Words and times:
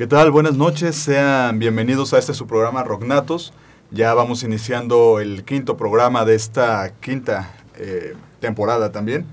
¿Qué 0.00 0.06
tal? 0.06 0.30
Buenas 0.30 0.56
noches, 0.56 0.96
sean 0.96 1.58
bienvenidos 1.58 2.14
a 2.14 2.18
este 2.18 2.32
su 2.32 2.46
programa 2.46 2.82
Rocknatos. 2.82 3.52
Ya 3.90 4.14
vamos 4.14 4.42
iniciando 4.42 5.20
el 5.20 5.44
quinto 5.44 5.76
programa 5.76 6.24
de 6.24 6.36
esta 6.36 6.94
quinta 7.00 7.52
eh, 7.76 8.14
temporada 8.40 8.92
también. 8.92 9.26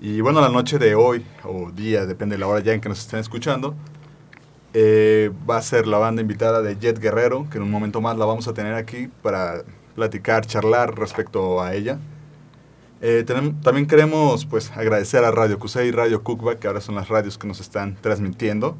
Y 0.00 0.20
bueno, 0.20 0.40
la 0.40 0.48
noche 0.48 0.80
de 0.80 0.96
hoy, 0.96 1.24
o 1.44 1.70
día, 1.70 2.04
depende 2.04 2.34
de 2.34 2.40
la 2.40 2.48
hora 2.48 2.58
ya 2.58 2.72
en 2.72 2.80
que 2.80 2.88
nos 2.88 2.98
estén 2.98 3.20
escuchando, 3.20 3.76
eh, 4.74 5.30
va 5.48 5.58
a 5.58 5.62
ser 5.62 5.86
la 5.86 5.98
banda 5.98 6.20
invitada 6.20 6.62
de 6.62 6.76
Jet 6.80 6.98
Guerrero, 6.98 7.46
que 7.48 7.58
en 7.58 7.62
un 7.62 7.70
momento 7.70 8.00
más 8.00 8.18
la 8.18 8.24
vamos 8.24 8.48
a 8.48 8.54
tener 8.54 8.74
aquí 8.74 9.08
para 9.22 9.62
platicar, 9.94 10.44
charlar 10.44 10.98
respecto 10.98 11.62
a 11.62 11.74
ella. 11.74 12.00
Eh, 13.02 13.24
también 13.24 13.86
queremos 13.86 14.46
pues 14.46 14.72
agradecer 14.72 15.24
a 15.24 15.30
Radio 15.30 15.60
Cusey 15.60 15.86
y 15.86 15.90
Radio 15.92 16.24
Cookback, 16.24 16.58
que 16.58 16.66
ahora 16.66 16.80
son 16.80 16.96
las 16.96 17.08
radios 17.08 17.38
que 17.38 17.46
nos 17.46 17.60
están 17.60 17.96
transmitiendo. 18.00 18.76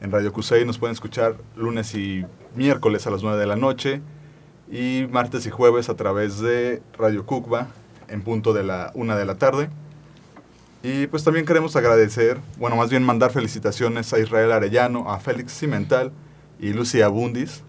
En 0.00 0.12
Radio 0.12 0.32
Cusey 0.32 0.64
nos 0.64 0.78
pueden 0.78 0.92
escuchar 0.92 1.34
lunes 1.56 1.92
y 1.96 2.24
miércoles 2.54 3.08
a 3.08 3.10
las 3.10 3.24
9 3.24 3.36
de 3.36 3.46
la 3.46 3.56
noche 3.56 4.00
y 4.70 5.08
martes 5.10 5.44
y 5.46 5.50
jueves 5.50 5.88
a 5.88 5.96
través 5.96 6.38
de 6.38 6.80
Radio 6.96 7.26
Kukba 7.26 7.66
en 8.06 8.22
punto 8.22 8.52
de 8.52 8.62
la 8.62 8.92
1 8.94 9.16
de 9.16 9.24
la 9.24 9.34
tarde. 9.34 9.70
Y 10.84 11.08
pues 11.08 11.24
también 11.24 11.44
queremos 11.44 11.74
agradecer, 11.74 12.38
bueno, 12.58 12.76
más 12.76 12.90
bien 12.90 13.02
mandar 13.02 13.32
felicitaciones 13.32 14.12
a 14.12 14.20
Israel 14.20 14.52
Arellano, 14.52 15.10
a 15.10 15.18
Félix 15.18 15.58
Cimental 15.58 16.12
y 16.60 16.72
Lucia 16.72 17.08
Bundis, 17.08 17.64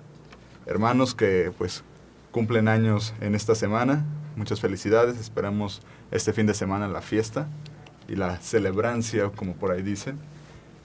hermanos 0.67 1.15
que 1.15 1.51
pues 1.57 1.83
cumplen 2.31 2.67
años 2.67 3.15
en 3.21 3.33
esta 3.33 3.55
semana. 3.55 4.05
Muchas 4.35 4.61
felicidades, 4.61 5.19
esperamos 5.19 5.81
este 6.11 6.31
fin 6.31 6.45
de 6.45 6.53
semana 6.53 6.87
la 6.87 7.01
fiesta 7.01 7.47
y 8.07 8.15
la 8.15 8.39
celebrancia, 8.39 9.31
como 9.35 9.55
por 9.55 9.71
ahí 9.71 9.81
dicen. 9.81 10.19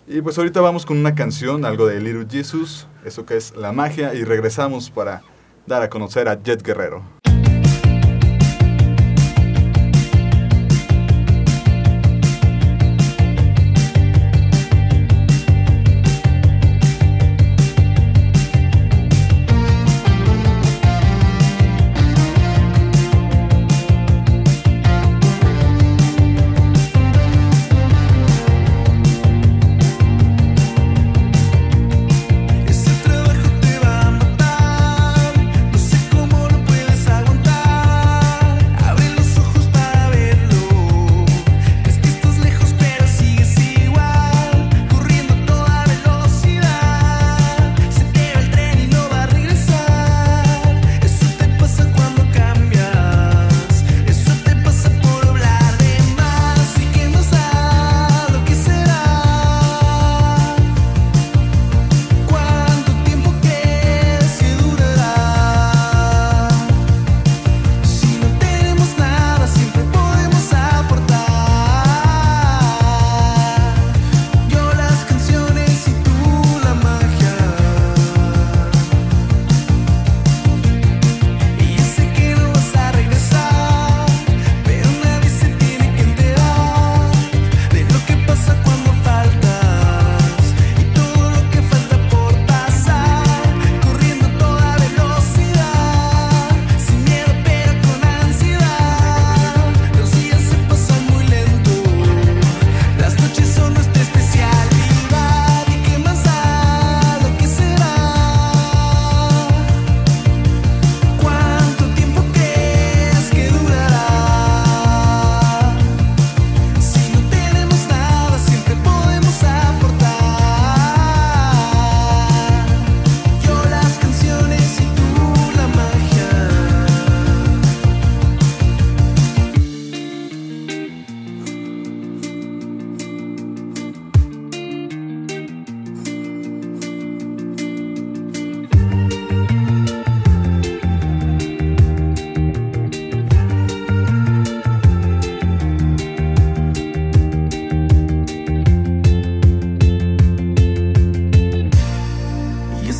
Y 0.06 0.20
pues 0.20 0.36
ahorita 0.36 0.60
vamos 0.60 0.84
con 0.84 0.98
una 0.98 1.14
canción, 1.14 1.64
algo 1.64 1.86
de 1.86 1.98
Little 1.98 2.26
Jesus, 2.30 2.86
eso 3.06 3.24
que 3.24 3.38
es 3.38 3.56
la 3.56 3.72
magia, 3.72 4.12
y 4.14 4.24
regresamos 4.24 4.90
para 4.90 5.22
dar 5.66 5.82
a 5.82 5.88
conocer 5.88 6.28
a 6.28 6.42
Jet 6.42 6.62
Guerrero. 6.62 7.02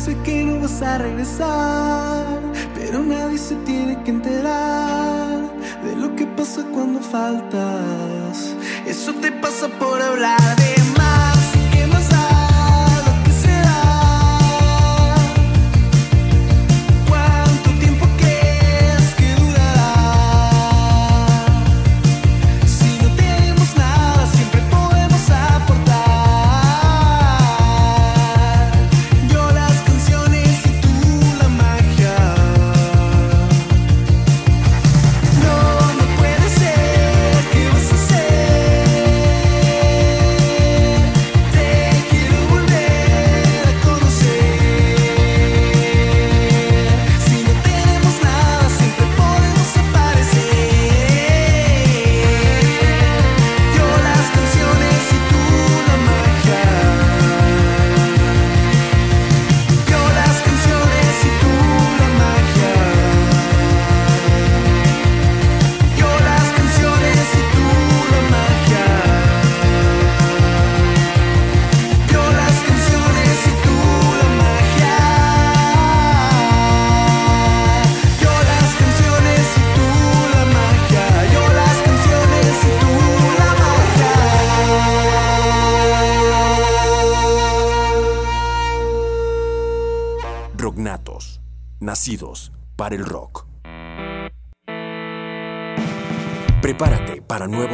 sé 0.05 0.15
que 0.23 0.43
no 0.43 0.59
vas 0.59 0.83
a 0.83 0.99
regresar, 0.99 2.39
pero 2.75 3.01
nadie 3.01 3.39
se 3.39 3.55
tiene 3.69 4.03
que 4.03 4.11
enterar 4.11 5.49
de 5.83 5.95
lo 5.95 6.15
que 6.15 6.27
pasa 6.27 6.63
cuando 6.71 6.99
faltas. 6.99 8.55
Eso 8.85 9.15
te 9.15 9.31
pasa 9.31 9.67
por 9.79 9.99
hablar 9.99 10.55
de 10.57 10.74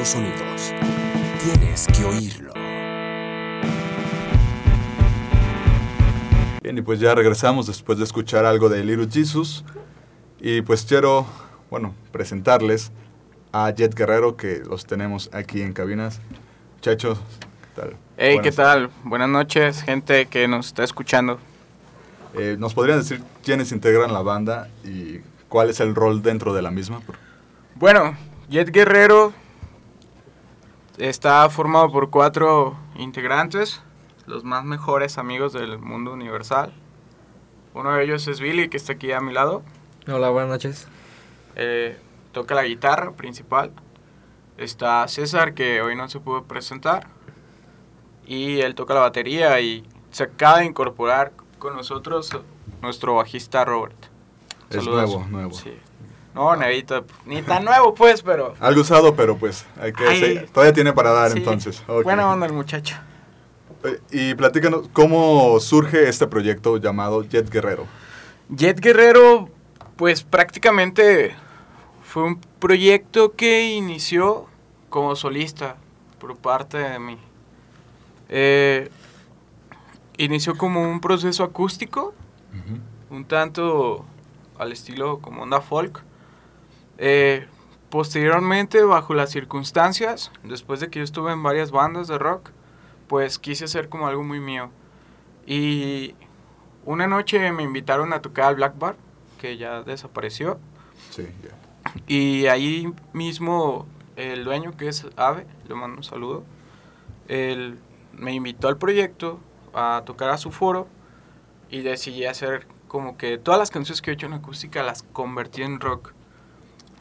nuevos 0.01 0.09
sonidos. 0.09 0.73
Tienes 1.43 1.87
que 1.87 2.05
oírlo. 2.05 2.53
Bien, 6.61 6.77
y 6.77 6.81
pues 6.81 6.99
ya 6.99 7.13
regresamos 7.13 7.67
después 7.67 7.97
de 7.97 8.05
escuchar 8.05 8.45
algo 8.45 8.69
de 8.69 8.83
Little 8.83 9.07
Jesus. 9.11 9.63
Y 10.39 10.61
pues 10.61 10.85
quiero, 10.85 11.27
bueno, 11.69 11.93
presentarles 12.11 12.91
a 13.51 13.69
Jet 13.71 13.93
Guerrero, 13.93 14.37
que 14.37 14.61
los 14.67 14.85
tenemos 14.85 15.29
aquí 15.33 15.61
en 15.61 15.73
cabinas. 15.73 16.19
Muchachos, 16.75 17.19
¿qué 17.61 17.81
tal? 17.81 17.89
Hey, 18.17 18.39
¿qué 18.41 18.49
Buenas. 18.49 18.55
tal? 18.55 18.89
Buenas 19.03 19.29
noches, 19.29 19.83
gente 19.83 20.25
que 20.25 20.47
nos 20.47 20.67
está 20.67 20.83
escuchando. 20.83 21.37
Eh, 22.35 22.55
¿Nos 22.57 22.73
podrían 22.73 22.99
decir 22.99 23.21
quiénes 23.43 23.71
integran 23.71 24.13
la 24.13 24.21
banda 24.21 24.69
y 24.83 25.19
cuál 25.49 25.69
es 25.69 25.79
el 25.79 25.93
rol 25.93 26.23
dentro 26.23 26.53
de 26.53 26.61
la 26.61 26.71
misma? 26.71 27.01
Bueno, 27.75 28.15
Jet 28.49 28.71
Guerrero 28.71 29.33
está 31.09 31.49
formado 31.49 31.91
por 31.91 32.11
cuatro 32.11 32.75
integrantes, 32.95 33.81
los 34.27 34.43
más 34.43 34.63
mejores 34.63 35.17
amigos 35.17 35.51
del 35.51 35.79
mundo 35.79 36.13
universal. 36.13 36.73
Uno 37.73 37.93
de 37.93 38.03
ellos 38.03 38.27
es 38.27 38.39
Billy, 38.39 38.69
que 38.69 38.77
está 38.77 38.93
aquí 38.93 39.11
a 39.11 39.19
mi 39.19 39.33
lado. 39.33 39.63
Hola, 40.07 40.29
buenas 40.29 40.49
noches. 40.51 40.87
Eh, 41.55 41.97
toca 42.31 42.53
la 42.53 42.63
guitarra 42.63 43.13
principal. 43.13 43.71
Está 44.57 45.07
César, 45.07 45.55
que 45.55 45.81
hoy 45.81 45.95
no 45.95 46.07
se 46.07 46.19
pudo 46.19 46.43
presentar. 46.43 47.07
Y 48.27 48.59
él 48.59 48.75
toca 48.75 48.93
la 48.93 48.99
batería 48.99 49.59
y 49.59 49.83
se 50.11 50.23
acaba 50.23 50.59
de 50.59 50.65
incorporar 50.65 51.31
con 51.57 51.75
nosotros 51.75 52.29
nuestro 52.83 53.15
bajista 53.15 53.65
Robert. 53.65 54.05
Es 54.69 54.83
Saludos. 54.83 55.09
nuevo, 55.09 55.27
nuevo. 55.29 55.53
Sí. 55.53 55.73
No, 56.33 56.55
Nevito, 56.55 57.05
ni 57.25 57.41
tan 57.41 57.65
nuevo 57.65 57.93
pues, 57.93 58.21
pero... 58.21 58.53
Algo 58.59 58.81
usado, 58.81 59.15
pero 59.15 59.37
pues 59.37 59.65
hay 59.79 59.91
que 59.91 60.47
todavía 60.53 60.73
tiene 60.73 60.93
para 60.93 61.11
dar 61.11 61.31
Sí. 61.31 61.39
entonces. 61.39 61.83
Ok. 61.87 62.03
Buena 62.03 62.29
onda 62.31 62.45
el 62.45 62.53
muchacho. 62.53 62.95
Eh, 63.83 63.99
Y 64.11 64.35
platícanos, 64.35 64.87
¿cómo 64.93 65.59
surge 65.59 66.07
este 66.07 66.27
proyecto 66.27 66.77
llamado 66.77 67.23
Jet 67.23 67.49
Guerrero? 67.49 67.85
Jet 68.49 68.79
Guerrero, 68.79 69.49
pues 69.97 70.23
prácticamente 70.23 71.35
fue 72.03 72.23
un 72.23 72.39
proyecto 72.59 73.33
que 73.35 73.71
inició 73.71 74.47
como 74.89 75.15
solista 75.15 75.75
por 76.19 76.37
parte 76.37 76.77
de 76.77 76.99
mí. 76.99 77.17
Eh, 78.29 78.89
inició 80.17 80.57
como 80.57 80.81
un 80.89 81.01
proceso 81.01 81.43
acústico, 81.43 82.13
un 83.09 83.25
tanto 83.25 84.05
al 84.57 84.71
estilo 84.71 85.19
como 85.19 85.41
onda 85.43 85.59
folk. 85.59 86.03
Eh, 87.03 87.47
posteriormente, 87.89 88.83
bajo 88.83 89.15
las 89.15 89.31
circunstancias, 89.31 90.31
después 90.43 90.79
de 90.79 90.91
que 90.91 90.99
yo 90.99 91.03
estuve 91.03 91.31
en 91.31 91.41
varias 91.41 91.71
bandas 91.71 92.07
de 92.07 92.19
rock, 92.19 92.51
pues 93.07 93.39
quise 93.39 93.65
hacer 93.65 93.89
como 93.89 94.07
algo 94.07 94.23
muy 94.23 94.39
mío. 94.39 94.69
Y 95.47 96.13
una 96.85 97.07
noche 97.07 97.51
me 97.51 97.63
invitaron 97.63 98.13
a 98.13 98.21
tocar 98.21 98.45
al 98.45 98.55
Black 98.55 98.77
Bar, 98.77 98.95
que 99.39 99.57
ya 99.57 99.81
desapareció. 99.81 100.59
Sí, 101.09 101.27
ya. 101.43 101.49
Y 102.05 102.45
ahí 102.45 102.93
mismo 103.13 103.87
el 104.15 104.43
dueño, 104.43 104.77
que 104.77 104.87
es 104.87 105.07
Ave, 105.15 105.47
le 105.67 105.73
mando 105.73 105.97
un 105.97 106.03
saludo, 106.03 106.43
él 107.27 107.79
me 108.13 108.31
invitó 108.31 108.67
al 108.67 108.77
proyecto 108.77 109.39
a 109.73 110.03
tocar 110.05 110.29
a 110.29 110.37
su 110.37 110.51
foro 110.51 110.87
y 111.71 111.81
decidí 111.81 112.25
hacer 112.25 112.67
como 112.87 113.17
que 113.17 113.39
todas 113.39 113.59
las 113.59 113.71
canciones 113.71 114.03
que 114.03 114.11
he 114.11 114.13
hecho 114.13 114.27
en 114.27 114.33
acústica 114.33 114.83
las 114.83 115.01
convertí 115.01 115.63
en 115.63 115.79
rock. 115.79 116.13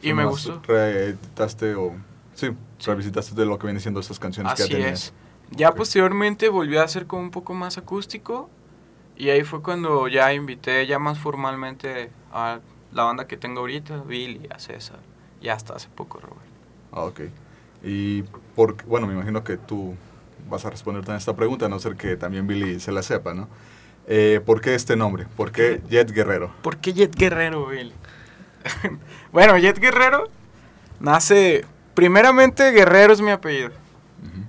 Y 0.03 0.13
me 0.13 0.25
gustó. 0.25 0.61
Reeditaste 0.67 1.75
o... 1.75 1.95
Sí, 2.35 2.51
Sí. 2.79 2.91
revisitaste 2.91 3.35
de 3.35 3.45
lo 3.45 3.59
que 3.59 3.67
vienen 3.67 3.81
siendo 3.83 4.01
estas 4.01 4.19
canciones 4.19 4.55
que 4.55 4.63
Así 4.63 4.73
ya 4.73 4.79
tenías. 4.79 5.05
es. 5.05 5.13
Ya 5.51 5.71
Ok. 5.71 5.77
posteriormente 5.77 6.49
volví 6.49 6.77
a 6.79 6.85
hacer 6.85 7.07
como 7.07 7.23
un 7.23 7.31
poco 7.31 7.53
más 7.55 7.77
acústico 7.77 8.49
y 9.17 9.29
ahí 9.31 9.43
fue 9.43 9.61
cuando 9.63 10.09
ya 10.09 10.33
invité 10.33 10.87
ya 10.87 10.99
más 10.99 11.19
formalmente 11.19 12.11
a 12.33 12.61
la 12.93 13.03
banda 13.05 13.27
que 13.27 13.37
tengo 13.37 13.61
ahorita, 13.61 13.99
Billy, 14.05 14.49
a 14.55 14.59
César 14.59 14.99
y 15.43 15.49
hasta 15.49 15.75
hace 15.75 15.89
poco 15.95 16.21
Robert. 16.21 16.41
Ah, 16.93 17.03
ok. 17.03 17.21
Y 17.83 18.23
por, 18.55 18.83
bueno, 18.87 19.07
me 19.07 19.13
imagino 19.15 19.45
que 19.45 19.57
tú 19.59 19.95
vas 20.49 20.65
a 20.65 20.71
responder 20.71 21.03
también 21.03 21.19
esta 21.19 21.37
pregunta, 21.37 21.67
a 21.67 21.69
no 21.69 21.79
ser 21.79 21.97
que 21.97 22.17
también 22.17 22.47
Billy 22.47 22.81
se 22.81 22.93
la 22.93 23.03
sepa, 23.03 23.35
¿no? 23.35 23.49
Eh, 24.07 24.41
¿Por 24.45 24.61
qué 24.61 24.75
este 24.75 24.97
nombre? 24.97 25.27
¿Por 25.37 25.53
qué 25.53 25.83
Jet 25.91 26.11
Guerrero? 26.11 26.51
¿Por 26.63 26.79
qué 26.79 26.93
Jet 26.95 27.15
Guerrero, 27.15 27.67
Billy? 27.67 27.93
bueno, 29.33 29.57
Jet 29.59 29.79
Guerrero 29.79 30.29
nace... 30.99 31.65
Primeramente, 31.95 32.71
Guerrero 32.71 33.13
es 33.13 33.21
mi 33.21 33.31
apellido. 33.31 33.71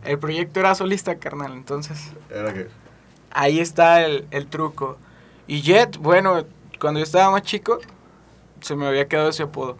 El 0.05 0.19
proyecto 0.19 0.59
era 0.59 0.73
solista, 0.75 1.15
carnal, 1.15 1.53
entonces 1.53 2.11
Era 2.29 2.53
que... 2.53 2.67
ahí 3.31 3.59
está 3.59 4.03
el, 4.05 4.25
el 4.31 4.47
truco. 4.47 4.97
Y 5.47 5.61
Jet, 5.61 5.97
bueno, 5.97 6.45
cuando 6.79 6.99
yo 6.99 7.03
estaba 7.03 7.29
más 7.31 7.41
chico, 7.41 7.79
se 8.61 8.75
me 8.75 8.87
había 8.87 9.07
quedado 9.07 9.29
ese 9.29 9.43
apodo. 9.43 9.77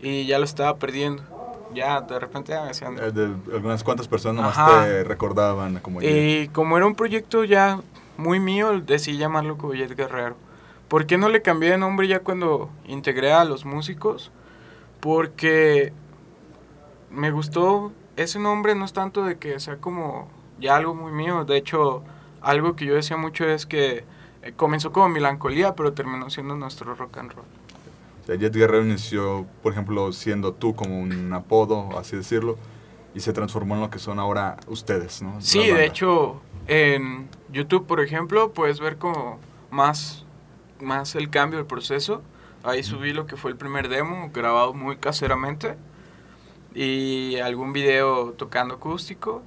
Y 0.00 0.26
ya 0.26 0.38
lo 0.38 0.44
estaba 0.44 0.76
perdiendo. 0.76 1.22
Ya, 1.74 2.00
de 2.00 2.18
repente 2.18 2.52
ya 2.52 2.62
me 2.62 2.68
decían... 2.68 2.96
eh, 2.98 3.10
de 3.10 3.24
algunas 3.52 3.82
cuantas 3.82 4.06
personas 4.06 4.56
Ajá. 4.56 4.84
te 4.84 5.04
recordaban 5.04 5.80
como 5.80 6.00
Jet. 6.00 6.10
Y 6.44 6.48
como 6.48 6.76
era 6.76 6.86
un 6.86 6.94
proyecto 6.94 7.44
ya 7.44 7.80
muy 8.16 8.38
mío, 8.38 8.80
decidí 8.80 9.18
llamarlo 9.18 9.58
como 9.58 9.74
Jet 9.74 9.94
Guerrero. 9.94 10.36
¿Por 10.88 11.06
qué 11.06 11.18
no 11.18 11.28
le 11.28 11.42
cambié 11.42 11.70
de 11.70 11.78
nombre 11.78 12.06
ya 12.08 12.20
cuando 12.20 12.70
integré 12.86 13.32
a 13.32 13.44
los 13.44 13.64
músicos? 13.64 14.30
Porque 15.00 15.92
me 17.10 17.30
gustó 17.30 17.92
ese 18.16 18.38
nombre, 18.38 18.74
no 18.74 18.84
es 18.84 18.92
tanto 18.92 19.24
de 19.24 19.38
que 19.38 19.58
sea 19.60 19.76
como 19.76 20.28
ya 20.58 20.76
algo 20.76 20.94
muy 20.94 21.12
mío. 21.12 21.44
De 21.44 21.56
hecho, 21.56 22.02
algo 22.40 22.76
que 22.76 22.84
yo 22.84 22.94
decía 22.94 23.16
mucho 23.16 23.44
es 23.46 23.66
que 23.66 24.04
eh, 24.42 24.52
comenzó 24.56 24.92
como 24.92 25.08
melancolía, 25.08 25.74
pero 25.74 25.92
terminó 25.92 26.30
siendo 26.30 26.54
nuestro 26.54 26.94
rock 26.94 27.18
and 27.18 27.32
roll. 27.32 27.46
O 28.22 28.26
sea, 28.26 28.36
Jet 28.36 28.54
Guerrero 28.54 28.84
inició, 28.84 29.46
por 29.62 29.72
ejemplo, 29.72 30.12
siendo 30.12 30.52
tú 30.54 30.74
como 30.74 30.98
un 30.98 31.32
apodo, 31.32 31.98
así 31.98 32.16
decirlo, 32.16 32.56
y 33.14 33.20
se 33.20 33.32
transformó 33.32 33.74
en 33.74 33.82
lo 33.82 33.90
que 33.90 33.98
son 33.98 34.18
ahora 34.18 34.56
ustedes, 34.66 35.22
¿no? 35.22 35.40
Sí, 35.40 35.66
de 35.66 35.84
hecho, 35.84 36.40
en 36.66 37.28
YouTube, 37.52 37.86
por 37.86 38.00
ejemplo, 38.00 38.52
puedes 38.52 38.80
ver 38.80 38.96
como 38.96 39.38
más, 39.70 40.23
más 40.84 41.14
el 41.14 41.30
cambio 41.30 41.58
del 41.58 41.66
proceso. 41.66 42.22
Ahí 42.62 42.82
subí 42.82 43.12
lo 43.12 43.26
que 43.26 43.36
fue 43.36 43.50
el 43.50 43.56
primer 43.56 43.88
demo, 43.88 44.30
grabado 44.32 44.72
muy 44.72 44.96
caseramente, 44.96 45.76
y 46.74 47.36
algún 47.36 47.72
video 47.72 48.32
tocando 48.32 48.74
acústico, 48.74 49.42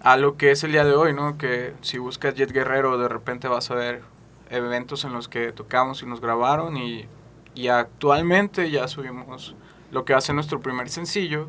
a 0.00 0.16
lo 0.16 0.36
que 0.36 0.50
es 0.50 0.64
el 0.64 0.72
día 0.72 0.84
de 0.84 0.92
hoy, 0.92 1.12
¿no? 1.12 1.38
Que 1.38 1.74
si 1.80 1.98
buscas 1.98 2.34
Jet 2.34 2.52
Guerrero, 2.52 2.98
de 2.98 3.08
repente 3.08 3.48
vas 3.48 3.70
a 3.70 3.74
ver 3.74 4.02
eventos 4.50 5.04
en 5.04 5.12
los 5.12 5.28
que 5.28 5.52
tocamos 5.52 6.02
y 6.02 6.06
nos 6.06 6.20
grabaron, 6.20 6.76
y, 6.76 7.06
y 7.54 7.68
actualmente 7.68 8.70
ya 8.70 8.88
subimos 8.88 9.54
lo 9.90 10.04
que 10.04 10.20
ser 10.20 10.34
nuestro 10.34 10.60
primer 10.60 10.88
sencillo 10.88 11.48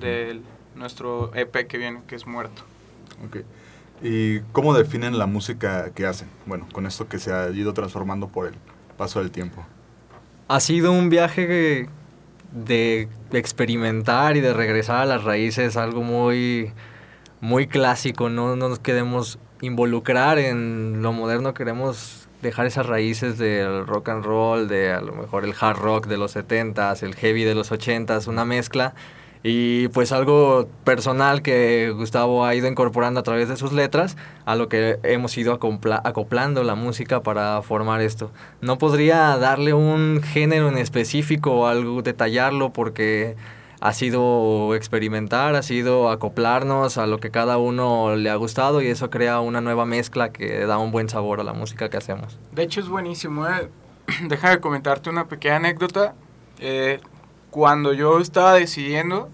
de 0.00 0.40
nuestro 0.74 1.34
EP 1.34 1.66
que 1.66 1.78
viene, 1.78 2.02
que 2.06 2.16
es 2.16 2.26
Muerto. 2.26 2.62
Ok. 3.26 3.38
¿Y 4.02 4.40
cómo 4.52 4.74
definen 4.74 5.18
la 5.18 5.26
música 5.26 5.90
que 5.94 6.06
hacen? 6.06 6.28
Bueno, 6.46 6.66
con 6.72 6.86
esto 6.86 7.08
que 7.08 7.18
se 7.18 7.32
ha 7.32 7.48
ido 7.50 7.74
transformando 7.74 8.28
por 8.28 8.46
el 8.46 8.54
paso 8.96 9.20
del 9.20 9.30
tiempo. 9.30 9.64
Ha 10.48 10.60
sido 10.60 10.92
un 10.92 11.10
viaje 11.10 11.88
de 12.52 13.08
experimentar 13.32 14.36
y 14.36 14.40
de 14.40 14.54
regresar 14.54 15.02
a 15.02 15.04
las 15.04 15.24
raíces, 15.24 15.76
algo 15.76 16.02
muy, 16.02 16.72
muy 17.40 17.66
clásico. 17.66 18.30
No, 18.30 18.56
no 18.56 18.68
nos 18.68 18.78
queremos 18.78 19.38
involucrar 19.60 20.38
en 20.38 21.02
lo 21.02 21.12
moderno, 21.12 21.52
queremos 21.54 22.28
dejar 22.42 22.66
esas 22.66 22.86
raíces 22.86 23.38
del 23.38 23.86
rock 23.86 24.10
and 24.10 24.24
roll, 24.24 24.68
de 24.68 24.92
a 24.92 25.00
lo 25.00 25.12
mejor 25.12 25.44
el 25.44 25.54
hard 25.58 25.78
rock 25.78 26.06
de 26.06 26.16
los 26.16 26.36
70s, 26.36 27.02
el 27.02 27.14
heavy 27.14 27.44
de 27.44 27.54
los 27.54 27.72
80s, 27.72 28.28
una 28.28 28.44
mezcla. 28.44 28.94
Y 29.42 29.88
pues 29.88 30.10
algo 30.12 30.68
personal 30.84 31.42
que 31.42 31.92
Gustavo 31.96 32.44
ha 32.44 32.54
ido 32.54 32.66
incorporando 32.66 33.20
a 33.20 33.22
través 33.22 33.48
de 33.48 33.56
sus 33.56 33.72
letras, 33.72 34.16
a 34.44 34.56
lo 34.56 34.68
que 34.68 34.98
hemos 35.04 35.36
ido 35.38 35.58
acopla- 35.58 36.00
acoplando 36.04 36.64
la 36.64 36.74
música 36.74 37.22
para 37.22 37.62
formar 37.62 38.00
esto. 38.00 38.30
No 38.60 38.78
podría 38.78 39.36
darle 39.36 39.74
un 39.74 40.22
género 40.22 40.68
en 40.68 40.78
específico 40.78 41.52
o 41.52 41.66
algo, 41.66 42.02
detallarlo 42.02 42.72
porque 42.72 43.36
ha 43.80 43.92
sido 43.92 44.74
experimentar, 44.74 45.54
ha 45.54 45.62
sido 45.62 46.10
acoplarnos 46.10 46.98
a 46.98 47.06
lo 47.06 47.18
que 47.20 47.30
cada 47.30 47.58
uno 47.58 48.16
le 48.16 48.28
ha 48.30 48.34
gustado 48.34 48.82
y 48.82 48.88
eso 48.88 49.08
crea 49.08 49.38
una 49.38 49.60
nueva 49.60 49.86
mezcla 49.86 50.30
que 50.32 50.66
da 50.66 50.78
un 50.78 50.90
buen 50.90 51.08
sabor 51.08 51.38
a 51.40 51.44
la 51.44 51.52
música 51.52 51.88
que 51.88 51.96
hacemos. 51.96 52.36
De 52.50 52.64
hecho 52.64 52.80
es 52.80 52.88
buenísimo. 52.88 53.46
¿eh? 53.46 53.68
Deja 54.28 54.50
de 54.50 54.58
comentarte 54.58 55.10
una 55.10 55.26
pequeña 55.28 55.56
anécdota. 55.56 56.14
Eh, 56.58 56.98
cuando 57.58 57.92
yo 57.92 58.20
estaba 58.20 58.52
decidiendo, 58.54 59.28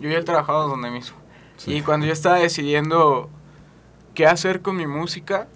yo 0.00 0.10
ya 0.10 0.18
he 0.18 0.22
trabajado 0.24 0.66
donde 0.66 0.90
mismo. 0.90 1.16
Sí. 1.56 1.74
Y 1.74 1.82
cuando 1.82 2.04
yo 2.04 2.12
estaba 2.12 2.34
decidiendo 2.34 3.30
qué 4.12 4.26
hacer 4.26 4.60
con 4.60 4.74
mi 4.76 4.88
música, 4.88 5.46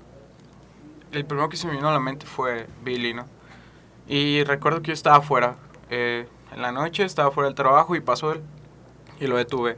el 1.11 1.25
primero 1.25 1.49
que 1.49 1.57
se 1.57 1.67
me 1.67 1.73
vino 1.73 1.89
a 1.89 1.93
la 1.93 1.99
mente 1.99 2.25
fue 2.25 2.69
Billy, 2.85 3.15
¿no? 3.15 3.27
Y 4.07 4.45
recuerdo 4.45 4.81
que 4.81 4.89
yo 4.89 4.93
estaba 4.93 5.17
afuera, 5.17 5.57
eh, 5.91 6.29
en 6.53 6.63
la 6.63 6.71
noche 6.71 7.05
estaba 7.05 7.33
fuera 7.33 7.49
del 7.49 7.57
trabajo 7.57 7.97
y 7.97 8.01
pasó 8.01 8.31
él 8.33 8.43
y 9.19 9.27
lo 9.27 9.37
detuve. 9.37 9.77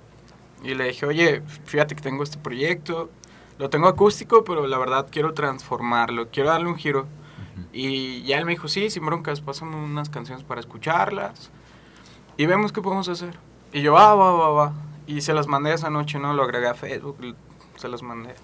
Y 0.62 0.74
le 0.74 0.88
dije, 0.88 1.06
oye, 1.06 1.40
fíjate 1.64 1.94
que 1.94 2.02
tengo 2.02 2.22
este 2.22 2.36
proyecto, 2.36 3.08
lo 3.56 3.70
tengo 3.70 3.88
acústico, 3.88 4.44
pero 4.44 4.66
la 4.66 4.76
verdad 4.76 5.06
quiero 5.10 5.32
transformarlo, 5.32 6.28
quiero 6.28 6.50
darle 6.50 6.68
un 6.68 6.76
giro. 6.76 7.06
Y 7.72 8.24
ya 8.24 8.36
él 8.36 8.44
me 8.44 8.50
dijo, 8.50 8.68
sí, 8.68 8.90
sin 8.90 9.06
broncas, 9.06 9.40
pásame 9.40 9.74
unas 9.74 10.10
canciones 10.10 10.44
para 10.44 10.60
escucharlas 10.60 11.50
y 12.40 12.46
vemos 12.46 12.72
qué 12.72 12.80
podemos 12.80 13.06
hacer. 13.10 13.36
Y 13.70 13.82
yo, 13.82 13.92
va, 13.92 14.14
va, 14.14 14.32
va, 14.32 14.48
va. 14.48 14.72
Y 15.06 15.20
se 15.20 15.34
las 15.34 15.46
mandé 15.46 15.74
esa 15.74 15.90
noche, 15.90 16.18
¿no? 16.18 16.32
Lo 16.32 16.42
agregué 16.42 16.68
a 16.68 16.74
Facebook, 16.74 17.18
se 17.76 17.86
las 17.86 18.02
mandé. 18.02 18.34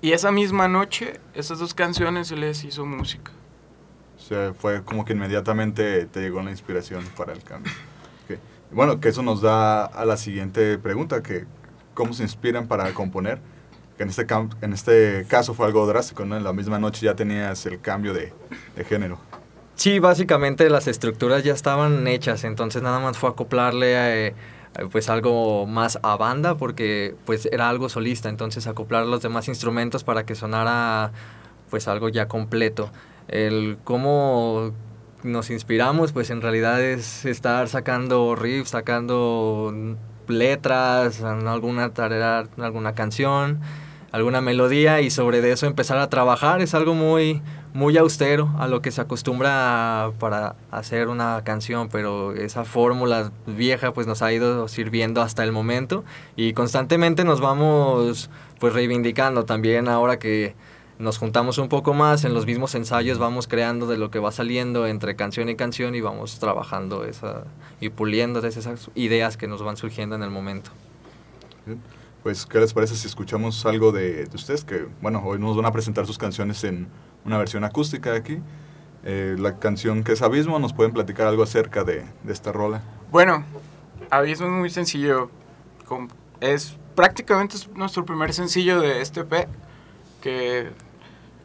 Y 0.00 0.12
esa 0.12 0.32
misma 0.32 0.66
noche, 0.66 1.20
esas 1.34 1.58
dos 1.58 1.74
canciones 1.74 2.28
se 2.28 2.36
les 2.36 2.64
hizo 2.64 2.86
música. 2.86 3.32
O 4.16 4.18
sea, 4.18 4.54
fue 4.54 4.82
como 4.82 5.04
que 5.04 5.12
inmediatamente 5.12 6.06
te 6.06 6.22
llegó 6.22 6.40
la 6.40 6.52
inspiración 6.52 7.04
para 7.18 7.34
el 7.34 7.42
cambio. 7.42 7.70
Okay. 8.24 8.38
Bueno, 8.70 8.98
que 8.98 9.10
eso 9.10 9.22
nos 9.22 9.42
da 9.42 9.84
a 9.84 10.06
la 10.06 10.16
siguiente 10.16 10.78
pregunta, 10.78 11.22
que 11.22 11.44
cómo 11.92 12.14
se 12.14 12.22
inspiran 12.22 12.66
para 12.66 12.94
componer. 12.94 13.42
En 13.98 14.08
este, 14.08 14.26
en 14.62 14.72
este 14.72 15.26
caso 15.28 15.52
fue 15.52 15.66
algo 15.66 15.86
drástico, 15.86 16.24
¿no? 16.24 16.34
En 16.34 16.44
la 16.44 16.54
misma 16.54 16.78
noche 16.78 17.04
ya 17.04 17.14
tenías 17.14 17.66
el 17.66 17.82
cambio 17.82 18.14
de, 18.14 18.32
de 18.74 18.84
género. 18.84 19.18
Sí, 19.76 19.98
básicamente 19.98 20.70
las 20.70 20.86
estructuras 20.86 21.42
ya 21.42 21.52
estaban 21.52 22.06
hechas, 22.06 22.44
entonces 22.44 22.82
nada 22.82 23.00
más 23.00 23.18
fue 23.18 23.30
acoplarle 23.30 24.28
eh, 24.28 24.34
pues 24.90 25.08
algo 25.08 25.66
más 25.66 25.98
a 26.02 26.16
banda 26.16 26.56
porque 26.56 27.14
pues 27.24 27.46
era 27.50 27.68
algo 27.68 27.88
solista, 27.88 28.28
entonces 28.28 28.66
acoplar 28.66 29.06
los 29.06 29.20
demás 29.20 29.48
instrumentos 29.48 30.04
para 30.04 30.24
que 30.24 30.36
sonara 30.36 31.12
pues 31.70 31.88
algo 31.88 32.08
ya 32.08 32.28
completo. 32.28 32.90
El 33.26 33.78
cómo 33.82 34.72
nos 35.24 35.50
inspiramos 35.50 36.12
pues 36.12 36.30
en 36.30 36.40
realidad 36.40 36.80
es 36.80 37.24
estar 37.24 37.68
sacando 37.68 38.36
riffs, 38.36 38.70
sacando 38.70 39.74
letras, 40.28 41.20
alguna 41.22 41.92
tarea, 41.92 42.46
alguna 42.58 42.94
canción, 42.94 43.60
alguna 44.12 44.40
melodía 44.40 45.00
y 45.00 45.10
sobre 45.10 45.50
eso 45.50 45.66
empezar 45.66 45.98
a 45.98 46.08
trabajar 46.08 46.62
es 46.62 46.74
algo 46.74 46.94
muy 46.94 47.42
muy 47.74 47.98
austero 47.98 48.50
a 48.56 48.68
lo 48.68 48.80
que 48.80 48.92
se 48.92 49.00
acostumbra 49.00 50.12
para 50.20 50.54
hacer 50.70 51.08
una 51.08 51.42
canción, 51.42 51.88
pero 51.88 52.32
esa 52.32 52.64
fórmula 52.64 53.32
vieja 53.48 53.92
pues 53.92 54.06
nos 54.06 54.22
ha 54.22 54.32
ido 54.32 54.68
sirviendo 54.68 55.20
hasta 55.20 55.42
el 55.42 55.50
momento 55.50 56.04
y 56.36 56.52
constantemente 56.52 57.24
nos 57.24 57.40
vamos 57.40 58.30
pues 58.60 58.72
reivindicando 58.72 59.44
también 59.44 59.88
ahora 59.88 60.20
que 60.20 60.54
nos 61.00 61.18
juntamos 61.18 61.58
un 61.58 61.68
poco 61.68 61.94
más 61.94 62.24
en 62.24 62.32
los 62.32 62.46
mismos 62.46 62.76
ensayos 62.76 63.18
vamos 63.18 63.48
creando 63.48 63.88
de 63.88 63.98
lo 63.98 64.08
que 64.08 64.20
va 64.20 64.30
saliendo 64.30 64.86
entre 64.86 65.16
canción 65.16 65.48
y 65.48 65.56
canción 65.56 65.96
y 65.96 66.00
vamos 66.00 66.38
trabajando 66.38 67.04
esa 67.04 67.42
y 67.80 67.88
puliendo 67.88 68.38
esas 68.46 68.88
ideas 68.94 69.36
que 69.36 69.48
nos 69.48 69.64
van 69.64 69.76
surgiendo 69.76 70.14
en 70.14 70.22
el 70.22 70.30
momento. 70.30 70.70
Pues, 72.22 72.46
¿qué 72.46 72.60
les 72.60 72.72
parece 72.72 72.94
si 72.94 73.08
escuchamos 73.08 73.66
algo 73.66 73.90
de, 73.90 74.26
de 74.26 74.36
ustedes? 74.36 74.64
Que, 74.64 74.86
bueno, 75.02 75.22
hoy 75.26 75.38
nos 75.38 75.56
van 75.56 75.66
a 75.66 75.72
presentar 75.72 76.06
sus 76.06 76.16
canciones 76.16 76.62
en 76.64 76.88
una 77.24 77.38
versión 77.38 77.64
acústica 77.64 78.12
de 78.12 78.18
aquí. 78.18 78.38
Eh, 79.04 79.36
la 79.38 79.58
canción 79.58 80.02
que 80.02 80.12
es 80.12 80.22
Abismo, 80.22 80.58
¿nos 80.58 80.72
pueden 80.72 80.92
platicar 80.92 81.26
algo 81.26 81.42
acerca 81.42 81.84
de, 81.84 82.04
de 82.22 82.32
esta 82.32 82.52
rola? 82.52 82.82
Bueno, 83.10 83.44
Abismo 84.10 84.46
es 84.46 84.52
muy 84.52 84.70
sencillo. 84.70 85.30
Es 86.40 86.76
prácticamente 86.94 87.56
nuestro 87.74 88.04
primer 88.04 88.32
sencillo 88.32 88.80
de 88.80 89.00
este 89.00 89.20
EP. 89.20 89.48
Que 90.22 90.70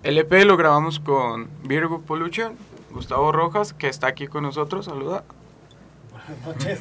el 0.04 0.18
EP 0.18 0.32
lo 0.46 0.56
grabamos 0.56 1.00
con 1.00 1.50
Virgo 1.64 2.02
Pollution, 2.02 2.56
Gustavo 2.92 3.32
Rojas, 3.32 3.74
que 3.74 3.90
está 3.90 4.08
aquí 4.08 4.28
con 4.28 4.44
nosotros. 4.44 4.86
Saluda. 4.86 5.24
Buenas 6.12 6.48
noches. 6.48 6.80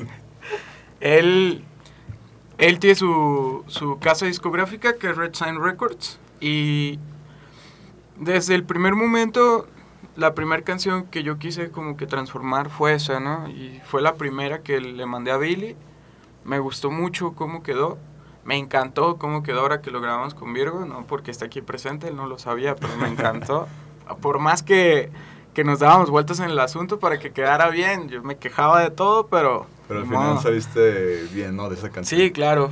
él, 1.01 1.65
él 2.59 2.79
tiene 2.79 2.95
su, 2.95 3.65
su 3.67 3.99
casa 3.99 4.27
discográfica 4.27 4.95
que 4.95 5.11
es 5.11 5.17
Red 5.17 5.35
Sign 5.35 5.61
Records. 5.61 6.21
Y 6.41 7.01
desde 8.19 8.55
el 8.55 8.65
primer 8.65 8.95
momento, 8.95 9.67
la 10.17 10.35
primera 10.35 10.63
canción 10.63 11.07
que 11.07 11.23
yo 11.23 11.39
quise 11.39 11.71
como 11.71 11.97
que 11.97 12.07
transformar 12.07 12.71
fue 12.71 12.95
esa, 12.95 13.21
¿no? 13.21 13.49
Y 13.49 13.81
fue 13.85 14.03
la 14.03 14.15
primera 14.15 14.63
que 14.63 14.81
le 14.81 15.07
mandé 15.07 15.31
a 15.31 15.37
Billy. 15.37 15.77
Me 16.45 16.59
gustó 16.59 16.91
mucho 16.91 17.33
cómo 17.33 17.63
quedó. 17.63 17.99
Me 18.45 18.57
encantó 18.57 19.17
cómo 19.19 19.43
quedó 19.43 19.61
ahora 19.61 19.81
que 19.81 19.91
lo 19.91 20.01
grabamos 20.01 20.35
con 20.35 20.53
Virgo, 20.55 20.87
no 20.87 21.07
porque 21.07 21.31
está 21.31 21.47
aquí 21.47 21.61
presente, 21.61 22.09
él 22.09 22.17
no 22.17 22.27
lo 22.27 22.39
sabía, 22.39 22.75
pero 22.77 22.97
me 22.97 23.09
encantó. 23.09 23.69
Por 24.23 24.39
más 24.39 24.63
que, 24.63 25.11
que 25.53 25.65
nos 25.65 25.81
dábamos 25.81 26.09
vueltas 26.09 26.41
en 26.41 26.47
el 26.51 26.59
asunto 26.59 26.99
para 26.99 27.19
que 27.19 27.31
quedara 27.31 27.69
bien, 27.69 28.09
yo 28.09 28.23
me 28.23 28.39
quejaba 28.39 28.81
de 28.81 28.91
todo, 28.91 29.27
pero... 29.27 29.67
Pero 29.87 30.01
al 30.01 30.07
final 30.07 30.39
saliste 30.41 31.25
bien, 31.33 31.57
¿no? 31.57 31.69
De 31.69 31.77
esa 31.77 31.91
canción. 31.91 32.21
Sí, 32.21 32.31
claro. 32.31 32.71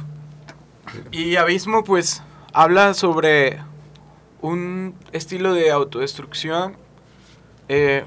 Y 1.13 1.37
Abismo, 1.37 1.85
pues, 1.85 2.23
habla 2.53 2.95
sobre 2.95 3.59
un 4.47 4.95
estilo 5.13 5.55
de 5.55 5.71
autodestrucción 5.71 6.77
eh, 7.69 8.05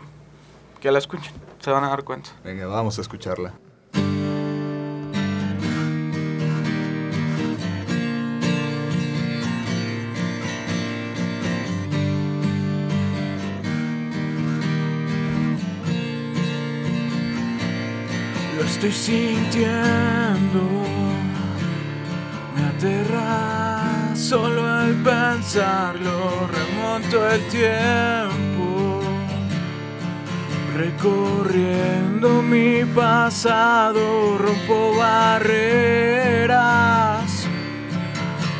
que 0.80 0.92
la 0.92 1.00
escuchen, 1.00 1.34
se 1.60 1.72
van 1.72 1.84
a 1.84 1.90
dar 1.90 2.04
cuenta. 2.04 2.30
Venga, 2.44 2.66
vamos 2.68 2.98
a 2.98 3.02
escucharla. 3.02 3.54
Lo 18.58 18.64
estoy 18.66 18.92
sintiendo, 18.92 20.62
me 22.56 22.64
aterra 22.66 23.69
Solo 24.20 24.68
al 24.68 24.94
pensarlo 24.96 26.48
remonto 26.52 27.26
el 27.30 27.42
tiempo, 27.48 29.00
recorriendo 30.76 32.42
mi 32.42 32.84
pasado, 32.84 34.38
rompo 34.38 34.98
barreras 34.98 36.50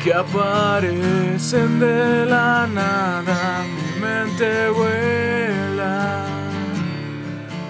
que 0.02 0.14
aparecen 0.14 1.78
de 1.78 2.24
la 2.24 2.66
nada, 2.66 3.62
mi 3.62 4.00
mente 4.00 4.70
vuela, 4.70 6.24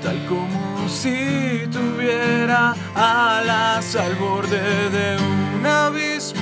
tal 0.01 0.25
como 0.27 0.89
si 0.89 1.67
tuviera 1.73 2.77
alas 2.95 3.97
al 3.97 4.15
borde 4.15 4.91
de 4.91 5.19
un 5.19 5.67
abismo 5.67 6.40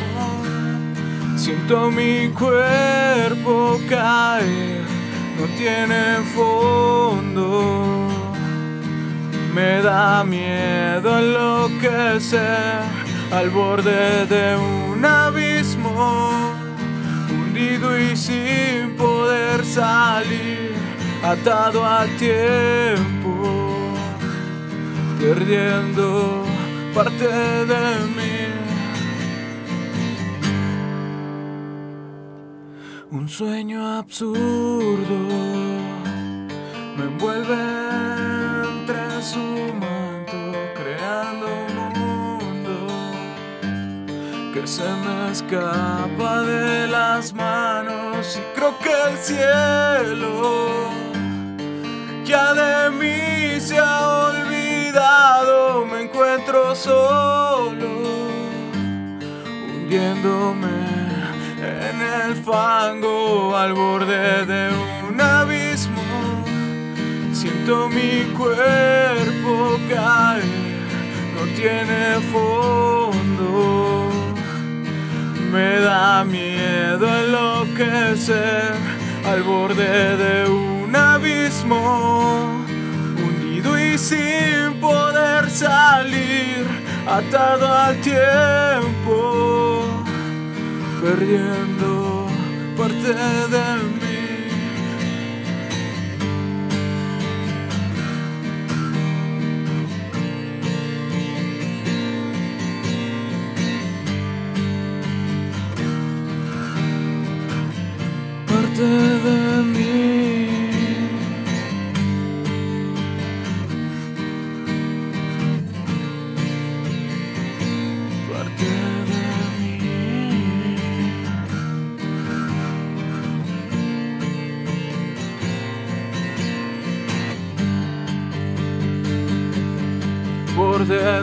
Siento 1.49 1.91
mi 1.91 2.29
cuerpo 2.29 3.81
caer, 3.89 4.83
no 5.39 5.47
tiene 5.57 6.19
fondo. 6.35 8.07
Me 9.55 9.81
da 9.81 10.25
miedo 10.25 11.19
enloquecer 11.19 12.83
al 13.33 13.49
borde 13.49 14.27
de 14.27 14.57
un 14.59 15.03
abismo, 15.03 16.31
hundido 17.31 17.99
y 17.99 18.15
sin 18.15 18.95
poder 18.99 19.65
salir, 19.65 20.75
atado 21.25 21.83
al 21.83 22.11
tiempo, 22.19 23.95
perdiendo 25.19 26.45
parte 26.95 27.25
de 27.25 27.85
mí. 28.15 28.28
Sueño 33.39 33.99
absurdo 33.99 35.17
me 36.97 37.05
envuelve 37.05 37.55
entre 38.65 39.23
su 39.23 39.39
manto, 39.39 40.59
creando 40.75 41.47
un 41.47 41.93
mundo 42.01 42.75
que 44.53 44.67
se 44.67 44.83
me 44.83 45.31
escapa 45.31 46.43
de 46.43 46.89
las 46.89 47.33
manos. 47.33 48.41
Y 48.41 48.59
creo 48.59 48.77
que 48.81 48.91
el 49.09 49.17
cielo 49.17 50.91
ya 52.25 52.55
de 52.55 52.91
mí 52.91 53.61
se 53.61 53.79
ha 53.79 54.31
olvidado, 54.31 55.87
me 55.87 56.03
encuentro 56.03 56.75
solo, 56.75 57.87
hundiéndome 59.71 60.88
el 62.27 62.35
fango 62.35 63.57
al 63.57 63.73
borde 63.75 64.47
de 64.47 64.71
un 65.09 65.21
abismo. 65.21 66.03
Siento 67.33 67.89
mi 67.89 68.25
cuerpo 68.37 69.79
caer, 69.89 70.45
no 71.35 71.43
tiene 71.57 72.21
fondo. 72.33 74.09
Me 75.53 75.81
da 75.81 76.25
miedo 76.25 77.07
enloquecer 77.23 78.75
al 79.27 79.43
borde 79.43 80.17
de 80.17 80.49
un 80.49 80.95
abismo 80.95 82.59
y 83.77 83.99
sin 83.99 84.81
poder 84.81 85.51
salir, 85.51 86.67
atado 87.07 87.67
al 87.67 87.97
tiempo, 88.01 89.85
perdiendo 91.01 92.27
parte 92.77 93.13
de 93.15 93.85
mí. 93.85 93.98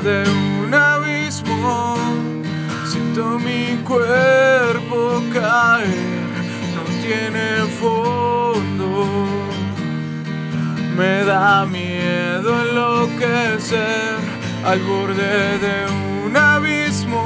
De 0.03 0.23
un 0.63 0.73
abismo, 0.73 1.95
siento 2.85 3.39
mi 3.39 3.77
cuerpo 3.83 5.23
caer, 5.33 6.27
no 6.75 6.83
tiene 7.01 7.63
fondo. 7.79 8.91
Me 10.97 11.23
da 11.23 11.65
miedo 11.65 12.61
enloquecer 12.67 14.17
al 14.65 14.81
borde 14.81 15.59
de 15.59 15.85
un 16.25 16.35
abismo, 16.35 17.23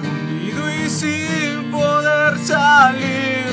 hundido 0.00 0.72
y 0.72 0.88
sin 0.88 1.72
poder 1.72 2.38
salir, 2.38 3.46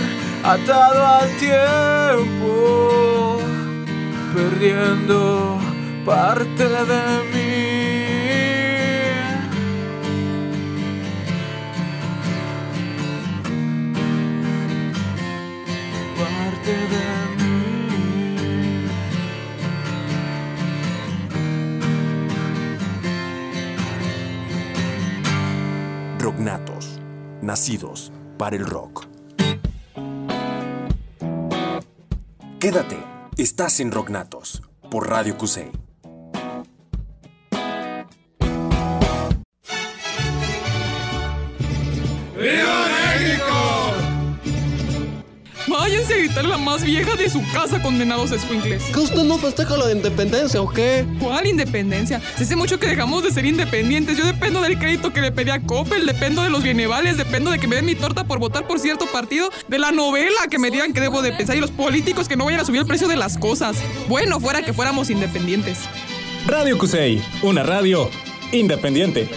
atado 0.43 1.07
al 1.07 1.29
tiempo, 1.37 3.39
perdiendo 4.35 5.57
parte 6.05 6.63
de 6.63 7.23
mí. 7.23 7.28
Nacidos 27.49 28.11
para 28.37 28.55
el 28.55 28.63
rock. 28.63 29.07
Quédate, 32.59 32.99
estás 33.37 33.79
en 33.79 33.91
Rocknatos 33.91 34.61
por 34.91 35.09
Radio 35.09 35.35
Cusey. 35.35 35.88
La 46.43 46.57
más 46.57 46.83
vieja 46.83 47.15
de 47.15 47.29
su 47.29 47.43
casa, 47.51 47.81
condenados 47.81 48.31
escuincles. 48.31 48.81
¿Que 48.93 48.99
usted 48.99 49.23
no 49.23 49.37
festeja 49.37 49.75
la 49.77 49.91
independencia 49.91 50.61
o 50.61 50.69
qué? 50.69 51.05
¿Cuál 51.19 51.47
independencia? 51.47 52.21
Se 52.37 52.43
hace 52.43 52.55
mucho 52.55 52.79
que 52.79 52.87
dejamos 52.87 53.23
de 53.23 53.31
ser 53.31 53.45
independientes. 53.45 54.17
Yo 54.17 54.25
dependo 54.25 54.61
del 54.61 54.79
crédito 54.79 55.11
que 55.11 55.21
le 55.21 55.31
pedí 55.31 55.51
a 55.51 55.59
Coppel, 55.59 56.05
dependo 56.05 56.41
de 56.41 56.49
los 56.49 56.63
bienevales, 56.63 57.17
dependo 57.17 57.51
de 57.51 57.59
que 57.59 57.67
me 57.67 57.75
den 57.75 57.85
mi 57.85 57.95
torta 57.95 58.23
por 58.23 58.39
votar 58.39 58.65
por 58.65 58.79
cierto 58.79 59.05
partido, 59.07 59.49
de 59.67 59.79
la 59.79 59.91
novela 59.91 60.47
que 60.49 60.59
me 60.59 60.71
digan 60.71 60.93
que 60.93 61.01
debo 61.01 61.21
de 61.21 61.33
pensar 61.33 61.57
y 61.57 61.59
los 61.59 61.71
políticos 61.71 62.27
que 62.27 62.37
no 62.37 62.45
vayan 62.45 62.61
a 62.61 62.65
subir 62.65 62.79
el 62.81 62.87
precio 62.87 63.07
de 63.07 63.17
las 63.17 63.37
cosas. 63.37 63.75
Bueno, 64.07 64.39
fuera 64.39 64.63
que 64.63 64.73
fuéramos 64.73 65.09
independientes. 65.09 65.79
Radio 66.47 66.77
Cusey, 66.77 67.21
una 67.43 67.63
radio 67.63 68.09
independiente. 68.51 69.29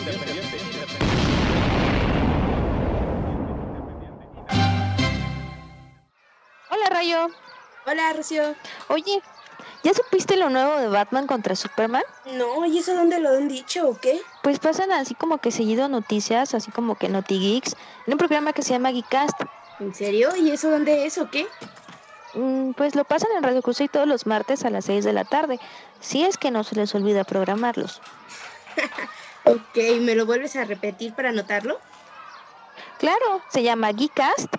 Hola, 7.85 8.13
Rocío. 8.13 8.55
Oye, 8.89 9.23
¿ya 9.83 9.93
supiste 9.93 10.37
lo 10.37 10.49
nuevo 10.51 10.77
de 10.77 10.87
Batman 10.87 11.27
contra 11.27 11.57
Superman? 11.57 12.05
No, 12.25 12.65
¿y 12.65 12.79
eso 12.79 12.95
dónde 12.95 13.19
lo 13.19 13.31
han 13.31 13.49
dicho 13.49 13.89
o 13.89 13.99
qué? 13.99 14.21
Pues 14.41 14.61
pasan 14.61 14.93
así 14.93 15.17
como 15.17 15.39
que 15.39 15.51
seguido 15.51 15.89
noticias, 15.89 16.55
así 16.55 16.71
como 16.71 16.95
que 16.95 17.09
NotiGeeks, 17.09 17.75
en 18.07 18.13
un 18.13 18.19
programa 18.19 18.53
que 18.53 18.63
se 18.63 18.71
llama 18.71 18.93
Geekcast. 18.93 19.43
¿En 19.81 19.93
serio? 19.93 20.31
¿Y 20.37 20.51
eso 20.51 20.71
dónde 20.71 21.07
es 21.07 21.19
o 21.19 21.29
qué? 21.29 21.49
Mm, 22.35 22.73
pues 22.73 22.95
lo 22.95 23.05
pasan 23.05 23.31
en 23.37 23.43
Radio 23.43 23.63
Cruz 23.63 23.79
todos 23.91 24.07
los 24.07 24.27
martes 24.27 24.65
a 24.65 24.71
las 24.71 24.85
6 24.85 25.05
de 25.05 25.13
la 25.13 25.25
tarde, 25.25 25.59
si 26.01 26.23
es 26.23 26.39
que 26.39 26.53
no 26.53 26.63
se 26.63 26.77
les 26.77 26.95
olvida 26.95 27.25
programarlos. 27.25 28.01
Ok, 29.45 29.77
¿me 30.03 30.15
lo 30.15 30.25
vuelves 30.25 30.55
a 30.55 30.65
repetir 30.65 31.17
para 31.17 31.31
anotarlo? 31.31 31.81
Claro, 32.99 33.43
se 33.49 33.65
llama 33.65 33.93
Geekcast, 33.93 34.55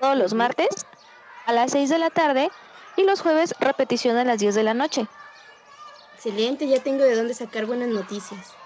todos 0.00 0.16
los 0.18 0.34
martes 0.34 0.66
a 1.46 1.52
las 1.52 1.70
6 1.70 1.88
de 1.88 1.98
la 1.98 2.10
tarde 2.10 2.50
y 2.96 3.04
los 3.04 3.20
jueves 3.20 3.54
repetición 3.60 4.16
a 4.16 4.24
las 4.24 4.38
10 4.38 4.54
de 4.54 4.62
la 4.64 4.74
noche. 4.74 5.10
Excelente, 6.12 6.66
ya 6.66 6.82
tengo 6.82 7.04
de 7.04 7.14
dónde 7.14 7.34
sacar 7.34 7.66
buenas 7.66 7.88
noticias. 7.90 8.58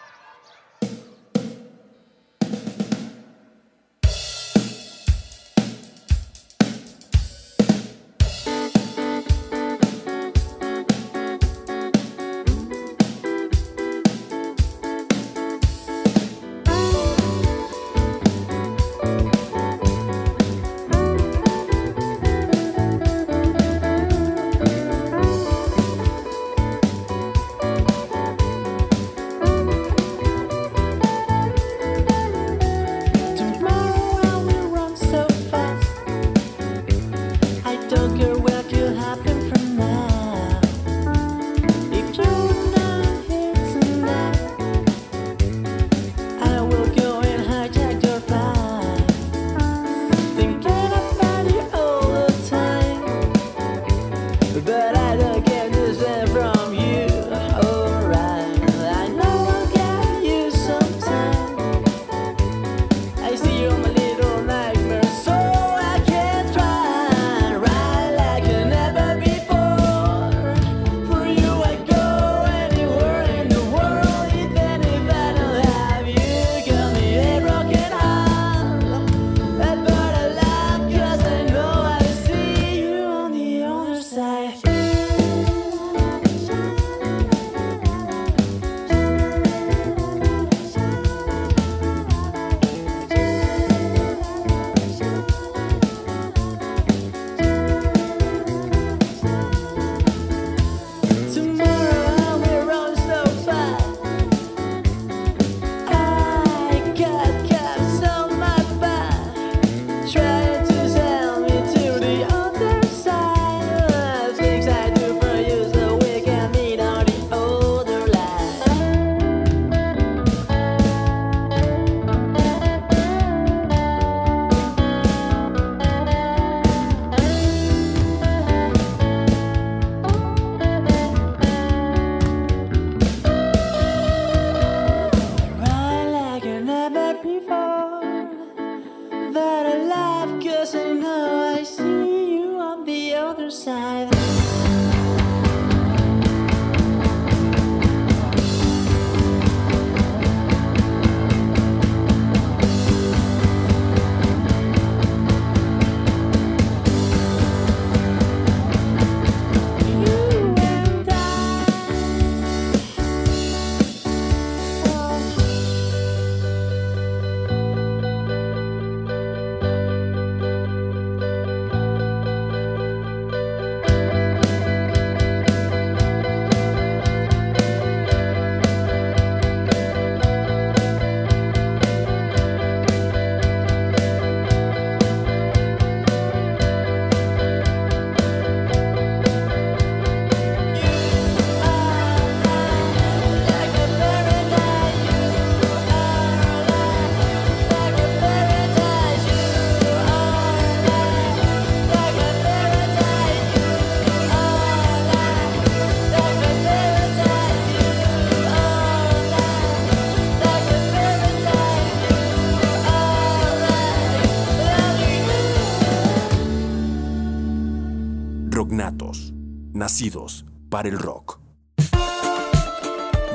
Para 220.71 220.89
el 220.89 220.97
rock. 220.97 221.41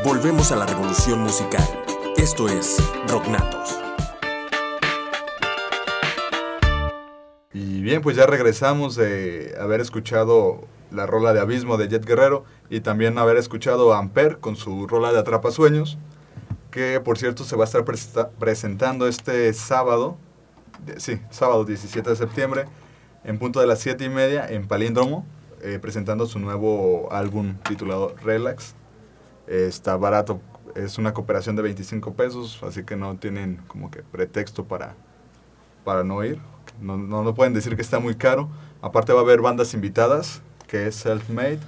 Volvemos 0.06 0.49
a 0.54 0.56
la 0.56 0.65
revolución 0.65 1.19
musical. 1.19 1.67
Esto 2.15 2.47
es 2.47 2.78
Rocknatos. 3.10 3.78
Y 7.54 7.82
bien, 7.82 8.02
pues 8.02 8.15
ya 8.15 8.26
regresamos 8.28 8.95
de 8.95 9.54
haber 9.60 9.82
escuchado 9.82 10.62
la 10.89 11.06
rola 11.06 11.34
de 11.34 11.41
Abismo 11.41 11.76
de 11.76 11.89
Jet 11.89 12.06
Guerrero 12.06 12.45
y 12.69 12.80
también 12.80 13.17
haber 13.17 13.36
escuchado 13.36 13.93
a 13.93 13.97
Amper 13.97 14.38
con 14.39 14.56
su 14.56 14.88
rola 14.88 15.12
de 15.12 15.19
Atrapasueños, 15.19 15.97
que 16.71 17.02
por 17.02 17.17
cierto 17.17 17.43
se 17.43 17.58
va 17.58 17.65
a 17.65 17.67
estar 17.67 17.84
presentando 18.39 19.10
este 19.10 19.52
sábado, 19.52 20.15
sí, 20.95 21.19
sábado 21.30 21.65
17 21.65 22.10
de 22.10 22.15
septiembre, 22.15 22.65
en 23.26 23.38
punto 23.38 23.60
de 23.60 23.67
las 23.67 23.82
7 23.82 24.06
y 24.06 24.10
media 24.10 24.47
en 24.47 24.65
Palíndromo, 24.65 25.26
eh, 25.63 25.80
presentando 25.80 26.26
su 26.26 26.39
nuevo 26.39 27.08
álbum 27.12 27.56
titulado 27.67 28.15
Relax. 28.21 28.76
Eh, 29.47 29.65
está 29.67 29.95
barato, 29.95 30.41
es 30.76 30.97
una 30.97 31.13
cooperación 31.13 31.56
de 31.56 31.62
25 31.62 32.13
pesos, 32.13 32.62
así 32.63 32.84
que 32.84 32.95
no 32.95 33.15
tienen 33.15 33.62
como 33.67 33.89
que 33.89 34.04
pretexto 34.04 34.65
para, 34.65 34.95
para 35.84 36.04
no 36.04 36.23
ir. 36.23 36.39
No, 36.82 36.97
no, 36.97 37.23
no 37.23 37.34
pueden 37.34 37.54
decir 37.54 37.76
que 37.76 37.82
está 37.82 37.99
muy 37.99 38.15
caro. 38.15 38.49
Aparte 38.82 39.13
va 39.13 39.19
a 39.19 39.23
haber 39.23 39.41
bandas 39.41 39.73
invitadas, 39.73 40.41
que 40.67 40.88
es 40.88 40.95
Self-Made, 40.95 41.60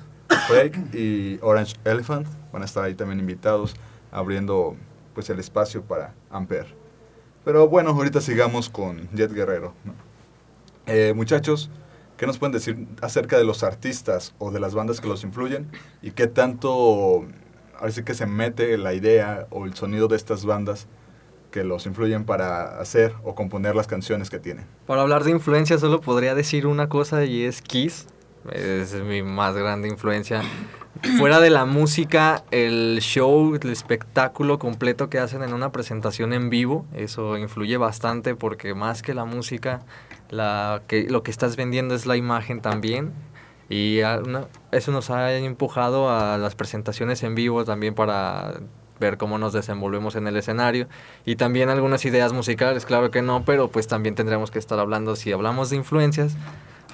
Flake 0.48 0.78
y 0.94 1.40
Orange 1.42 1.76
Elephant. 1.86 2.28
Van 2.52 2.64
a 2.64 2.66
estar 2.66 2.84
ahí 2.84 2.96
también 2.96 3.20
invitados, 3.20 3.76
abriendo 4.12 4.76
pues 5.14 5.30
el 5.30 5.40
espacio 5.40 5.84
para 5.84 6.14
Ampere. 6.30 6.68
Pero 7.46 7.70
bueno, 7.70 7.92
ahorita 7.92 8.20
sigamos 8.20 8.70
con 8.70 9.08
Jet 9.12 9.32
Guerrero. 9.32 9.74
¿no? 9.86 9.94
Eh, 10.88 11.14
muchachos, 11.16 11.70
¿qué 12.18 12.26
nos 12.28 12.38
pueden 12.38 12.54
decir 12.54 12.88
acerca 13.02 13.38
de 13.38 13.44
los 13.44 13.64
artistas 13.64 14.34
o 14.40 14.52
de 14.52 14.60
las 14.60 14.74
bandas 14.74 15.02
que 15.02 15.08
los 15.08 15.24
influyen? 15.24 15.68
¿Y 16.02 16.12
qué 16.12 16.28
tanto, 16.28 17.26
sí 17.90 18.04
que 18.04 18.14
se 18.14 18.26
mete 18.26 18.78
la 18.78 18.94
idea 18.94 19.48
o 19.50 19.66
el 19.66 19.76
sonido 19.76 20.08
de 20.08 20.16
estas 20.16 20.46
bandas 20.46 20.88
que 21.52 21.64
los 21.64 21.86
influyen 21.86 22.26
para 22.26 22.80
hacer 22.80 23.14
o 23.24 23.36
componer 23.36 23.76
las 23.76 23.88
canciones 23.88 24.30
que 24.30 24.40
tienen? 24.40 24.66
Para 24.86 25.02
hablar 25.02 25.24
de 25.24 25.32
influencia 25.32 25.78
solo 25.78 26.02
podría 26.02 26.36
decir 26.36 26.68
una 26.68 26.90
cosa 26.90 27.24
y 27.26 27.44
es 27.44 27.62
Kiss. 27.62 28.08
Es 28.52 28.94
mi 28.94 29.24
más 29.24 29.56
grande 29.56 29.88
influencia. 29.88 30.44
Fuera 31.18 31.40
de 31.40 31.50
la 31.50 31.66
música, 31.66 32.44
el 32.52 33.00
show, 33.02 33.56
el 33.56 33.70
espectáculo 33.70 34.60
completo 34.60 35.10
que 35.10 35.20
hacen 35.20 35.44
en 35.44 35.54
una 35.54 35.72
presentación 35.72 36.32
en 36.32 36.50
vivo, 36.50 36.86
eso 36.94 37.38
influye 37.38 37.78
bastante 37.78 38.36
porque 38.36 38.74
más 38.74 39.02
que 39.02 39.14
la 39.14 39.26
música, 39.26 39.82
la 40.30 40.82
que, 40.88 41.04
lo 41.10 41.24
que 41.24 41.32
estás 41.32 41.56
vendiendo 41.56 41.96
es 41.96 42.06
la 42.06 42.16
imagen 42.18 42.62
también. 42.62 43.14
Y 43.70 44.00
una- 44.02 44.48
eso 44.72 44.92
nos 44.92 45.10
ha 45.10 45.34
empujado 45.36 46.10
a 46.10 46.38
las 46.38 46.56
presentaciones 46.56 47.24
en 47.24 47.34
vivo 47.36 47.66
también 47.66 47.96
para 47.96 48.54
ver 49.00 49.18
cómo 49.18 49.38
nos 49.38 49.52
desenvolvemos 49.54 50.16
en 50.16 50.28
el 50.28 50.38
escenario 50.38 50.88
y 51.26 51.36
también 51.36 51.68
algunas 51.70 52.06
ideas 52.06 52.32
musicales, 52.32 52.86
claro 52.86 53.12
que 53.12 53.22
no, 53.22 53.44
pero 53.44 53.68
pues 53.70 53.88
también 53.88 54.16
tendremos 54.16 54.52
que 54.52 54.60
estar 54.60 54.80
hablando, 54.80 55.18
si 55.18 55.34
hablamos 55.34 55.70
de 55.70 55.76
influencias, 55.76 56.38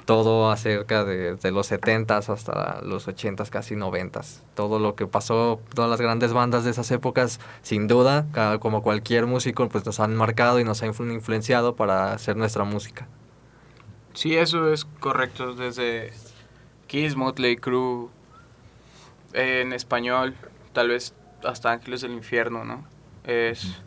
todo 0.04 0.50
acerca 0.50 1.04
de, 1.04 1.36
de 1.36 1.50
los 1.52 1.70
70s 1.70 2.28
hasta 2.28 2.80
los 2.82 3.06
80s, 3.06 3.50
casi 3.50 3.76
90s. 3.76 4.40
Todo 4.56 4.80
lo 4.80 4.96
que 4.96 5.06
pasó, 5.06 5.60
todas 5.74 5.88
las 5.88 6.00
grandes 6.00 6.32
bandas 6.32 6.64
de 6.64 6.72
esas 6.72 6.90
épocas, 6.90 7.38
sin 7.62 7.86
duda, 7.86 8.26
como 8.60 8.82
cualquier 8.82 9.26
músico, 9.26 9.68
pues 9.68 9.86
nos 9.86 10.00
han 10.00 10.16
marcado 10.16 10.58
y 10.58 10.64
nos 10.64 10.82
han 10.82 10.92
influ- 10.92 11.12
influenciado 11.12 11.76
para 11.76 12.12
hacer 12.14 12.36
nuestra 12.36 12.64
música. 12.64 13.06
Sí, 14.14 14.36
eso 14.36 14.72
es 14.72 14.84
correcto. 14.84 15.54
Desde 15.54 16.12
Kiss, 16.86 17.16
Motley 17.16 17.56
Crue, 17.56 18.08
eh, 19.32 19.62
en 19.62 19.72
español, 19.72 20.34
tal 20.72 20.88
vez 20.88 21.14
hasta 21.44 21.72
Ángeles 21.72 22.02
del 22.02 22.12
Infierno, 22.12 22.64
¿no? 22.64 22.84
Es 23.24 23.80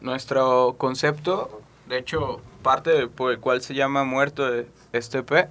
nuestro 0.00 0.74
concepto, 0.78 1.62
de 1.88 1.98
hecho, 1.98 2.40
parte 2.62 2.90
de- 2.90 3.06
por 3.06 3.30
el 3.32 3.38
cual 3.38 3.62
se 3.62 3.74
llama 3.74 4.04
Muerto 4.04 4.50
de 4.50 4.66
este 4.92 5.18
EP, 5.18 5.48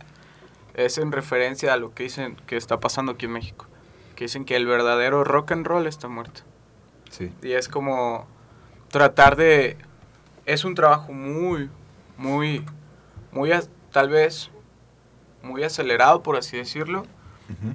es 0.74 0.98
en 0.98 1.12
referencia 1.12 1.74
a 1.74 1.78
lo 1.78 1.94
que 1.94 2.04
dicen 2.04 2.36
que 2.48 2.58
está 2.58 2.80
pasando 2.80 3.14
aquí 3.14 3.26
en 3.26 3.34
México. 3.34 3.66
Que 4.16 4.26
dicen 4.26 4.46
que 4.46 4.56
el 4.56 4.66
verdadero 4.66 5.24
rock 5.24 5.52
and 5.54 5.66
roll 5.66 5.88
está 5.88 6.08
muerto. 6.08 6.42
Sí. 7.10 7.32
Y 7.42 7.54
es 7.54 7.68
como 7.68 8.28
tratar 8.90 9.36
de... 9.36 9.78
Es 10.46 10.64
un 10.66 10.76
trabajo 10.76 11.12
muy, 11.12 11.70
muy, 12.18 12.66
muy, 13.32 13.52
tal 13.92 14.10
vez, 14.10 14.50
muy 15.44 15.64
acelerado, 15.64 16.24
por 16.24 16.38
así 16.38 16.58
decirlo. 16.58 17.06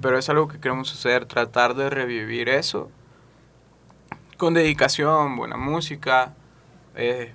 Pero 0.01 0.17
es 0.17 0.27
algo 0.27 0.47
que 0.47 0.59
queremos 0.59 0.91
hacer, 0.91 1.25
tratar 1.25 1.75
de 1.75 1.91
revivir 1.91 2.49
eso. 2.49 2.89
Con 4.37 4.55
dedicación, 4.55 5.35
buena 5.35 5.55
música 5.55 6.33
eh, 6.95 7.33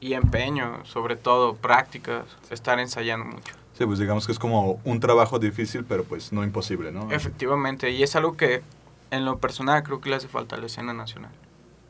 y 0.00 0.12
empeño, 0.12 0.84
sobre 0.84 1.16
todo 1.16 1.56
prácticas, 1.56 2.24
estar 2.50 2.78
ensayando 2.78 3.26
mucho. 3.26 3.52
Sí, 3.76 3.84
pues 3.84 3.98
digamos 3.98 4.26
que 4.26 4.32
es 4.32 4.38
como 4.38 4.80
un 4.84 5.00
trabajo 5.00 5.40
difícil, 5.40 5.84
pero 5.84 6.04
pues 6.04 6.32
no 6.32 6.44
imposible, 6.44 6.92
¿no? 6.92 7.10
Efectivamente, 7.10 7.90
y 7.90 8.04
es 8.04 8.14
algo 8.14 8.36
que 8.36 8.62
en 9.10 9.24
lo 9.24 9.38
personal 9.38 9.82
creo 9.82 10.00
que 10.00 10.08
le 10.08 10.16
hace 10.16 10.28
falta 10.28 10.54
a 10.54 10.60
la 10.60 10.66
escena 10.66 10.94
nacional. 10.94 11.32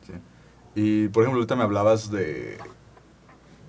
Sí. 0.07 0.13
Y 0.73 1.07
por 1.09 1.23
ejemplo, 1.23 1.39
ahorita 1.39 1.55
me 1.55 1.63
hablabas 1.63 2.09
de 2.09 2.57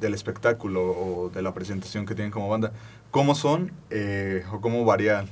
del 0.00 0.14
espectáculo 0.14 0.82
o 0.82 1.30
de 1.30 1.42
la 1.42 1.52
presentación 1.52 2.06
que 2.06 2.14
tienen 2.14 2.30
como 2.30 2.48
banda. 2.48 2.72
¿Cómo 3.10 3.34
son 3.34 3.72
eh, 3.90 4.44
o 4.52 4.60
cómo 4.60 4.84
varían 4.84 5.26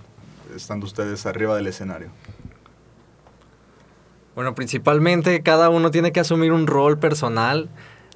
estando 0.54 0.86
ustedes 0.86 1.26
arriba 1.26 1.56
del 1.56 1.66
escenario? 1.66 2.08
Bueno, 4.34 4.54
principalmente 4.54 5.42
cada 5.42 5.70
uno 5.70 5.90
tiene 5.90 6.12
que 6.12 6.20
asumir 6.20 6.52
un 6.52 6.66
rol 6.66 6.98
personal 6.98 7.68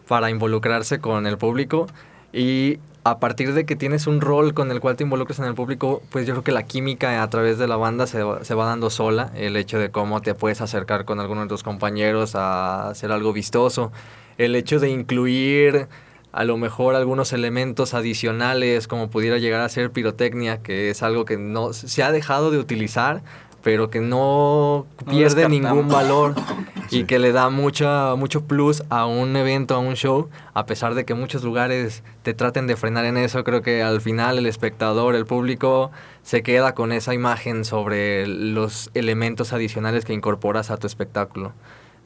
para 0.07 0.31
involucrarse 0.31 1.01
con 1.01 1.27
el 1.27 1.39
público 1.39 1.87
y 2.33 2.79
a 3.05 3.19
partir 3.19 3.55
de 3.55 3.65
que 3.65 3.77
tienes 3.77 4.07
un 4.07 4.21
rol 4.21 4.53
con 4.53 4.71
el 4.71 4.81
cual 4.81 4.97
te 4.97 5.05
involucras 5.05 5.39
en 5.39 5.47
el 5.47 5.55
público, 5.55 6.03
pues 6.11 6.27
yo 6.27 6.35
creo 6.35 6.45
que 6.45 6.53
la 6.53 6.65
química 6.65 7.23
a 7.23 7.31
través 7.31 7.57
de 7.57 7.67
la 7.67 7.77
banda 7.77 8.07
se 8.07 8.23
se 8.43 8.55
va 8.55 8.67
dando 8.67 8.91
sola, 8.91 9.33
el 9.35 9.57
hecho 9.57 9.79
de 9.79 9.91
cómo 9.91 10.21
te 10.21 10.35
puedes 10.35 10.61
acercar 10.61 11.07
con 11.07 11.21
alguno 11.21 11.43
de 11.43 11.49
tus 11.49 11.63
compañeros 11.63 12.35
a 12.35 12.91
hacer 12.91 13.11
algo 13.13 13.33
vistoso, 13.33 13.91
el 14.37 14.55
hecho 14.55 14.79
de 14.79 14.91
incluir 14.91 15.89
a 16.33 16.45
lo 16.45 16.57
mejor 16.57 16.95
algunos 16.95 17.33
elementos 17.33 17.95
adicionales 17.95 18.87
como 18.87 19.11
pudiera 19.11 19.39
llegar 19.39 19.61
a 19.61 19.69
ser 19.69 19.91
pirotecnia, 19.91 20.63
que 20.63 20.91
es 20.91 21.03
algo 21.03 21.25
que 21.25 21.37
no 21.37 21.73
se 21.73 22.03
ha 22.03 22.13
dejado 22.13 22.51
de 22.51 22.59
utilizar, 22.59 23.23
pero 23.63 23.91
que 23.91 24.01
no 24.01 24.87
No 25.05 25.13
pierde 25.13 25.49
ningún 25.49 25.89
valor 25.89 26.35
y 26.91 27.05
que 27.05 27.19
le 27.19 27.33
da 27.33 27.51
mucha, 27.51 28.15
mucho 28.15 28.45
plus 28.45 28.83
a 28.89 29.07
un 29.07 29.37
evento, 29.37 29.75
a 29.75 29.79
un 29.79 29.95
show, 29.95 30.29
a 30.55 30.67
pesar 30.67 30.95
de 30.95 31.05
que 31.05 31.15
muchos 31.15 31.45
lugares 31.45 32.03
te 32.23 32.35
traten 32.35 32.67
de 32.67 32.77
frenar 32.77 33.05
en 33.05 33.17
eso, 33.17 33.45
creo 33.45 33.63
que 33.63 33.83
al 33.83 34.01
final 34.01 34.39
el 34.39 34.47
espectador, 34.47 35.15
el 35.15 35.27
público, 35.27 35.91
se 36.23 36.43
queda 36.43 36.75
con 36.75 36.93
esa 36.93 37.15
imagen 37.15 37.65
sobre 37.65 38.27
los 38.27 38.91
elementos 38.95 39.53
adicionales 39.53 40.05
que 40.05 40.15
incorporas 40.15 40.71
a 40.71 40.77
tu 40.77 40.87
espectáculo. 40.87 41.53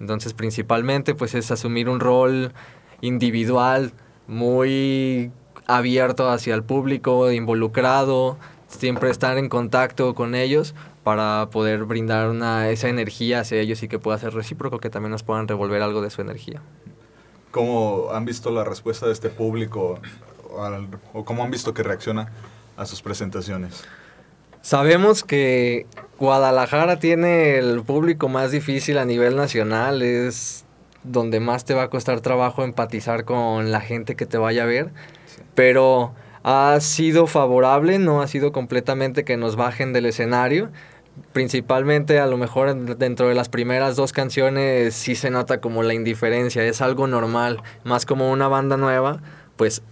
Entonces, 0.00 0.34
principalmente, 0.34 1.14
pues 1.14 1.34
es 1.34 1.50
asumir 1.50 1.88
un 1.88 2.00
rol 2.00 2.52
individual, 3.00 3.92
muy 4.26 5.30
abierto 5.66 6.28
hacia 6.30 6.54
el 6.54 6.62
público, 6.62 7.30
involucrado, 7.32 8.36
siempre 8.68 9.10
estar 9.10 9.38
en 9.38 9.48
contacto 9.48 10.14
con 10.14 10.34
ellos 10.34 10.74
para 11.02 11.48
poder 11.50 11.84
brindar 11.84 12.30
una, 12.30 12.70
esa 12.70 12.88
energía 12.88 13.40
hacia 13.40 13.58
ellos 13.58 13.82
y 13.82 13.88
que 13.88 13.98
pueda 13.98 14.18
ser 14.18 14.34
recíproco, 14.34 14.78
que 14.78 14.90
también 14.90 15.10
nos 15.10 15.22
puedan 15.22 15.46
revolver 15.48 15.82
algo 15.82 16.00
de 16.00 16.10
su 16.10 16.22
energía. 16.22 16.60
¿Cómo 17.50 18.08
han 18.12 18.24
visto 18.24 18.50
la 18.50 18.64
respuesta 18.64 19.06
de 19.06 19.12
este 19.12 19.28
público 19.28 20.00
al- 20.58 20.88
o 21.12 21.24
cómo 21.24 21.44
han 21.44 21.50
visto 21.50 21.72
que 21.72 21.82
reacciona 21.82 22.32
a 22.76 22.86
sus 22.86 23.00
presentaciones? 23.02 23.84
Sabemos 24.62 25.22
que 25.24 25.86
Guadalajara 26.18 26.98
tiene 26.98 27.58
el 27.58 27.82
público 27.82 28.28
más 28.28 28.50
difícil 28.50 28.96
a 28.96 29.04
nivel 29.04 29.36
nacional, 29.36 30.00
es 30.02 30.63
donde 31.04 31.38
más 31.40 31.64
te 31.64 31.74
va 31.74 31.84
a 31.84 31.90
costar 31.90 32.20
trabajo 32.20 32.64
empatizar 32.64 33.24
con 33.24 33.70
la 33.70 33.80
gente 33.80 34.16
que 34.16 34.26
te 34.26 34.38
vaya 34.38 34.64
a 34.64 34.66
ver, 34.66 34.90
pero 35.54 36.12
ha 36.42 36.78
sido 36.80 37.26
favorable, 37.26 37.98
no 37.98 38.20
ha 38.20 38.26
sido 38.26 38.52
completamente 38.52 39.24
que 39.24 39.36
nos 39.36 39.56
bajen 39.56 39.92
del 39.92 40.06
escenario. 40.06 40.70
Principalmente 41.32 42.18
a 42.18 42.26
lo 42.26 42.36
mejor 42.36 42.68
en- 42.68 42.98
dentro 42.98 43.28
de 43.28 43.34
las 43.34 43.48
primeras 43.48 43.96
dos 43.96 44.12
canciones 44.12 44.94
sí 44.94 45.14
se 45.14 45.30
nota 45.30 45.60
como 45.60 45.82
la 45.82 45.94
indiferencia, 45.94 46.64
es 46.64 46.80
algo 46.80 47.06
normal, 47.06 47.62
más 47.84 48.04
como 48.04 48.30
una 48.32 48.48
banda 48.48 48.76
nueva, 48.76 49.20
pues 49.56 49.82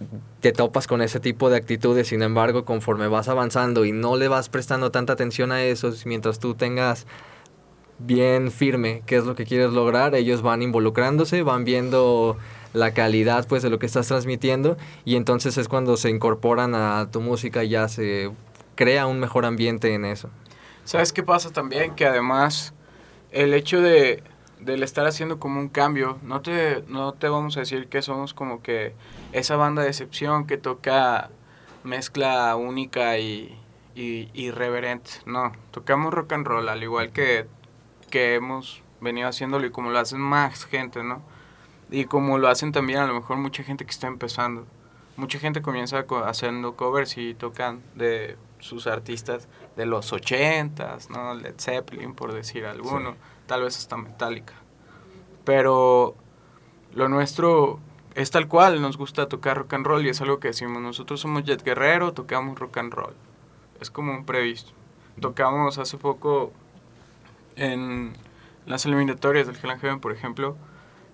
te 0.41 0.51
topas 0.51 0.85
con 0.85 1.01
ese 1.01 1.21
tipo 1.21 1.49
de 1.49 1.55
actitudes, 1.55 2.09
sin 2.09 2.21
embargo 2.21 2.65
conforme 2.65 3.07
vas 3.07 3.29
avanzando 3.29 3.85
y 3.85 3.93
no 3.93 4.17
le 4.17 4.27
vas 4.27 4.49
prestando 4.49 4.91
tanta 4.91 5.13
atención 5.13 5.53
a 5.53 5.63
eso, 5.63 5.93
mientras 6.05 6.39
tú 6.39 6.55
tengas 6.55 7.07
bien 7.99 8.51
firme 8.51 9.03
qué 9.05 9.17
es 9.17 9.25
lo 9.25 9.35
que 9.35 9.45
quieres 9.45 9.71
lograr, 9.71 10.15
ellos 10.15 10.41
van 10.41 10.61
involucrándose, 10.61 11.43
van 11.43 11.63
viendo 11.63 12.37
la 12.73 12.93
calidad 12.93 13.47
pues 13.47 13.61
de 13.63 13.69
lo 13.69 13.79
que 13.79 13.85
estás 13.85 14.07
transmitiendo 14.07 14.77
y 15.05 15.15
entonces 15.15 15.57
es 15.57 15.67
cuando 15.67 15.95
se 15.95 16.09
incorporan 16.09 16.75
a 16.75 17.09
tu 17.11 17.21
música 17.21 17.63
y 17.63 17.69
ya 17.69 17.87
se 17.87 18.31
crea 18.75 19.05
un 19.05 19.19
mejor 19.19 19.45
ambiente 19.45 19.93
en 19.93 20.05
eso. 20.05 20.29
¿Sabes 20.85 21.13
qué 21.13 21.23
pasa 21.23 21.51
también? 21.51 21.95
Que 21.95 22.05
además 22.05 22.73
el 23.31 23.53
hecho 23.53 23.81
de 23.81 24.23
del 24.59 24.83
estar 24.83 25.05
haciendo 25.05 25.39
como 25.39 25.59
un 25.59 25.69
cambio, 25.69 26.17
no 26.23 26.41
te, 26.41 26.83
no 26.87 27.13
te 27.13 27.27
vamos 27.27 27.57
a 27.57 27.61
decir 27.61 27.87
que 27.87 28.01
somos 28.01 28.33
como 28.33 28.61
que 28.61 28.93
esa 29.33 29.55
banda 29.55 29.81
de 29.83 29.89
excepción 29.89 30.47
que 30.47 30.57
toca 30.57 31.29
mezcla 31.83 32.55
única 32.55 33.17
y, 33.17 33.59
y 33.95 34.29
irreverente. 34.33 35.11
No, 35.25 35.51
tocamos 35.71 36.13
rock 36.13 36.33
and 36.33 36.47
roll, 36.47 36.69
al 36.69 36.81
igual 36.81 37.11
que, 37.11 37.45
que 38.13 38.35
hemos 38.35 38.83
venido 39.01 39.27
haciéndolo 39.27 39.65
y 39.65 39.71
como 39.71 39.89
lo 39.89 39.97
hacen 39.97 40.19
más 40.21 40.65
gente, 40.65 41.03
¿no? 41.03 41.23
Y 41.89 42.05
como 42.05 42.37
lo 42.37 42.47
hacen 42.47 42.71
también 42.71 42.99
a 42.99 43.07
lo 43.07 43.15
mejor 43.15 43.37
mucha 43.37 43.63
gente 43.63 43.85
que 43.85 43.89
está 43.89 44.05
empezando. 44.05 44.67
Mucha 45.17 45.39
gente 45.39 45.63
comienza 45.63 46.03
co- 46.05 46.23
haciendo 46.23 46.75
covers 46.75 47.17
y 47.17 47.33
tocan 47.33 47.81
de 47.95 48.37
sus 48.59 48.85
artistas 48.85 49.47
de 49.75 49.87
los 49.87 50.13
ochentas, 50.13 51.09
¿no? 51.09 51.33
Led 51.33 51.55
Zeppelin, 51.57 52.13
por 52.13 52.33
decir 52.33 52.67
alguno. 52.67 53.15
Tal 53.47 53.63
vez 53.63 53.77
hasta 53.79 53.97
Metallica. 53.97 54.53
Pero 55.43 56.13
lo 56.93 57.09
nuestro 57.09 57.79
es 58.13 58.29
tal 58.29 58.47
cual, 58.47 58.79
nos 58.79 58.95
gusta 58.97 59.27
tocar 59.27 59.57
rock 59.57 59.73
and 59.73 59.87
roll 59.87 60.05
y 60.05 60.09
es 60.09 60.21
algo 60.21 60.39
que 60.39 60.49
decimos. 60.49 60.83
Nosotros 60.83 61.19
somos 61.19 61.45
Jet 61.45 61.63
Guerrero, 61.63 62.13
tocamos 62.13 62.59
rock 62.59 62.77
and 62.77 62.93
roll. 62.93 63.15
Es 63.81 63.89
como 63.89 64.13
un 64.13 64.23
previsto. 64.23 64.71
Tocamos 65.19 65.79
hace 65.79 65.97
poco 65.97 66.53
en 67.55 68.13
las 68.65 68.85
eliminatorias 68.85 69.47
del 69.47 69.55
Hell 69.61 69.79
Heaven, 69.79 69.99
por 69.99 70.11
ejemplo, 70.11 70.55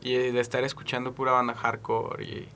y 0.02 0.14
de 0.16 0.40
estar 0.40 0.64
escuchando 0.64 1.14
pura 1.14 1.32
banda 1.34 1.54
hardcore 1.56 2.24
y 2.24 2.50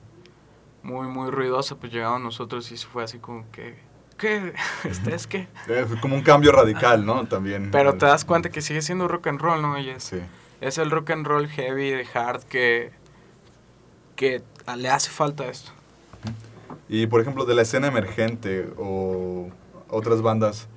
muy, 0.82 1.08
muy 1.08 1.30
ruidosa, 1.30 1.76
pues 1.76 1.92
llegamos 1.92 2.20
nosotros 2.20 2.70
y 2.72 2.76
fue 2.76 3.04
así 3.04 3.18
como 3.18 3.50
que, 3.50 3.76
¿qué? 4.18 4.52
¿Ustedes 4.90 5.26
qué? 5.26 5.48
Fue 5.66 6.00
como 6.00 6.14
un 6.14 6.22
cambio 6.22 6.52
radical, 6.52 7.04
¿no? 7.04 7.26
También. 7.26 7.70
Pero 7.70 7.94
te 7.94 8.06
das 8.06 8.24
cuenta 8.24 8.50
que 8.50 8.60
sigue 8.62 8.82
siendo 8.82 9.08
rock 9.08 9.26
and 9.28 9.40
roll, 9.40 9.60
¿no? 9.62 9.78
Y 9.78 9.90
es, 9.90 10.04
Sí. 10.04 10.20
es 10.60 10.78
el 10.78 10.90
rock 10.90 11.10
and 11.10 11.26
roll 11.26 11.48
heavy 11.48 11.90
de 11.90 12.06
hard 12.14 12.42
que, 12.44 12.92
que 14.16 14.42
le 14.76 14.88
hace 14.88 15.10
falta 15.10 15.46
esto. 15.46 15.72
Y 16.88 17.06
por 17.06 17.20
ejemplo, 17.20 17.44
de 17.46 17.54
la 17.54 17.62
escena 17.62 17.86
emergente 17.88 18.68
o 18.78 19.48
otras 19.88 20.20
bandas, 20.22 20.68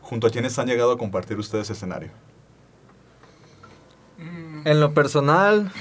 ¿junto 0.00 0.26
a 0.28 0.30
quienes 0.30 0.58
han 0.58 0.66
llegado 0.66 0.92
a 0.92 0.98
compartir 0.98 1.38
ustedes 1.38 1.70
escenario? 1.70 2.10
En 4.64 4.80
lo 4.80 4.92
personal, 4.92 5.72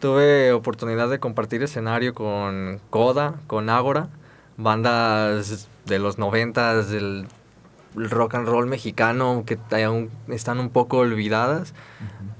tuve 0.00 0.52
oportunidad 0.52 1.10
de 1.10 1.18
compartir 1.18 1.62
escenario 1.62 2.14
con 2.14 2.80
Coda, 2.88 3.34
con 3.46 3.68
Ágora, 3.68 4.08
bandas 4.56 5.68
de 5.84 5.98
los 5.98 6.18
noventas 6.18 6.88
del 6.88 7.26
rock 7.94 8.36
and 8.36 8.48
roll 8.48 8.66
mexicano 8.66 9.44
que 9.44 9.58
aún 9.84 10.10
están 10.28 10.60
un 10.60 10.70
poco 10.70 10.98
olvidadas. 10.98 11.74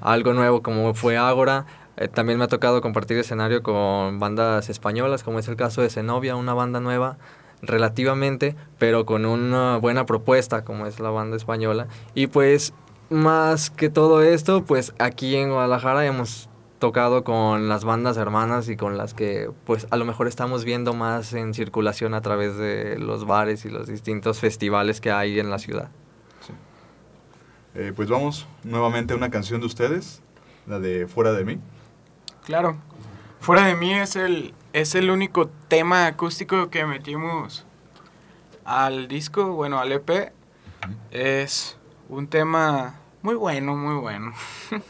Algo 0.01 0.33
nuevo 0.33 0.63
como 0.63 0.95
fue 0.95 1.19
Ágora. 1.19 1.67
Eh, 1.99 2.09
también 2.09 2.39
me 2.39 2.47
ha 2.47 2.49
tocado 2.49 2.81
compartir 2.81 3.19
escenario 3.19 3.63
con 3.63 4.19
bandas 4.19 4.71
españolas, 4.71 5.23
como 5.23 5.39
es 5.39 5.49
el 5.49 5.57
caso 5.57 5.83
de 5.83 5.91
Zenobia, 5.91 6.37
una 6.37 6.55
banda 6.55 6.81
nueva 6.81 7.19
relativamente, 7.61 8.57
pero 8.79 9.07
con 9.07 9.25
una 9.25 9.77
buena 9.77 10.07
propuesta, 10.07 10.65
como 10.65 10.87
es 10.87 11.01
la 11.01 11.11
banda 11.11 11.37
española. 11.37 11.87
Y 12.15 12.27
pues, 12.27 12.73
más 13.13 13.71
que 13.71 13.91
todo 13.91 14.23
esto, 14.23 14.65
pues 14.65 14.95
aquí 14.99 15.37
en 15.37 15.51
Guadalajara 15.51 16.05
hemos 16.07 16.49
tocado 16.79 17.23
con 17.23 17.69
las 17.69 17.85
bandas 17.85 18.17
hermanas 18.17 18.69
y 18.69 18.77
con 18.77 18.99
las 18.99 19.15
que 19.15 19.51
pues 19.65 19.87
a 19.91 19.97
lo 19.97 20.05
mejor 20.05 20.27
estamos 20.27 20.65
viendo 20.65 20.95
más 20.95 21.33
en 21.33 21.55
circulación 21.55 22.13
a 22.13 22.23
través 22.23 22.57
de 22.57 22.99
los 22.99 23.25
bares 23.25 23.65
y 23.65 23.69
los 23.69 23.87
distintos 23.87 24.41
festivales 24.41 25.01
que 25.01 25.13
hay 25.13 25.39
en 25.39 25.49
la 25.49 25.61
ciudad. 25.61 25.91
Eh, 27.75 27.93
pues 27.95 28.09
vamos 28.09 28.47
nuevamente 28.65 29.15
a 29.15 29.17
una 29.17 29.31
canción 29.31 29.61
de 29.61 29.67
ustedes, 29.67 30.23
la 30.67 30.81
de 30.81 31.07
Fuera 31.07 31.33
de 31.33 31.45
mí. 31.45 31.59
Claro. 32.45 32.77
Fuera 33.39 33.65
de 33.67 33.77
mí 33.77 33.95
es 33.95 34.17
el, 34.17 34.53
es 34.73 34.95
el 34.95 35.11
único 35.11 35.49
tema 35.69 36.07
acústico 36.07 36.69
que 36.69 36.85
metimos 36.85 37.65
al 38.65 39.09
disco, 39.09 39.53
bueno, 39.53 39.79
al 39.79 39.93
EP. 39.93 40.33
Es 41.13 41.79
un 42.09 42.27
tema 42.27 43.02
muy 43.23 43.35
bueno, 43.35 43.77
muy 43.77 43.97
bueno. 43.97 44.33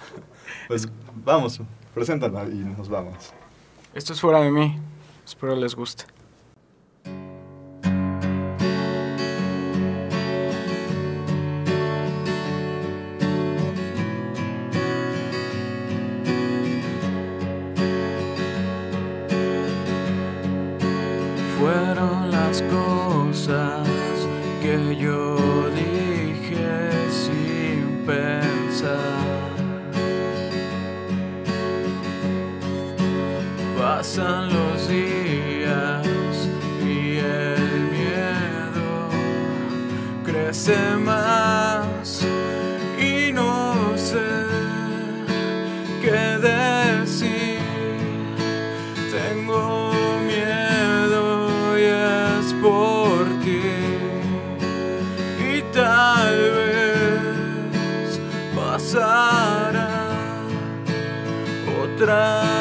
Pues 0.68 0.86
vamos, 1.24 1.60
preséntala 1.94 2.44
y 2.44 2.56
nos 2.56 2.88
vamos. 2.88 3.32
Esto 3.94 4.12
es 4.12 4.20
fuera 4.20 4.40
de 4.40 4.50
mí. 4.50 4.78
Espero 5.24 5.56
les 5.56 5.74
guste. 5.74 6.04
Crece 40.64 40.96
más 40.96 42.22
y 42.98 43.32
no 43.32 43.96
sé 43.96 44.20
qué 46.00 46.38
decir. 46.38 47.58
Tengo 49.10 49.92
miedo 50.24 51.78
y 51.78 51.82
es 51.82 52.54
por 52.62 53.26
ti 53.42 53.60
y 55.52 55.62
tal 55.72 56.36
vez 56.52 58.20
pasará 58.54 60.06
otra 61.82 62.51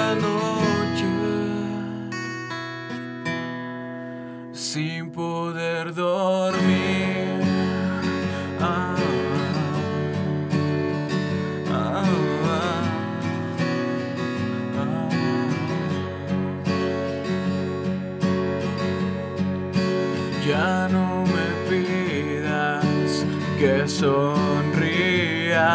sonría 24.01 25.69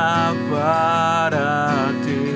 para 0.50 1.92
ti. 2.04 2.26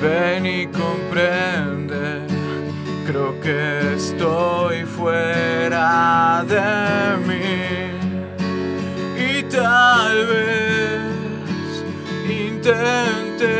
Ven 0.00 0.46
y 0.46 0.66
comprende, 0.68 2.22
creo 3.06 3.38
que 3.42 3.60
estoy 3.96 4.86
fuera 4.86 6.42
de 6.54 7.18
mí 7.28 7.68
y 9.28 9.42
tal 9.42 10.26
vez 10.32 11.04
intente 12.46 13.54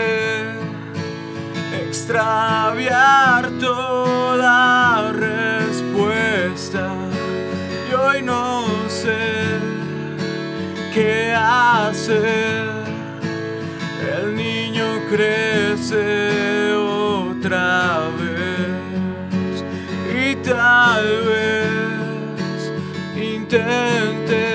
extraviar 1.83 3.51
El 12.13 12.75
niño 14.35 14.85
crece 15.09 16.75
otra 16.75 18.09
vez 18.19 19.63
y 20.13 20.35
tal 20.43 21.05
vez 21.29 22.73
intente 23.15 24.49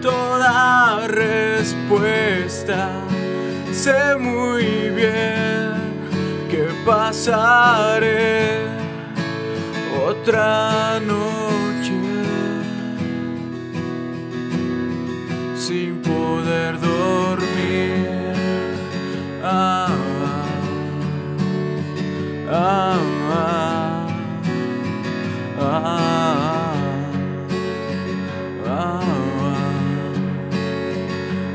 toda 0.00 1.08
respuesta. 1.08 2.92
Sé 3.72 4.14
muy 4.20 4.90
bien 4.90 5.72
que 6.48 6.68
pasaré 6.86 8.68
otra 10.06 11.00
noche 11.00 11.23
oh, 19.54 19.94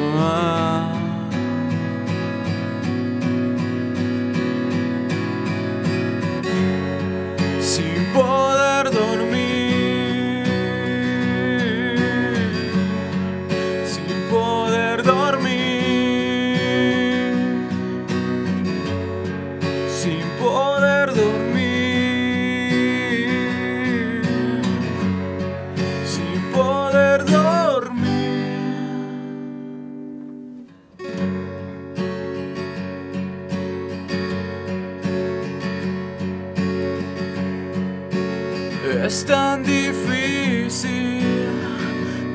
Tan 39.26 39.62
difícil 39.62 41.22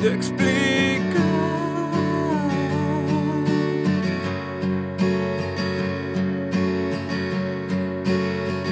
de 0.02 0.16
explicar. 0.16 1.20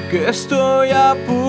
Que 0.10 0.30
estoy 0.30 0.90
a 0.90 1.16
punto 1.28 1.47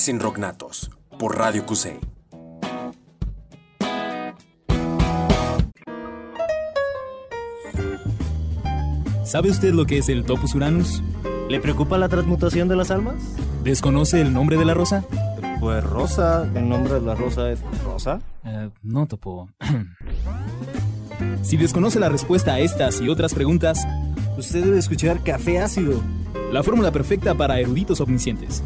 estás 0.00 0.08
en 0.08 0.20
Rocknatos 0.20 0.90
por 1.18 1.36
Radio 1.36 1.66
Cusey. 1.66 1.98
¿Sabe 9.24 9.50
usted 9.50 9.74
lo 9.74 9.84
que 9.84 9.98
es 9.98 10.08
el 10.08 10.24
Topus 10.24 10.54
Uranus? 10.54 11.02
¿Le 11.50 11.60
preocupa 11.60 11.98
la 11.98 12.08
transmutación 12.08 12.66
de 12.68 12.76
las 12.76 12.90
almas? 12.90 13.16
¿Desconoce 13.62 14.22
el 14.22 14.32
nombre 14.32 14.56
de 14.56 14.64
la 14.64 14.72
rosa? 14.72 15.04
Pues 15.60 15.84
Rosa, 15.84 16.48
el 16.54 16.66
nombre 16.66 16.94
de 16.94 17.02
la 17.02 17.14
rosa 17.14 17.50
es 17.50 17.60
Rosa. 17.84 18.20
Eh, 18.44 18.70
no, 18.82 19.06
Topo. 19.06 19.50
si 21.42 21.58
desconoce 21.58 22.00
la 22.00 22.08
respuesta 22.08 22.54
a 22.54 22.60
estas 22.60 23.02
y 23.02 23.08
otras 23.10 23.34
preguntas, 23.34 23.86
Usted 24.40 24.64
debe 24.64 24.78
escuchar 24.78 25.22
Café 25.22 25.58
Ácido. 25.58 26.00
la 26.50 26.62
fórmula 26.62 26.90
perfecta 26.90 27.34
para 27.34 27.60
eruditos 27.60 28.00
omniscientes. 28.00 28.62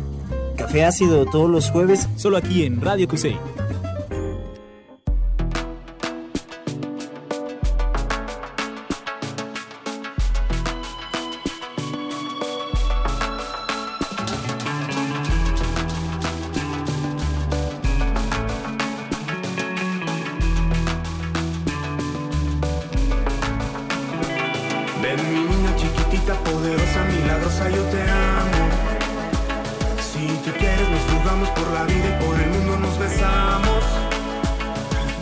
Café 0.64 0.82
Ácido 0.82 1.26
todos 1.26 1.50
los 1.50 1.70
jueves. 1.70 2.08
Solo 2.16 2.38
aquí 2.38 2.64
en 2.64 2.80
Radio 2.80 3.06
Cusey. 3.06 3.36
Si 30.24 30.30
tú 30.38 30.50
quieres 30.58 30.88
nos 30.88 31.02
jugamos 31.12 31.50
por 31.50 31.70
la 31.72 31.84
vida 31.84 32.06
y 32.08 32.24
por 32.24 32.40
el 32.40 32.48
mundo 32.48 32.78
nos 32.78 32.98
besamos. 32.98 33.84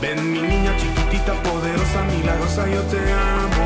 Ven 0.00 0.32
mi 0.32 0.40
niña 0.40 0.76
chiquitita, 0.76 1.32
poderosa, 1.42 2.02
milagrosa, 2.04 2.68
yo 2.68 2.82
te 2.82 3.00
amo. 3.12 3.64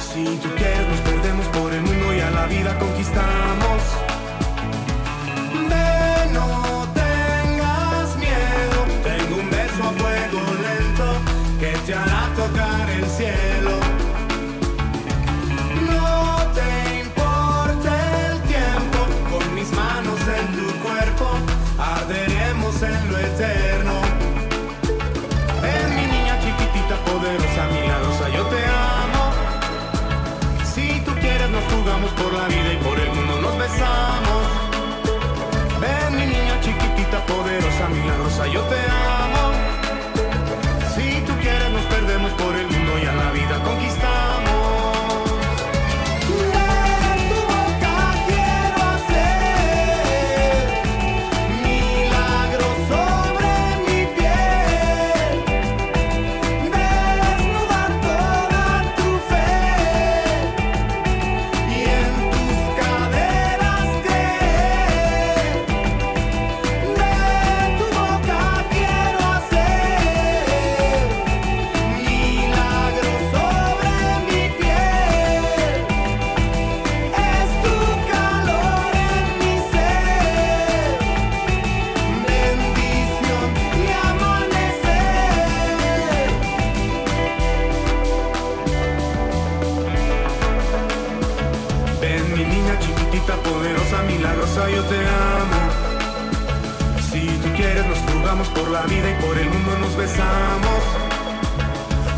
Si 0.00 0.24
tú 0.38 0.48
quieres 0.56 0.88
nos 0.88 1.00
perdemos 1.00 1.46
por 1.48 1.70
el 1.74 1.82
mundo 1.82 2.14
y 2.14 2.20
a 2.20 2.30
la 2.30 2.46
vida 2.46 2.78
conquistamos. 2.78 4.19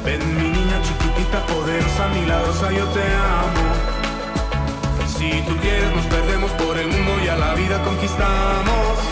Ven 0.05 0.36
mi 0.36 0.49
niña 0.49 0.82
chiquitita, 0.82 1.47
poderosa, 1.47 2.09
milagrosa, 2.09 2.72
yo 2.72 2.84
te 2.86 3.03
amo. 3.03 3.64
Si 5.07 5.43
tú 5.43 5.57
quieres 5.61 5.95
nos 5.95 6.07
perdemos 6.07 6.51
por 6.53 6.78
el 6.78 6.88
mundo 6.88 7.12
y 7.24 7.28
a 7.28 7.36
la 7.36 7.55
vida 7.55 7.82
conquistamos. 7.84 9.12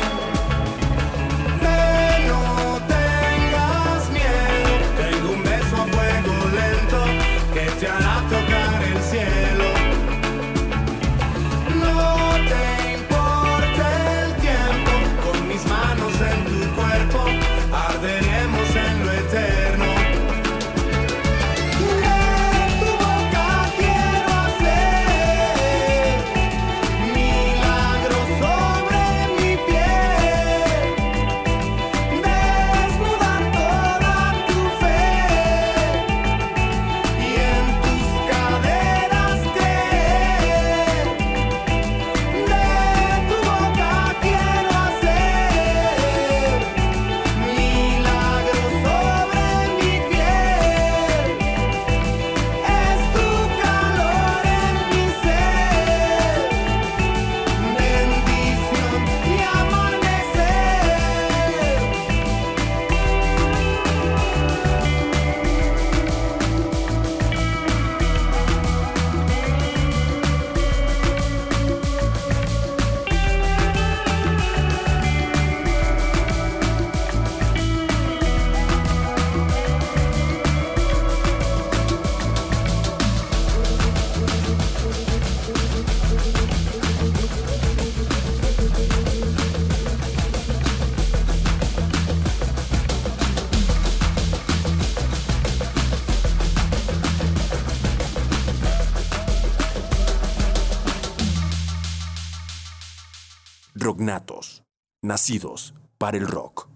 Para 105.98 106.16
el 106.16 106.26
rock. 106.26 106.66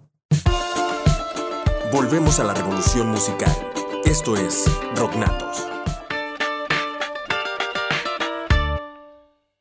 Volvemos 1.90 2.38
a 2.38 2.44
la 2.44 2.54
revolución 2.54 3.08
musical. 3.08 3.50
Esto 4.04 4.36
es 4.36 4.70
Rocknatos. 4.94 5.66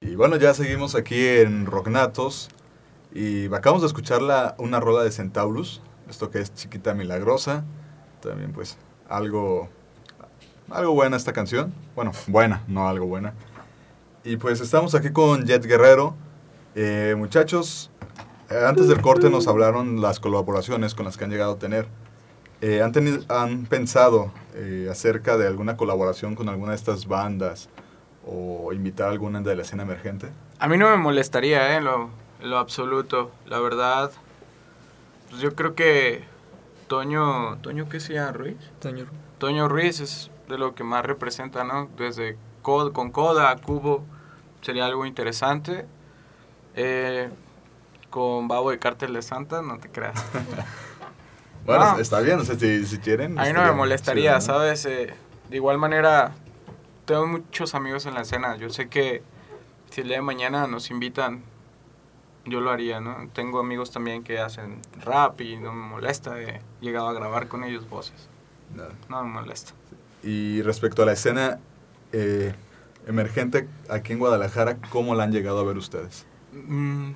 Y 0.01 0.13
bueno, 0.13 0.35
ya 0.35 0.53
seguimos 0.53 0.93
aquí 0.93 1.27
en 1.27 1.65
Rocknatos. 1.65 2.49
Y 3.15 3.47
acabamos 3.47 3.81
de 3.81 3.87
escuchar 3.87 4.21
la- 4.21 4.53
una 4.59 4.79
rola 4.79 5.03
de 5.03 5.11
Centaurus. 5.11 5.81
Esto 6.07 6.29
que 6.29 6.39
es 6.41 6.53
Chiquita 6.53 6.93
Milagrosa. 6.93 7.63
También 8.21 8.51
pues 8.53 8.77
algo, 9.09 9.69
algo 10.69 10.93
buena 10.93 11.17
esta 11.17 11.33
canción. 11.33 11.73
Bueno, 11.95 12.11
buena, 12.27 12.61
no 12.67 12.87
algo 12.87 13.07
buena. 13.07 13.33
Y 14.23 14.37
pues 14.37 14.61
estamos 14.61 14.93
aquí 14.93 15.09
con 15.11 15.45
Jet 15.45 15.65
Guerrero. 15.65 16.15
Eh, 16.75 17.15
muchachos, 17.17 17.89
antes 18.67 18.87
del 18.87 19.01
corte 19.01 19.29
nos 19.29 19.47
hablaron 19.47 20.01
las 20.01 20.19
colaboraciones 20.19 20.95
con 20.95 21.05
las 21.05 21.17
que 21.17 21.23
han 21.25 21.31
llegado 21.31 21.53
a 21.53 21.59
tener. 21.59 21.87
Eh, 22.61 22.81
¿han, 22.81 22.91
tenido, 22.93 23.23
¿Han 23.29 23.65
pensado 23.65 24.31
eh, 24.55 24.87
acerca 24.89 25.37
de 25.37 25.47
alguna 25.47 25.75
colaboración 25.75 26.35
con 26.35 26.47
alguna 26.49 26.71
de 26.71 26.77
estas 26.77 27.07
bandas 27.07 27.69
o 28.25 28.71
invitar 28.71 29.07
a 29.07 29.11
alguna 29.11 29.41
de 29.41 29.55
la 29.55 29.63
escena 29.63 29.83
emergente? 29.83 30.29
A 30.59 30.67
mí 30.67 30.77
no 30.77 30.89
me 30.89 30.95
molestaría, 30.97 31.73
¿eh? 31.73 31.77
En 31.77 31.83
lo, 31.83 32.09
lo 32.41 32.57
absoluto. 32.57 33.31
La 33.47 33.59
verdad, 33.59 34.11
pues 35.29 35.41
yo 35.41 35.55
creo 35.55 35.75
que 35.75 36.23
Toño... 36.87 37.57
¿Toño 37.57 37.89
qué 37.89 37.99
se 37.99 38.13
llama, 38.13 38.31
Ruiz? 38.31 38.57
Toño. 38.79 39.05
Toño 39.39 39.67
Ruiz 39.67 39.99
es 39.99 40.31
de 40.47 40.57
lo 40.57 40.73
que 40.73 40.85
más 40.85 41.05
representa, 41.05 41.65
¿no? 41.65 41.89
Desde 41.97 42.37
Cod- 42.61 42.93
con 42.93 43.11
Coda, 43.11 43.53
Cubo, 43.57 44.05
sería 44.61 44.85
algo 44.85 45.05
interesante. 45.05 45.85
Eh, 46.75 47.29
con 48.14 48.47
Babo 48.47 48.70
de 48.70 48.78
Cártel 48.78 49.11
de 49.14 49.24
Santa, 49.24 49.64
no 49.64 49.80
te 49.80 49.89
creas. 49.89 50.24
Bueno, 51.66 51.93
No. 51.93 51.99
está 51.99 52.20
bien, 52.20 52.38
o 52.39 52.43
sea, 52.43 52.59
si, 52.59 52.86
si 52.86 52.97
quieren. 52.99 53.39
A 53.39 53.45
mí 53.45 53.53
no 53.53 53.64
me 53.64 53.72
molestaría. 53.72 54.39
¿sabes? 54.41 54.86
Eh, 54.86 55.14
de 55.49 55.55
igual 55.55 55.78
manera, 55.78 56.34
tengo 57.05 57.26
muchos 57.26 57.74
amigos 57.74 58.05
en 58.05 58.14
la 58.16 58.22
escena. 58.24 58.57
Yo 58.57 58.70
sé 58.70 58.89
que 58.89 59.24
si 59.89 60.01
el 60.01 60.07
día 60.09 60.18
de 60.18 60.24
mañana 60.24 60.68
nos 60.68 60.91
invitan, 60.91 61.41
yo 62.45 62.59
lo 62.59 62.70
haría, 62.70 62.99
¿no? 62.99 63.30
Tengo 63.34 63.59
amigos 63.61 63.91
también 63.91 64.24
que 64.26 64.39
hacen 64.39 64.82
rap 65.05 65.39
y 65.39 65.55
no 65.55 65.72
me 65.72 65.88
molesta. 65.88 66.38
He 66.41 66.59
llegado 66.82 67.07
a 67.07 67.14
grabar 67.14 67.47
con 67.47 67.64
ellos 67.64 67.89
voces. 67.89 68.28
No. 68.76 68.84
No 69.07 69.24
me 69.24 69.30
molesta. 69.30 69.72
Y 70.22 70.61
respecto 70.64 71.03
a 71.03 71.05
la 71.05 71.14
escena 71.14 71.59
eh, 72.11 72.53
emergente 73.07 73.70
aquí 73.89 74.11
en 74.11 74.20
Guadalajara, 74.20 74.80
¿cómo 74.89 75.16
la 75.16 75.24
han 75.24 75.32
llegado 75.32 75.61
a 75.61 75.64
ver 75.64 75.78
ustedes? 75.78 76.26
Mm, 76.51 77.11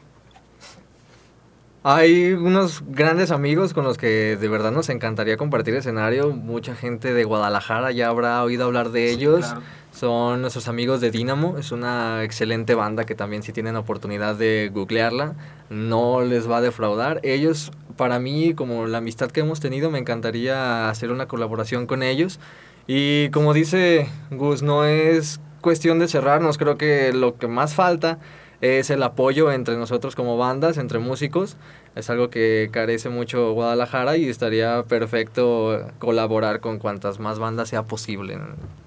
Hay 1.90 2.34
unos 2.34 2.84
grandes 2.86 3.32
amigos 3.32 3.74
con 3.74 3.86
los 3.86 3.98
que 3.98 4.36
de 4.36 4.50
verdad 4.50 4.74
nos 4.74 4.90
encantaría 4.90 5.38
compartir 5.38 5.74
escenario. 5.74 6.32
Mucha 6.32 6.76
gente 6.76 7.14
de 7.14 7.24
Guadalajara 7.24 7.94
ya 7.94 8.10
habrá 8.10 8.44
oído 8.44 8.66
hablar 8.66 8.90
de 8.90 9.10
ellos. 9.10 9.46
claro. 9.46 9.62
Son 9.94 10.42
nuestros 10.42 10.68
amigos 10.68 11.00
de 11.00 11.12
Dynamo. 11.12 11.58
Es 11.58 11.72
una 11.72 12.26
excelente 12.26 12.76
banda 12.76 13.06
que 13.06 13.16
también 13.16 13.42
si 13.42 13.54
tienen 13.54 13.78
oportunidad 13.78 14.36
de 14.36 14.70
googlearla, 14.74 15.36
no 15.70 16.24
les 16.24 16.52
va 16.52 16.58
a 16.58 16.62
defraudar. 16.62 17.22
Ellos, 17.24 17.72
para 17.96 18.20
mí, 18.20 18.54
como 18.54 18.86
la 18.88 18.98
amistad 18.98 19.32
que 19.32 19.40
hemos 19.40 19.62
tenido, 19.62 19.90
me 19.90 20.00
encantaría 20.00 20.90
hacer 20.90 21.10
una 21.10 21.28
colaboración 21.30 21.88
con 21.88 22.04
ellos. 22.04 22.38
Y 22.86 23.30
como 23.30 23.54
dice 23.54 24.10
Gus, 24.30 24.62
no 24.62 24.84
es 24.84 25.40
cuestión 25.62 26.00
de 26.00 26.10
cerrarnos. 26.10 26.58
Creo 26.58 26.78
que 26.78 27.14
lo 27.14 27.38
que 27.38 27.48
más 27.48 27.74
falta 27.76 28.20
es 28.62 28.90
el 28.90 29.04
apoyo 29.04 29.52
entre 29.52 29.78
nosotros 29.78 30.16
como 30.16 30.38
bandas, 30.38 30.78
entre 30.78 31.00
músicos. 31.00 31.58
Es 31.96 32.10
algo 32.10 32.30
que 32.30 32.70
carece 32.72 33.10
mucho 33.10 33.54
Guadalajara 33.54 34.18
y 34.18 34.30
estaría 34.30 34.84
perfecto 34.84 35.88
colaborar 36.00 36.60
con 36.60 36.80
cuantas 36.80 37.20
más 37.20 37.40
bandas 37.40 37.70
sea 37.70 37.84
posible. 37.84 38.38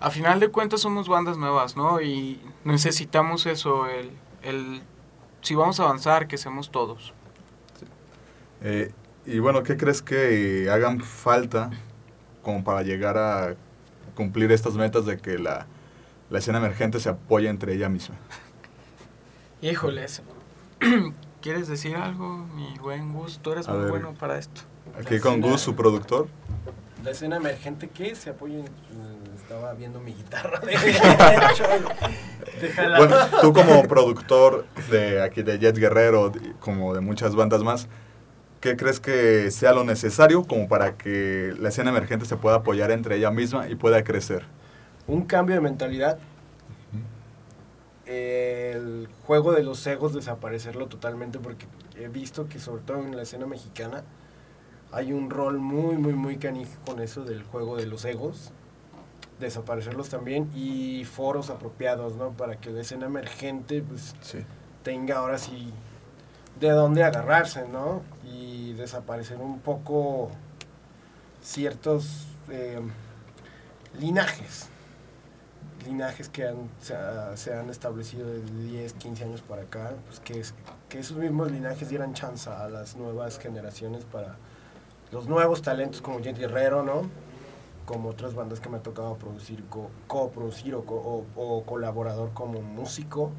a 0.00 0.10
final 0.10 0.40
de 0.40 0.48
cuentas 0.48 0.80
somos 0.80 1.08
bandas 1.08 1.36
nuevas, 1.36 1.76
¿no? 1.76 2.00
Y 2.00 2.40
necesitamos 2.64 3.46
eso, 3.46 3.86
el, 3.86 4.10
el 4.42 4.82
si 5.42 5.54
vamos 5.54 5.80
a 5.80 5.84
avanzar, 5.84 6.26
que 6.26 6.36
seamos 6.36 6.70
todos. 6.70 7.12
Eh, 8.62 8.92
y 9.26 9.38
bueno, 9.38 9.62
¿qué 9.62 9.76
crees 9.76 10.02
que 10.02 10.68
hagan 10.70 11.00
falta 11.00 11.70
como 12.42 12.64
para 12.64 12.82
llegar 12.82 13.16
a 13.18 13.54
cumplir 14.14 14.50
estas 14.52 14.74
metas 14.74 15.06
de 15.06 15.18
que 15.18 15.38
la, 15.38 15.66
la 16.28 16.38
escena 16.38 16.58
emergente 16.58 17.00
se 17.00 17.08
apoye 17.08 17.48
entre 17.48 17.74
ella 17.74 17.88
misma? 17.88 18.16
Híjoles. 19.62 20.22
¿Quieres 21.42 21.68
decir 21.68 21.96
algo, 21.96 22.46
mi 22.54 22.74
buen 22.80 23.12
Gus? 23.12 23.38
Tú 23.40 23.52
eres 23.52 23.68
A 23.68 23.72
muy 23.72 23.82
ver. 23.82 23.90
bueno 23.90 24.14
para 24.18 24.38
esto. 24.38 24.62
Aquí 24.98 25.18
con 25.20 25.40
Gus, 25.40 25.60
su 25.60 25.74
productor. 25.74 26.28
La 27.04 27.12
escena 27.12 27.36
emergente 27.36 27.88
que 27.88 28.14
se 28.14 28.30
apoya 28.30 28.58
en- 28.58 29.20
Estaba 29.36 29.72
viendo 29.72 30.00
mi 30.00 30.12
guitarra. 30.14 30.60
De. 30.60 30.76
Bueno, 32.98 33.16
tú 33.40 33.54
como 33.54 33.82
productor 33.84 34.66
de 34.90 35.22
aquí 35.22 35.42
de 35.42 35.58
Jet 35.58 35.76
Guerrero, 35.78 36.30
como 36.60 36.92
de 36.94 37.00
muchas 37.00 37.34
bandas 37.34 37.62
más, 37.62 37.88
¿qué 38.60 38.76
crees 38.76 39.00
que 39.00 39.50
sea 39.50 39.72
lo 39.72 39.82
necesario 39.82 40.44
como 40.44 40.68
para 40.68 40.96
que 40.98 41.54
la 41.58 41.70
escena 41.70 41.88
emergente 41.90 42.26
se 42.26 42.36
pueda 42.36 42.56
apoyar 42.56 42.90
entre 42.90 43.16
ella 43.16 43.30
misma 43.30 43.68
y 43.68 43.76
pueda 43.76 44.04
crecer? 44.04 44.44
un 45.06 45.24
cambio 45.24 45.54
de 45.56 45.62
mentalidad. 45.62 46.18
El 48.10 49.08
juego 49.24 49.52
de 49.52 49.62
los 49.62 49.86
egos 49.86 50.12
desaparecerlo 50.12 50.88
totalmente 50.88 51.38
porque 51.38 51.66
he 51.94 52.08
visto 52.08 52.48
que 52.48 52.58
sobre 52.58 52.82
todo 52.82 52.98
en 52.98 53.14
la 53.14 53.22
escena 53.22 53.46
mexicana 53.46 54.02
hay 54.90 55.12
un 55.12 55.30
rol 55.30 55.60
muy 55.60 55.96
muy 55.96 56.14
muy 56.14 56.36
canijo 56.36 56.72
con 56.84 56.98
eso 56.98 57.24
del 57.24 57.44
juego 57.44 57.76
de 57.76 57.86
los 57.86 58.04
egos. 58.04 58.50
Desaparecerlos 59.38 60.08
también 60.08 60.50
y 60.56 61.04
foros 61.04 61.50
apropiados, 61.50 62.16
¿no? 62.16 62.32
Para 62.32 62.56
que 62.56 62.70
la 62.70 62.80
escena 62.80 63.06
emergente 63.06 63.80
pues 63.80 64.16
tenga 64.82 65.18
ahora 65.18 65.38
sí 65.38 65.72
de 66.58 66.70
dónde 66.70 67.04
agarrarse, 67.04 67.68
¿no? 67.68 68.02
Y 68.24 68.72
desaparecer 68.72 69.36
un 69.36 69.60
poco 69.60 70.32
ciertos 71.42 72.26
eh, 72.50 72.80
linajes 74.00 74.68
linajes 75.84 76.28
que 76.28 76.46
han, 76.48 76.68
se, 76.80 76.94
ha- 76.94 77.36
se 77.36 77.54
han 77.54 77.70
establecido 77.70 78.26
de 78.28 78.40
10, 78.42 78.92
15 78.94 79.24
años 79.24 79.42
para 79.42 79.62
acá, 79.62 79.92
pues 80.06 80.20
que, 80.20 80.40
es- 80.40 80.54
que 80.88 80.98
esos 81.00 81.16
mismos 81.16 81.50
linajes 81.50 81.88
dieran 81.88 82.14
chance 82.14 82.48
a 82.50 82.68
las 82.68 82.96
nuevas 82.96 83.38
generaciones 83.38 84.04
para 84.04 84.36
los 85.12 85.26
nuevos 85.28 85.62
talentos 85.62 86.00
como 86.00 86.20
Jet 86.20 86.38
Guerrero, 86.38 86.82
¿no? 86.82 87.02
Como 87.86 88.10
otras 88.10 88.34
bandas 88.34 88.60
que 88.60 88.68
me 88.68 88.76
ha 88.78 88.82
tocado 88.82 89.16
producir, 89.16 89.64
co- 89.68 89.90
coproducir 90.06 90.74
o, 90.74 90.84
co- 90.84 90.94
o- 91.36 91.42
o 91.58 91.64
colaborador 91.64 92.30
como 92.32 92.60
músico. 92.60 93.30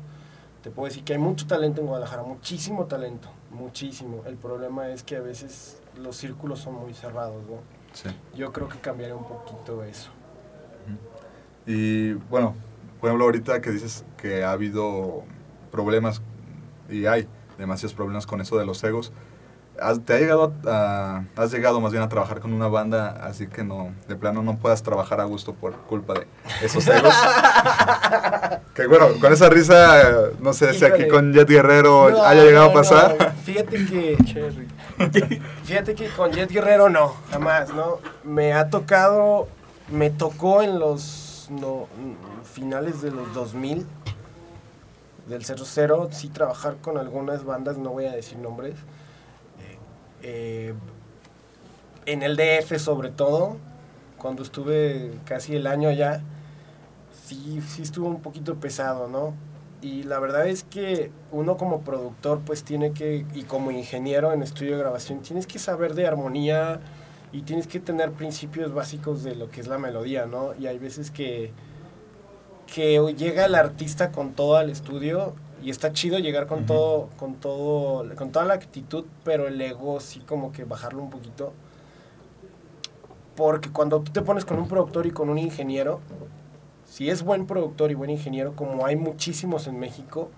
Te 0.61 0.69
puedo 0.69 0.87
decir 0.87 1.03
que 1.03 1.13
hay 1.13 1.19
mucho 1.19 1.47
talento 1.47 1.81
en 1.81 1.87
Guadalajara, 1.87 2.23
muchísimo 2.23 2.85
talento, 2.85 3.29
muchísimo. 3.49 4.23
El 4.25 4.35
problema 4.35 4.89
es 4.89 5.01
que 5.03 5.15
a 5.15 5.21
veces 5.21 5.81
los 5.97 6.17
círculos 6.17 6.59
son 6.59 6.75
muy 6.75 6.93
cerrados, 6.93 7.41
¿no? 7.49 7.57
Sí. 7.93 8.09
Yo 8.35 8.51
creo 8.53 8.69
que 8.69 8.79
cambiaría 8.79 9.15
un 9.15 9.25
poquito 9.25 9.83
eso. 9.83 10.11
Y 11.65 12.13
bueno, 12.13 12.55
por 12.99 13.09
ejemplo, 13.09 13.25
ahorita 13.25 13.61
que 13.61 13.71
dices 13.71 14.03
que 14.17 14.43
ha 14.43 14.51
habido 14.51 15.23
problemas 15.71 16.21
y 16.89 17.05
hay 17.05 17.27
demasiados 17.57 17.93
problemas 17.93 18.25
con 18.25 18.41
eso 18.41 18.57
de 18.57 18.65
los 18.65 18.83
egos, 18.83 19.11
¿has- 19.79 20.01
¿te 20.03 20.13
ha 20.13 20.17
llegado 20.19 20.53
a, 20.67 21.23
has 21.35 21.51
llegado 21.51 21.79
más 21.79 21.91
bien 21.91 22.03
a 22.03 22.09
trabajar 22.09 22.39
con 22.39 22.53
una 22.53 22.67
banda 22.67 23.21
así 23.23 23.47
que 23.47 23.63
no, 23.63 23.91
de 24.07 24.15
plano 24.15 24.41
no 24.43 24.57
puedas 24.57 24.83
trabajar 24.83 25.21
a 25.21 25.25
gusto 25.25 25.53
por 25.53 25.73
culpa 25.73 26.13
de 26.15 26.27
esos 26.63 26.85
egos? 26.87 27.13
que 28.73 28.87
bueno, 28.87 29.07
con 29.19 29.31
esa 29.31 29.49
risa, 29.49 30.01
no 30.39 30.53
sé 30.53 30.73
si 30.73 30.85
aquí 30.85 31.07
con 31.07 31.33
Jet 31.33 31.47
Guerrero 31.47 32.09
No, 32.09 32.23
haya 32.23 32.43
llegado 32.43 32.65
no, 32.65 32.71
a 32.71 32.73
pasar. 32.73 33.15
no. 33.19 33.31
Fíjate 33.43 33.85
que. 33.85 34.17
Fíjate 35.63 35.95
que 35.95 36.07
con 36.09 36.31
Jet 36.31 36.51
Guerrero 36.51 36.89
no, 36.89 37.15
jamás, 37.31 37.73
¿no? 37.73 37.99
Me 38.23 38.53
ha 38.53 38.69
tocado. 38.69 39.47
Me 39.91 40.09
tocó 40.09 40.61
en 40.61 40.79
los 40.79 41.03
no, 41.51 41.87
finales 42.43 43.01
de 43.01 43.11
los 43.11 43.33
2000 43.33 43.85
del 45.27 45.45
00, 45.45 46.09
sí 46.11 46.29
trabajar 46.29 46.77
con 46.77 46.97
algunas 46.97 47.43
bandas, 47.43 47.77
no 47.77 47.91
voy 47.91 48.05
a 48.05 48.11
decir 48.11 48.37
nombres. 48.37 48.75
eh, 49.59 49.77
eh, 50.23 50.73
en 52.05 52.23
el 52.23 52.35
DF 52.35 52.79
sobre 52.79 53.09
todo, 53.09 53.57
cuando 54.17 54.43
estuve 54.43 55.11
casi 55.25 55.55
el 55.55 55.67
año 55.67 55.89
allá, 55.89 56.21
sí, 57.25 57.61
sí 57.61 57.83
estuvo 57.83 58.07
un 58.07 58.21
poquito 58.21 58.55
pesado, 58.55 59.07
¿no? 59.07 59.33
Y 59.81 60.03
la 60.03 60.19
verdad 60.19 60.47
es 60.47 60.63
que 60.63 61.11
uno 61.31 61.57
como 61.57 61.81
productor 61.81 62.41
pues 62.41 62.63
tiene 62.63 62.91
que, 62.91 63.25
y 63.33 63.43
como 63.43 63.71
ingeniero 63.71 64.31
en 64.31 64.43
estudio 64.43 64.73
de 64.73 64.79
grabación, 64.79 65.21
tienes 65.21 65.47
que 65.47 65.59
saber 65.59 65.93
de 65.95 66.07
armonía 66.07 66.79
y 67.33 67.43
tienes 67.43 67.67
que 67.67 67.79
tener 67.79 68.11
principios 68.11 68.73
básicos 68.73 69.23
de 69.23 69.35
lo 69.35 69.49
que 69.49 69.61
es 69.61 69.67
la 69.67 69.77
melodía, 69.77 70.25
¿no? 70.25 70.53
Y 70.59 70.67
hay 70.67 70.77
veces 70.79 71.11
que, 71.11 71.51
que 72.73 72.99
llega 73.17 73.45
el 73.45 73.55
artista 73.55 74.11
con 74.11 74.33
todo 74.33 74.57
al 74.57 74.69
estudio 74.69 75.35
Y 75.63 75.69
está 75.69 75.93
chido 75.93 76.17
llegar 76.19 76.47
con 76.47 76.65
todo, 76.65 77.09
con 77.17 77.35
todo, 77.35 78.15
con 78.15 78.31
toda 78.31 78.45
la 78.45 78.55
actitud, 78.55 79.05
pero 79.23 79.47
el 79.47 79.61
ego 79.61 79.99
sí 79.99 80.19
como 80.19 80.51
que 80.51 80.63
bajarlo 80.63 81.03
un 81.03 81.09
poquito. 81.09 81.53
Porque 83.35 83.71
cuando 83.71 84.01
tú 84.01 84.11
te 84.11 84.21
pones 84.21 84.43
con 84.43 84.57
un 84.57 84.67
productor 84.67 85.05
y 85.05 85.11
con 85.11 85.29
un 85.29 85.37
ingeniero, 85.37 85.99
si 86.85 87.09
es 87.09 87.23
buen 87.23 87.45
productor 87.45 87.91
y 87.91 87.93
buen 87.93 88.09
ingeniero, 88.09 88.55
como 88.55 88.85
hay 88.85 88.95
muchísimos 88.95 89.67
en 89.67 89.79
México, 89.79 90.29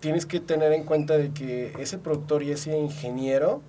tienes 0.00 0.26
que 0.26 0.40
tener 0.40 0.72
en 0.72 0.84
cuenta 0.84 1.16
de 1.16 1.30
que 1.30 1.72
ese 1.78 1.96
productor 1.98 2.42
y 2.42 2.50
ese 2.50 2.76
ingeniero 2.76 3.62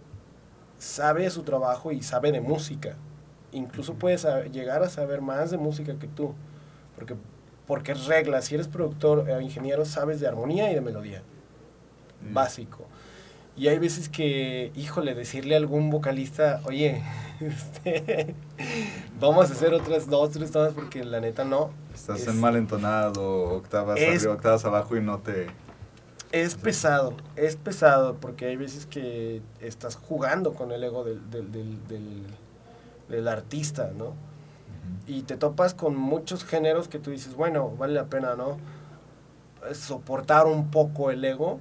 sabe 0.81 1.29
su 1.29 1.43
trabajo 1.43 1.91
y 1.91 2.01
sabe 2.01 2.31
de 2.31 2.41
música. 2.41 2.95
Incluso 3.51 3.93
puedes 3.93 4.25
llegar 4.51 4.81
a 4.81 4.89
saber 4.89 5.21
más 5.21 5.51
de 5.51 5.57
música 5.57 5.93
que 5.99 6.07
tú. 6.07 6.33
Porque, 6.95 7.15
porque 7.67 7.91
es 7.91 8.05
regla. 8.07 8.41
Si 8.41 8.55
eres 8.55 8.67
productor 8.67 9.19
o 9.29 9.41
ingeniero, 9.41 9.85
sabes 9.85 10.19
de 10.19 10.27
armonía 10.27 10.71
y 10.71 10.75
de 10.75 10.81
melodía. 10.81 11.21
Básico. 12.33 12.85
Y 13.57 13.67
hay 13.67 13.77
veces 13.79 14.07
que, 14.09 14.71
híjole, 14.75 15.13
decirle 15.13 15.55
a 15.55 15.57
algún 15.57 15.89
vocalista, 15.89 16.61
oye, 16.65 17.03
este, 17.41 18.33
vamos 19.19 19.49
a 19.49 19.53
hacer 19.53 19.73
otras 19.73 20.07
dos, 20.09 20.31
tres 20.31 20.51
tomas 20.51 20.73
porque 20.73 21.03
la 21.03 21.19
neta 21.19 21.43
no. 21.43 21.71
Estás 21.93 22.21
Es- 22.21 22.27
en 22.29 22.39
mal 22.39 22.55
entonado, 22.55 23.43
octavas 23.55 23.99
Es- 23.99 24.19
arriba, 24.21 24.33
octavas 24.33 24.63
abajo 24.65 24.95
y 24.95 25.01
no 25.01 25.19
te... 25.19 25.47
Es 26.31 26.55
pesado, 26.55 27.13
es 27.35 27.57
pesado, 27.57 28.15
porque 28.15 28.45
hay 28.45 28.55
veces 28.55 28.85
que 28.85 29.41
estás 29.59 29.97
jugando 29.97 30.53
con 30.53 30.71
el 30.71 30.81
ego 30.83 31.03
del, 31.03 31.29
del, 31.29 31.51
del, 31.51 31.87
del- 31.87 32.25
del 33.09 33.27
artista, 33.27 33.91
¿no? 33.97 34.13
Y 35.05 35.23
te 35.23 35.35
topas 35.35 35.73
con 35.73 35.95
muchos 35.97 36.45
géneros 36.45 36.87
que 36.87 36.99
tú 36.99 37.11
dices, 37.11 37.35
bueno, 37.35 37.69
vale 37.77 37.93
la 37.93 38.05
pena, 38.05 38.35
¿no? 38.35 38.57
Soportar 39.73 40.47
un 40.47 40.71
poco 40.71 41.11
el 41.11 41.23
ego, 41.23 41.59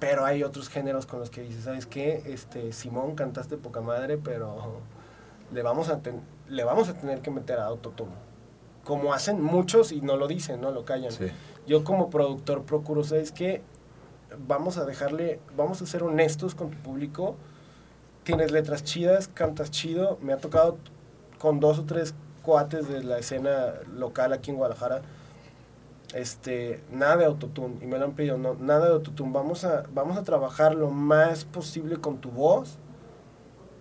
pero 0.00 0.24
hay 0.26 0.42
otros 0.42 0.68
géneros 0.68 1.06
con 1.06 1.20
los 1.20 1.30
que 1.30 1.42
dices, 1.42 1.64
¿sabes 1.64 1.86
qué? 1.86 2.22
Este, 2.26 2.72
Simón, 2.72 3.14
cantaste 3.14 3.56
poca 3.56 3.80
madre, 3.80 4.18
pero 4.18 4.80
le 5.52 5.62
vamos 5.62 5.88
a, 5.88 6.00
ten- 6.00 6.20
le 6.48 6.64
vamos 6.64 6.88
a 6.88 6.94
tener 6.94 7.20
que 7.22 7.30
meter 7.30 7.58
a 7.60 7.66
autotune. 7.66 8.10
Como 8.84 9.14
hacen 9.14 9.40
muchos 9.40 9.92
y 9.92 10.00
no 10.00 10.16
lo 10.16 10.26
dicen, 10.26 10.60
no 10.60 10.72
lo 10.72 10.84
callan. 10.84 11.12
Sí. 11.12 11.26
Yo 11.66 11.84
como 11.84 12.10
productor 12.10 12.64
procuro, 12.64 13.04
¿sabes 13.04 13.30
qué? 13.32 13.62
Vamos 14.46 14.78
a 14.78 14.84
dejarle, 14.84 15.40
vamos 15.56 15.82
a 15.82 15.86
ser 15.86 16.02
honestos 16.02 16.54
con 16.54 16.70
tu 16.70 16.78
público. 16.78 17.36
Tienes 18.24 18.52
letras 18.52 18.84
chidas, 18.84 19.28
cantas 19.28 19.70
chido. 19.70 20.18
Me 20.22 20.32
ha 20.32 20.38
tocado 20.38 20.78
con 21.38 21.60
dos 21.60 21.78
o 21.78 21.84
tres 21.84 22.14
cuates 22.42 22.88
de 22.88 23.02
la 23.02 23.18
escena 23.18 23.74
local 23.94 24.32
aquí 24.32 24.50
en 24.50 24.56
Guadalajara. 24.56 25.02
Este, 26.14 26.82
nada 26.90 27.16
de 27.16 27.24
autotune. 27.24 27.76
Y 27.82 27.86
me 27.86 27.98
lo 27.98 28.04
han 28.04 28.12
pedido, 28.12 28.38
no, 28.38 28.54
nada 28.54 28.86
de 28.86 28.92
autotune. 28.92 29.32
Vamos 29.32 29.64
a, 29.64 29.84
vamos 29.92 30.16
a 30.16 30.22
trabajar 30.22 30.74
lo 30.74 30.90
más 30.90 31.44
posible 31.44 31.96
con 31.96 32.18
tu 32.18 32.30
voz 32.30 32.78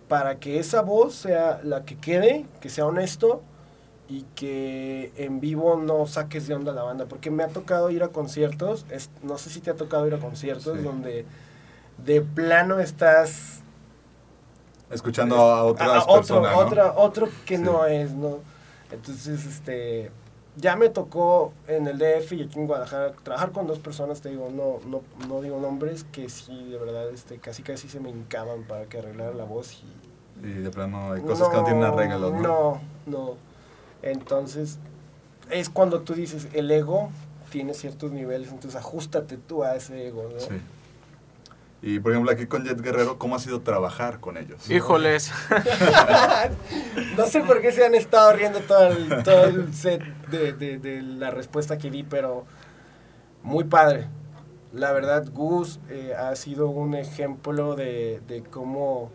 para 0.08 0.40
que 0.40 0.60
esa 0.60 0.82
voz 0.82 1.16
sea 1.16 1.62
la 1.64 1.86
que 1.86 1.98
quede, 1.98 2.46
que 2.60 2.70
sea 2.70 2.86
honesto 2.86 3.44
y 4.12 4.24
que 4.36 5.14
en 5.16 5.40
vivo 5.40 5.78
no 5.78 6.06
saques 6.06 6.46
de 6.48 6.54
onda 6.54 6.74
a 6.74 6.76
la 6.76 6.84
banda. 6.84 7.06
Porque 7.06 7.32
me 7.32 7.44
ha 7.44 7.48
tocado 7.48 7.90
ir 7.92 8.04
a 8.04 8.10
conciertos, 8.10 8.86
es- 8.90 9.10
no 9.24 9.38
sé 9.38 9.50
si 9.50 9.62
te 9.62 9.70
ha 9.72 9.76
tocado 9.76 10.06
ir 10.06 10.14
a 10.14 10.18
conciertos 10.20 10.78
Sí. 10.78 10.84
donde 10.84 11.26
de 12.06 12.20
plano 12.22 12.80
estás 12.80 13.62
Escuchando 14.90 15.38
a 15.38 15.64
otras 15.64 15.88
a- 15.90 15.94
a 15.96 16.02
otro, 16.04 16.16
personas, 16.16 16.52
¿no? 16.52 16.58
otra- 16.58 16.94
otro 16.98 17.30
que 17.46 17.56
Sí. 17.58 17.64
no 17.64 17.86
es, 17.86 18.12
¿no? 18.12 18.40
Entonces, 18.92 19.46
este, 19.46 20.12
ya 20.58 20.76
me 20.76 20.90
tocó 20.90 21.54
en 21.70 21.88
el 21.88 21.98
DF 21.98 22.36
y 22.36 22.44
aquí 22.44 22.60
en 22.60 22.68
Guadalajara 22.68 23.14
trabajar 23.24 23.52
con 23.54 23.68
dos 23.68 23.80
personas, 23.80 24.20
te 24.20 24.28
digo, 24.30 24.50
no, 24.54 24.80
no, 24.90 25.02
no 25.30 25.42
digo 25.42 25.58
nombres, 25.62 26.04
que 26.12 26.28
sí, 26.28 26.66
de 26.70 26.78
verdad, 26.78 27.10
este, 27.12 27.38
casi 27.38 27.64
casi 27.64 27.88
se 27.88 28.02
me 28.02 28.10
hincaban 28.10 28.64
para 28.64 28.86
que 28.88 28.98
arreglara 29.00 29.34
la 29.34 29.46
voz 29.46 29.82
y 29.82 30.46
Y 30.46 30.54
de 30.54 30.70
plano 30.72 31.14
hay 31.14 31.22
cosas 31.22 31.48
que 31.50 31.56
no 31.58 31.64
tienen 31.64 31.84
arreglo, 31.84 32.32
¿no? 32.32 32.42
No, 32.42 32.82
no. 33.06 33.51
Entonces, 34.02 34.80
es 35.50 35.70
cuando 35.70 36.02
tú 36.02 36.14
dices, 36.14 36.48
el 36.54 36.70
ego 36.72 37.10
tiene 37.50 37.74
ciertos 37.74 38.12
niveles, 38.12 38.50
entonces 38.52 38.80
ajustate 38.80 39.38
tú 39.38 39.64
a 39.64 39.76
ese 39.76 40.08
ego, 40.08 40.30
¿no? 40.34 40.40
Sí. 40.40 40.62
Y 41.84 42.00
por 42.00 42.12
ejemplo, 42.12 42.32
aquí 42.32 42.46
con 42.46 42.64
Jet 42.64 42.80
Guerrero, 42.80 43.18
¿cómo 43.18 43.36
ha 43.36 43.40
sido 43.40 43.62
trabajar 43.62 44.20
con 44.20 44.38
ellos? 44.38 44.70
Híjoles. 44.70 45.32
no 47.18 47.26
sé 47.26 47.42
por 47.42 47.62
qué 47.62 47.72
se 47.72 47.84
han 47.86 47.96
estado 47.96 48.32
riendo 48.34 48.60
todo 48.60 48.88
el, 48.88 49.24
todo 49.24 49.46
el 49.46 49.74
set 49.74 50.02
de, 50.30 50.54
de- 50.54 50.78
de 50.78 51.02
la 51.02 51.32
respuesta 51.32 51.78
que 51.78 51.90
di, 51.90 52.04
pero 52.04 52.46
muy 53.44 53.64
padre. 53.64 54.08
La 54.74 54.92
verdad, 54.94 55.26
Gus 55.34 55.80
eh, 55.90 56.14
ha 56.18 56.36
sido 56.36 56.70
un 56.70 56.94
ejemplo 56.94 57.76
de, 57.76 58.22
de 58.28 58.44
cómo 58.44 59.12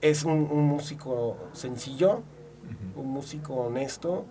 es 0.00 0.24
un, 0.24 0.48
un 0.50 0.64
músico 0.64 1.36
sencillo, 1.52 2.22
un 2.96 3.08
músico 3.08 3.54
honesto, 3.54 4.24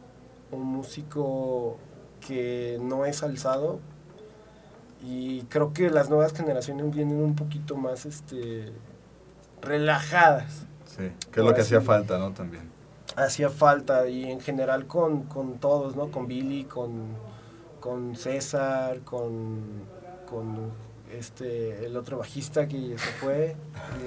un 0.52 0.64
músico 0.64 1.78
que 2.26 2.78
no 2.82 3.06
es 3.06 3.24
alzado. 3.24 3.80
Y 5.02 5.44
creo 5.44 5.72
que 5.72 5.90
las 5.90 6.10
nuevas 6.10 6.34
generaciones 6.34 6.94
vienen 6.94 7.22
un 7.22 7.36
poquito 7.36 7.78
más 7.78 8.06
este, 8.06 8.74
relajadas. 9.62 10.66
Sí, 10.86 11.12
que 11.32 11.40
es 11.40 11.46
lo 11.46 11.54
que 11.54 11.62
hacía 11.62 11.82
falta, 11.82 12.18
¿no? 12.18 12.32
También. 12.34 12.70
hacía 13.16 13.50
falta 13.50 14.08
y 14.08 14.26
en 14.26 14.42
general 14.42 14.88
con, 14.88 15.24
con 15.24 15.60
todos, 15.60 15.96
¿no? 15.96 16.12
Con 16.12 16.28
Billy, 16.28 16.66
con, 16.66 17.16
con 17.80 18.16
César, 18.16 19.00
con, 19.02 19.62
con 20.30 20.72
este 21.12 21.86
el 21.86 21.96
otro 21.98 22.18
bajista 22.18 22.68
que 22.68 22.98
se 22.98 23.12
fue. 23.20 23.56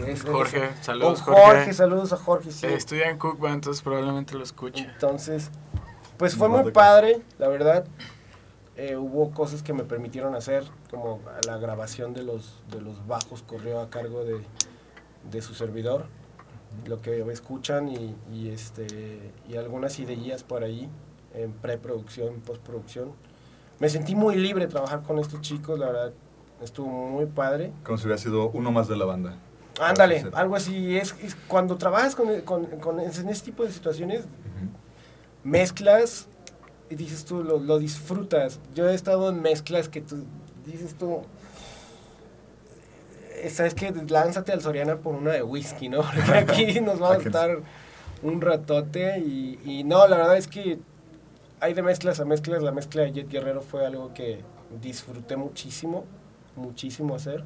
Es- 0.06 0.22
Jorge, 0.24 0.66
es- 0.78 0.84
saludos, 0.86 1.22
con 1.22 1.34
Jorge. 1.34 1.48
Jorge. 1.56 1.72
saludos 1.72 2.12
a 2.12 2.16
Jorge, 2.16 2.50
sí. 2.50 2.66
Eh, 2.66 2.74
Estudia 2.74 3.10
en 3.10 3.18
Cookba, 3.18 3.52
entonces 3.52 3.82
probablemente 3.82 4.34
lo 4.34 4.42
escuche. 4.44 4.84
Entonces, 4.84 5.50
pues 6.16 6.34
fue 6.36 6.48
muy 6.48 6.70
padre, 6.72 7.22
la 7.38 7.48
verdad. 7.48 7.84
Eh, 8.76 8.96
hubo 8.96 9.32
cosas 9.32 9.62
que 9.62 9.72
me 9.74 9.84
permitieron 9.84 10.34
hacer, 10.34 10.64
como 10.90 11.20
la 11.46 11.58
grabación 11.58 12.14
de 12.14 12.22
los, 12.22 12.62
de 12.70 12.80
los 12.80 13.06
bajos 13.06 13.42
corrió 13.42 13.80
a 13.80 13.90
cargo 13.90 14.24
de, 14.24 14.40
de 15.30 15.42
su 15.42 15.52
servidor, 15.54 16.06
lo 16.86 17.02
que 17.02 17.20
escuchan 17.30 17.88
y, 17.88 18.16
y, 18.32 18.48
este, 18.48 19.32
y 19.46 19.56
algunas 19.56 19.98
ideas 19.98 20.42
por 20.42 20.64
ahí 20.64 20.88
en 21.34 21.52
preproducción, 21.52 22.40
postproducción. 22.40 23.12
Me 23.78 23.90
sentí 23.90 24.14
muy 24.14 24.36
libre 24.36 24.66
trabajar 24.68 25.02
con 25.02 25.18
estos 25.18 25.42
chicos, 25.42 25.78
la 25.78 25.86
verdad, 25.86 26.12
estuvo 26.62 26.88
muy 26.88 27.26
padre. 27.26 27.72
Como 27.84 27.98
si 27.98 28.04
hubiera 28.04 28.18
sido 28.20 28.50
uno 28.50 28.70
más 28.72 28.88
de 28.88 28.96
la 28.96 29.04
banda. 29.04 29.36
Ándale, 29.80 30.26
algo 30.34 30.54
así. 30.56 30.96
Es, 30.96 31.14
es 31.22 31.34
cuando 31.48 31.76
trabajas 31.76 32.14
con, 32.14 32.40
con, 32.42 32.66
con- 32.78 33.00
en 33.00 33.08
ese 33.08 33.44
tipo 33.44 33.64
de 33.64 33.72
situaciones, 33.72 34.24
mezclas 35.44 36.28
y 36.90 36.94
dices 36.94 37.24
tú, 37.24 37.42
lo, 37.42 37.58
lo 37.58 37.78
disfrutas. 37.78 38.60
Yo 38.74 38.88
he 38.88 38.94
estado 38.94 39.30
en 39.30 39.40
mezclas 39.40 39.88
que 39.88 40.00
tú 40.02 40.24
dices 40.66 40.94
tú, 40.94 41.22
eh, 43.42 43.50
sabes 43.50 43.74
que 43.74 43.90
lánzate 44.08 44.52
al 44.52 44.60
Soriana 44.60 44.96
por 44.96 45.14
una 45.14 45.32
de 45.32 45.42
whisky, 45.42 45.88
¿no? 45.88 46.02
Porque 46.14 46.32
aquí 46.38 46.80
nos 46.82 46.98
vamos 46.98 47.24
a 47.24 47.26
estar 47.26 47.58
un 48.22 48.40
ratote 48.40 49.18
y, 49.20 49.58
y 49.64 49.84
no, 49.84 50.06
la 50.06 50.16
verdad 50.16 50.36
es 50.36 50.46
que 50.48 50.78
hay 51.60 51.74
de 51.74 51.82
mezclas 51.82 52.20
a 52.20 52.24
mezclas. 52.24 52.62
La 52.62 52.72
mezcla 52.72 53.02
de 53.02 53.12
Jet 53.12 53.28
Guerrero 53.28 53.62
fue 53.62 53.86
algo 53.86 54.12
que 54.14 54.40
disfruté 54.80 55.36
muchísimo, 55.36 56.04
muchísimo 56.56 57.14
hacer. 57.14 57.44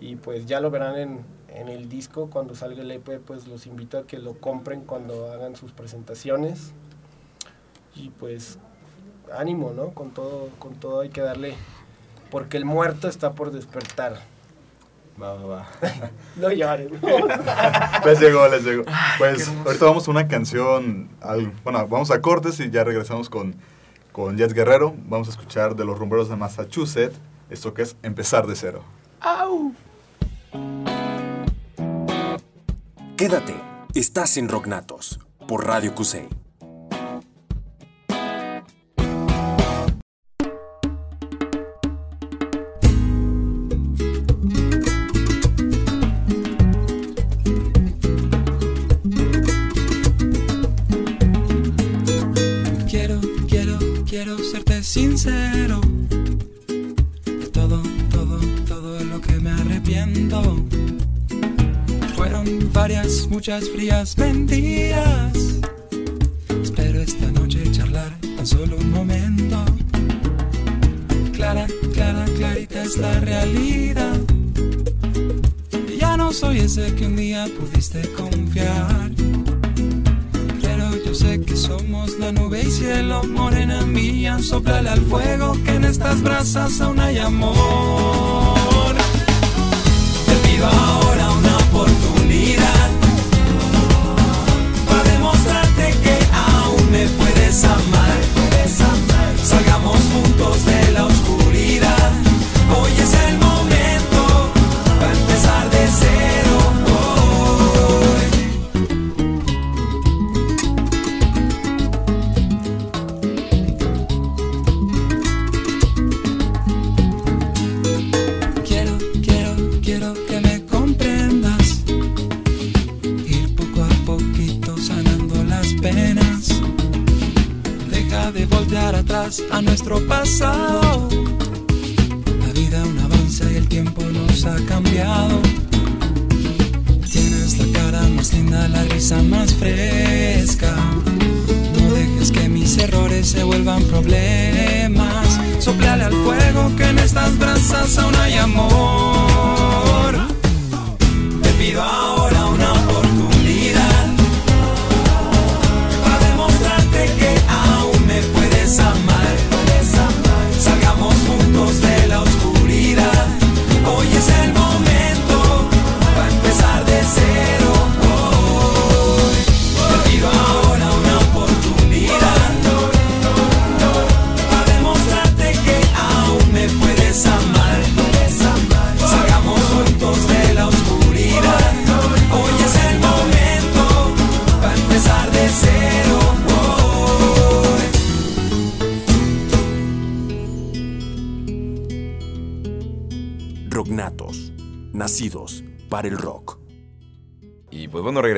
Y 0.00 0.16
pues 0.16 0.46
ya 0.46 0.60
lo 0.60 0.70
verán 0.70 0.96
en, 0.98 1.20
en 1.48 1.68
el 1.68 1.88
disco 1.88 2.28
cuando 2.30 2.54
salga 2.54 2.82
el 2.82 2.90
EP, 2.90 3.20
pues 3.20 3.46
los 3.46 3.66
invito 3.66 3.98
a 3.98 4.06
que 4.06 4.18
lo 4.18 4.34
compren 4.34 4.82
cuando 4.82 5.32
hagan 5.32 5.56
sus 5.56 5.72
presentaciones. 5.72 6.72
Y 7.94 8.10
pues 8.10 8.58
ánimo, 9.36 9.72
¿no? 9.74 9.90
Con 9.90 10.10
todo, 10.10 10.48
con 10.58 10.74
todo 10.74 11.00
hay 11.00 11.08
que 11.10 11.20
darle, 11.20 11.54
porque 12.30 12.56
el 12.56 12.64
muerto 12.64 13.08
está 13.08 13.32
por 13.32 13.50
despertar. 13.52 14.18
Va, 15.20 15.34
va, 15.34 15.44
va. 15.46 15.66
No 16.36 16.50
llores, 16.50 16.90
¿no? 16.90 16.98
Les 18.04 18.18
llegó, 18.20 18.48
les 18.48 18.64
llegó. 18.64 18.82
Pues 19.18 19.48
ahorita 19.64 19.84
vamos 19.84 20.08
a 20.08 20.10
una 20.10 20.26
canción, 20.26 21.08
al- 21.20 21.52
bueno, 21.62 21.86
vamos 21.86 22.10
a 22.10 22.20
cortes 22.20 22.58
y 22.58 22.68
ya 22.70 22.82
regresamos 22.82 23.30
con, 23.30 23.54
con 24.10 24.36
Jet 24.36 24.52
Guerrero. 24.52 24.92
Vamos 25.06 25.28
a 25.28 25.30
escuchar 25.30 25.76
de 25.76 25.84
los 25.84 25.96
rumberos 25.98 26.28
de 26.28 26.34
Massachusetts, 26.34 27.16
esto 27.50 27.74
que 27.74 27.82
es 27.82 27.96
Empezar 28.02 28.46
de 28.46 28.56
Cero. 28.56 28.82
Quédate, 33.16 33.54
estás 33.94 34.36
en 34.36 34.48
Rocknatos 34.48 35.20
por 35.46 35.66
Radio 35.66 35.94
Cusey. 35.94 36.28
Frías 63.44 64.16
mentiras. 64.16 65.60
Espero 66.62 67.02
esta 67.02 67.30
noche 67.30 67.70
charlar 67.72 68.18
tan 68.36 68.46
solo 68.46 68.74
un 68.78 68.90
momento. 68.90 69.62
Clara, 71.34 71.66
clara, 71.92 72.24
clarita 72.38 72.82
es 72.82 72.96
la 72.96 73.20
realidad. 73.20 74.18
Ya 75.98 76.16
no 76.16 76.32
soy 76.32 76.60
ese 76.60 76.94
que 76.94 77.06
un 77.06 77.16
día 77.16 77.46
pudiste 77.60 78.00
confiar. 78.12 79.10
Pero 80.62 81.04
yo 81.04 81.14
sé 81.14 81.38
que 81.42 81.54
somos 81.54 82.18
la 82.18 82.32
nube 82.32 82.62
y 82.62 82.70
cielo, 82.70 83.24
morena 83.24 83.84
mía. 83.84 84.38
Soplale 84.38 84.88
al 84.88 85.02
fuego 85.02 85.52
que 85.64 85.74
en 85.74 85.84
estas 85.84 86.22
brasas 86.22 86.80
aún 86.80 86.98
hay 86.98 87.18
amor. 87.18 88.94
Te 90.26 90.48
pido 90.48 90.66
ahora 90.66 91.30
una 91.30 91.63
me 97.62 97.93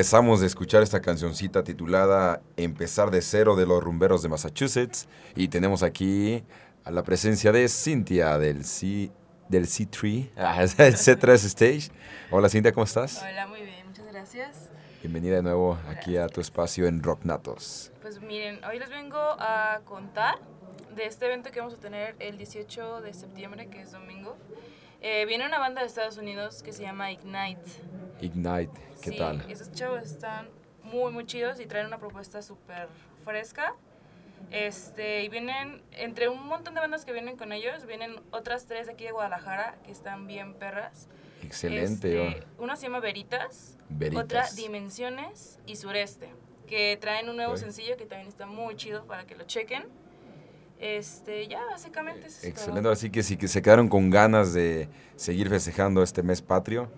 regresamos 0.07 0.39
de 0.39 0.47
escuchar 0.47 0.85
esta 0.85 1.01
cancioncita 1.01 1.65
titulada 1.65 2.41
Empezar 2.57 3.11
de 3.11 3.21
cero 3.21 3.57
de 3.57 3.67
los 3.67 3.83
rumberos 3.83 4.23
de 4.23 4.29
Massachusetts. 4.29 5.09
Y 5.35 5.49
tenemos 5.49 5.83
aquí 5.83 6.45
a 6.85 6.93
la 6.93 7.03
presencia 7.03 7.51
de 7.51 7.69
Cintia 7.69 8.39
del 8.39 8.65
C, 8.65 9.11
del 9.49 9.65
C3, 9.67 10.31
ah, 10.37 10.63
el 10.63 10.95
C3 10.95 11.33
Stage. 11.47 11.91
Hola 12.31 12.49
Cintia, 12.49 12.71
¿cómo 12.71 12.85
estás? 12.85 13.21
Hola, 13.21 13.49
muy 13.49 13.63
bien, 13.63 13.85
muchas 13.85 14.07
gracias. 14.07 14.71
Bienvenida 15.03 15.35
de 15.35 15.43
nuevo 15.43 15.77
aquí 15.89 16.17
a 16.17 16.29
tu 16.29 16.41
espacio 16.41 16.87
en 16.87 17.03
Rocknatos. 17.03 17.91
Pues 18.01 18.21
miren, 18.21 18.65
hoy 18.65 18.79
les 18.79 18.91
vengo 18.91 19.19
a 19.19 19.81
contar 19.85 20.39
de 20.95 21.07
este 21.07 21.27
evento 21.27 21.51
que 21.51 21.59
vamos 21.59 21.75
a 21.75 21.79
tener 21.79 22.15
el 22.21 22.39
18 22.39 23.01
de 23.01 23.13
septiembre, 23.13 23.67
que 23.67 23.81
es 23.81 23.91
domingo. 23.91 24.37
Eh, 25.01 25.27
viene 25.27 25.47
una 25.47 25.59
banda 25.59 25.81
de 25.81 25.89
Estados 25.89 26.17
Unidos 26.17 26.63
que 26.63 26.73
se 26.73 26.85
llama 26.85 27.11
Ignite. 27.11 27.83
Ignite, 28.21 28.71
¿qué 29.03 29.11
Sí, 29.11 29.17
tal? 29.19 29.45
Esos 29.51 29.73
chavos 29.73 30.03
están 30.05 30.49
muy, 30.83 31.13
muy 31.13 31.27
chidos 31.27 31.61
y 31.61 31.67
traen 31.67 31.87
una 31.87 31.99
propuesta 31.99 32.43
súper 32.43 32.89
fresca. 33.25 33.75
Este, 34.51 35.25
y 35.25 35.29
vienen, 35.29 35.83
entre 35.93 36.29
un 36.29 36.47
montón 36.47 36.75
de 36.75 36.81
bandas 36.81 37.05
que 37.05 37.13
vienen 37.13 37.37
con 37.37 37.53
ellos, 37.53 37.85
vienen 37.87 38.17
otras 38.31 38.67
tres 38.67 38.87
de 38.87 38.93
aquí 38.93 39.05
de 39.05 39.11
Guadalajara 39.13 39.77
que 39.85 39.91
están 39.91 40.27
bien 40.27 40.55
perras. 40.55 41.09
Excelente. 41.43 42.29
Este, 42.29 42.47
una 42.59 42.77
se 42.77 42.85
llama 42.85 43.01
Veritas, 43.01 43.77
Veritas. 43.89 44.25
otra 44.25 44.45
Dimensiones 44.55 45.59
y 45.67 45.77
Sureste, 45.77 46.29
que 46.67 46.97
traen 47.01 47.29
un 47.29 47.37
nuevo 47.37 47.53
Ok. 47.53 47.59
sencillo 47.59 47.97
que 47.97 48.07
también 48.07 48.29
está 48.29 48.47
muy 48.47 48.77
chido 48.77 49.05
para 49.07 49.27
que 49.27 49.35
lo 49.35 49.45
chequen. 49.45 49.85
Este, 50.79 51.49
ya 51.49 51.65
básicamente 51.65 52.27
eso 52.27 52.39
es 52.39 52.45
Excelente, 52.45 52.83
todo. 52.83 52.93
así 52.93 53.11
que 53.11 53.23
si 53.23 53.37
que 53.39 53.49
se 53.49 53.63
quedaron 53.63 53.89
con 53.89 54.11
ganas 54.11 54.53
de 54.53 54.89
seguir 55.17 55.49
festejando 55.49 56.03
este 56.03 56.23
mes 56.23 56.43
patrio, 56.43 56.91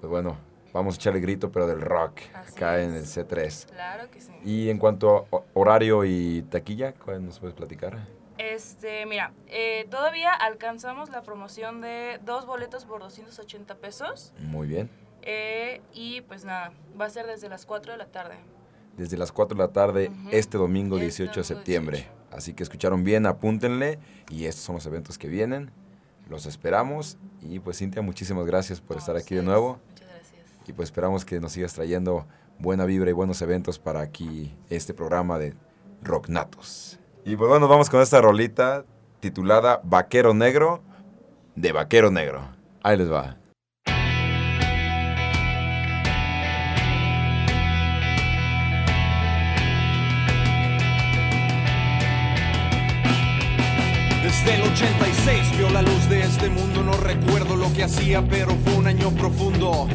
pues 0.00 0.08
bueno, 0.08 0.38
vamos 0.74 0.96
a 0.96 0.98
echarle 0.98 1.20
grito, 1.20 1.50
pero 1.50 1.66
del 1.66 1.80
rock, 1.80 2.20
acá 2.34 2.82
en 2.82 2.92
el 2.94 3.04
C3. 3.04 3.66
Claro 3.70 4.10
que 4.10 4.20
sí. 4.20 4.32
Y 4.44 4.68
en 4.68 4.76
cuanto 4.76 5.16
a 5.16 5.24
ho- 5.30 5.44
horario 5.54 6.04
y 6.04 6.42
taquilla, 6.50 6.92
¿cuál 6.92 7.24
nos 7.24 7.38
puedes 7.38 7.54
platicar? 7.56 8.06
Este, 8.36 9.06
mira, 9.06 9.32
eh, 9.46 9.86
todavía 9.90 10.32
alcanzamos 10.32 11.08
la 11.08 11.22
promoción 11.22 11.80
de 11.80 12.20
dos 12.24 12.44
boletos 12.46 12.84
por 12.84 13.00
280 13.00 13.76
pesos. 13.76 14.32
Muy 14.40 14.66
bien. 14.68 14.90
eh, 15.22 15.80
y 15.94 16.20
pues 16.22 16.44
nada, 16.44 16.72
va 17.00 17.06
a 17.06 17.10
ser 17.10 17.26
desde 17.26 17.48
las 17.48 17.64
4 17.64 17.92
de 17.92 17.98
la 17.98 18.06
tarde. 18.06 18.34
Desde 18.98 19.16
las 19.16 19.32
4 19.32 19.56
de 19.56 19.62
la 19.64 19.72
tarde, 19.72 20.10
Ujú. 20.10 20.28
este 20.32 20.58
domingo 20.58 20.96
Este 20.96 21.06
18 21.22 21.40
de 21.40 21.44
septiembre. 21.44 22.08
Así 22.30 22.52
que 22.52 22.62
escucharon 22.62 23.04
bien, 23.04 23.24
apúntenle. 23.26 23.98
Y 24.28 24.44
estos 24.44 24.64
son 24.64 24.74
los 24.74 24.84
eventos 24.86 25.16
que 25.16 25.28
vienen. 25.28 25.70
Los 26.28 26.44
esperamos. 26.46 27.16
Y 27.40 27.58
pues 27.60 27.78
Cintia, 27.78 28.02
muchísimas 28.02 28.44
gracias 28.46 28.80
por 28.80 28.96
estar 28.98 29.16
aquí 29.16 29.34
de 29.34 29.42
nuevo. 29.42 29.78
Y 30.66 30.72
pues 30.72 30.88
esperamos 30.88 31.24
que 31.24 31.40
nos 31.40 31.52
sigas 31.52 31.74
trayendo 31.74 32.26
buena 32.58 32.84
vibra 32.84 33.10
y 33.10 33.12
buenos 33.12 33.42
eventos 33.42 33.78
para 33.78 34.00
aquí 34.00 34.56
este 34.70 34.94
programa 34.94 35.38
de 35.38 35.54
Rock 36.02 36.28
Natos. 36.28 36.98
Y 37.24 37.36
pues 37.36 37.48
bueno, 37.48 37.68
vamos 37.68 37.90
con 37.90 38.00
esta 38.00 38.20
rolita 38.20 38.84
titulada 39.20 39.80
Vaquero 39.84 40.34
Negro 40.34 40.82
de 41.54 41.72
Vaquero 41.72 42.10
Negro. 42.10 42.48
Ahí 42.82 42.96
les 42.96 43.10
va. 43.10 43.36
Desde 54.22 54.54
el 54.54 54.62
86 54.62 55.58
vio 55.58 55.70
la 55.70 55.82
luz 55.82 55.93
mundo, 56.54 56.82
no 56.82 56.92
recuerdo 56.92 57.56
lo 57.56 57.72
que 57.72 57.84
hacía, 57.84 58.22
pero 58.28 58.52
fue 58.64 58.74
un 58.74 58.86
año 58.86 59.10
profundo. 59.10 59.88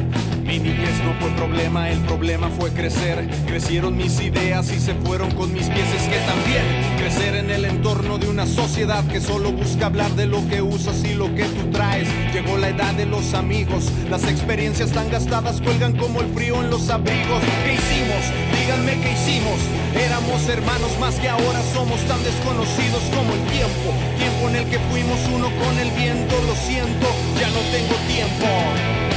Mi 0.44 0.58
niñez 0.58 1.02
no 1.04 1.14
fue 1.20 1.30
problema, 1.36 1.90
el 1.90 1.98
problema 2.00 2.48
fue 2.50 2.70
crecer. 2.70 3.28
Crecieron 3.46 3.96
mis 3.96 4.20
ideas 4.20 4.72
y 4.72 4.80
se 4.80 4.94
fueron 4.94 5.30
con 5.32 5.52
mis 5.52 5.68
pies. 5.68 5.86
Es 5.94 6.08
que 6.08 6.18
también 6.26 6.89
crecer 7.00 7.34
en 7.34 7.50
el 7.50 7.64
entorno 7.64 8.18
de 8.18 8.28
una 8.28 8.46
sociedad 8.46 9.02
que 9.06 9.20
solo 9.20 9.52
busca 9.52 9.86
hablar 9.86 10.10
de 10.12 10.26
lo 10.26 10.46
que 10.48 10.60
usas 10.60 11.02
y 11.02 11.14
lo 11.14 11.34
que 11.34 11.44
tú 11.44 11.70
traes. 11.72 12.06
Llegó 12.34 12.58
la 12.58 12.68
edad 12.68 12.92
de 12.92 13.06
los 13.06 13.32
amigos, 13.32 13.90
las 14.10 14.24
experiencias 14.24 14.90
tan 14.92 15.10
gastadas 15.10 15.62
cuelgan 15.62 15.96
como 15.96 16.20
el 16.20 16.28
frío 16.34 16.62
en 16.62 16.68
los 16.68 16.90
abrigos. 16.90 17.42
¿Qué 17.64 17.74
hicimos? 17.74 18.22
Díganme 18.60 19.00
qué 19.00 19.12
hicimos. 19.12 19.58
Éramos 19.94 20.46
hermanos 20.48 20.90
más 21.00 21.14
que 21.14 21.28
ahora 21.28 21.62
somos 21.72 22.00
tan 22.02 22.22
desconocidos 22.22 23.02
como 23.16 23.32
el 23.32 23.42
tiempo. 23.50 23.94
Tiempo 24.18 24.48
en 24.50 24.56
el 24.56 24.64
que 24.66 24.78
fuimos 24.90 25.18
uno 25.34 25.48
con 25.56 25.78
el 25.78 25.90
viento. 25.92 26.34
Lo 26.46 26.54
siento, 26.54 27.06
ya 27.40 27.48
no 27.48 27.60
tengo 27.72 27.96
tiempo. 28.08 29.09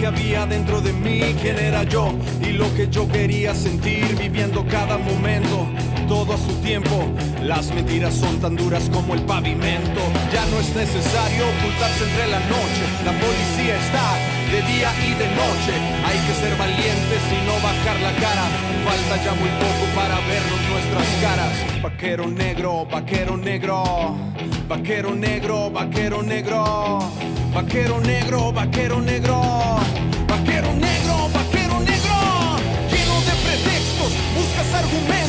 Que 0.00 0.06
había 0.06 0.46
dentro 0.46 0.80
de 0.80 0.94
mí, 0.94 1.20
quién 1.42 1.58
era 1.58 1.82
yo 1.84 2.14
y 2.40 2.52
lo 2.52 2.74
que 2.74 2.88
yo 2.88 3.06
quería 3.06 3.54
sentir 3.54 4.16
viviendo 4.16 4.66
cada 4.66 4.96
momento, 4.96 5.68
todo 6.08 6.32
a 6.32 6.38
su 6.38 6.54
tiempo. 6.62 7.04
Las 7.42 7.72
mentiras 7.74 8.14
son 8.14 8.40
tan 8.40 8.56
duras 8.56 8.88
como 8.90 9.12
el 9.12 9.20
pavimento. 9.22 10.00
Ya 10.32 10.46
no 10.46 10.58
es 10.58 10.74
necesario 10.74 11.44
ocultarse 11.48 12.04
entre 12.04 12.28
la 12.28 12.40
noche. 12.40 12.82
La 13.04 13.12
policía 13.12 13.76
está 13.76 14.39
de 14.50 14.62
día 14.62 14.90
y 15.06 15.14
de 15.14 15.28
noche. 15.28 15.74
Hay 16.04 16.18
que 16.26 16.34
ser 16.34 16.56
valientes 16.56 17.22
y 17.30 17.46
no 17.46 17.54
bajar 17.62 18.00
la 18.00 18.12
cara. 18.20 18.46
Falta 18.84 19.24
ya 19.24 19.34
muy 19.34 19.48
poco 19.64 19.84
para 19.94 20.16
vernos 20.26 20.60
nuestras 20.70 21.06
caras. 21.22 21.82
Vaquero 21.82 22.26
negro, 22.26 22.86
vaquero 22.86 23.36
negro. 23.36 24.16
Vaquero 24.68 25.14
negro, 25.14 25.70
vaquero 25.70 26.22
negro. 26.22 26.98
Vaquero 27.54 28.00
negro, 28.00 28.52
vaquero 28.52 29.00
negro. 29.00 29.40
Vaquero 30.26 30.72
negro, 30.74 31.14
vaquero 31.32 31.80
negro. 31.80 32.16
Lleno 32.90 33.16
de 33.28 33.34
pretextos, 33.44 34.12
buscas 34.34 34.74
argumentos. 34.74 35.19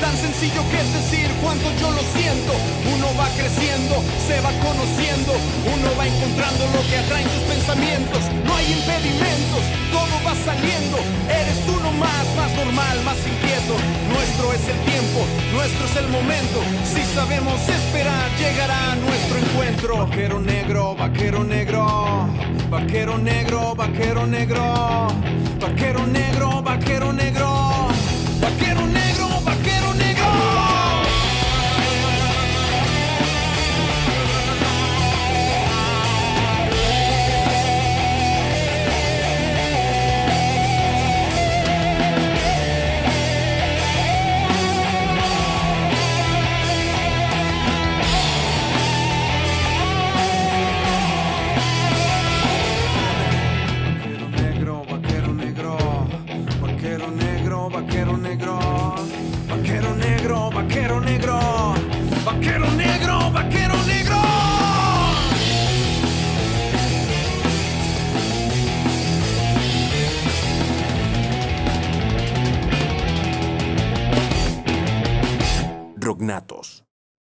Tan 0.00 0.16
sencillo 0.16 0.62
que 0.70 0.80
es 0.80 0.92
decir 0.94 1.28
cuánto 1.42 1.68
yo 1.78 1.90
lo 1.90 2.00
siento. 2.16 2.52
Uno 2.96 3.06
va 3.20 3.28
creciendo, 3.36 4.00
se 4.26 4.40
va 4.40 4.48
conociendo. 4.64 5.32
Uno 5.76 5.88
va 5.98 6.06
encontrando 6.06 6.64
lo 6.72 6.80
que 6.88 6.96
atraen 6.96 7.28
sus 7.28 7.44
pensamientos. 7.44 8.20
No 8.46 8.56
hay 8.56 8.72
impedimentos, 8.72 9.60
todo 9.92 10.14
va 10.24 10.34
saliendo. 10.40 10.96
Eres 11.28 11.60
uno 11.68 11.92
más, 12.00 12.24
más 12.34 12.50
normal, 12.56 12.96
más 13.04 13.20
inquieto. 13.28 13.76
Nuestro 14.08 14.52
es 14.56 14.64
el 14.72 14.80
tiempo, 14.88 15.20
nuestro 15.52 15.84
es 15.84 15.96
el 15.96 16.08
momento. 16.08 16.58
Si 16.88 17.02
sabemos 17.14 17.60
esperar, 17.68 18.24
llegará 18.40 18.96
nuestro 18.96 19.36
encuentro. 19.36 20.06
Vaquero 20.06 20.40
negro, 20.40 20.96
vaquero 20.96 21.44
negro. 21.44 22.26
Vaquero 22.70 23.18
negro, 23.18 23.74
vaquero 23.74 24.26
negro. 24.26 25.08
Vaquero 25.60 26.06
negro, 26.06 26.62
vaquero 26.62 27.12
negro. 27.12 27.44
Vaquero 28.40 28.72
negro, 28.72 28.72
vaquero 28.72 29.09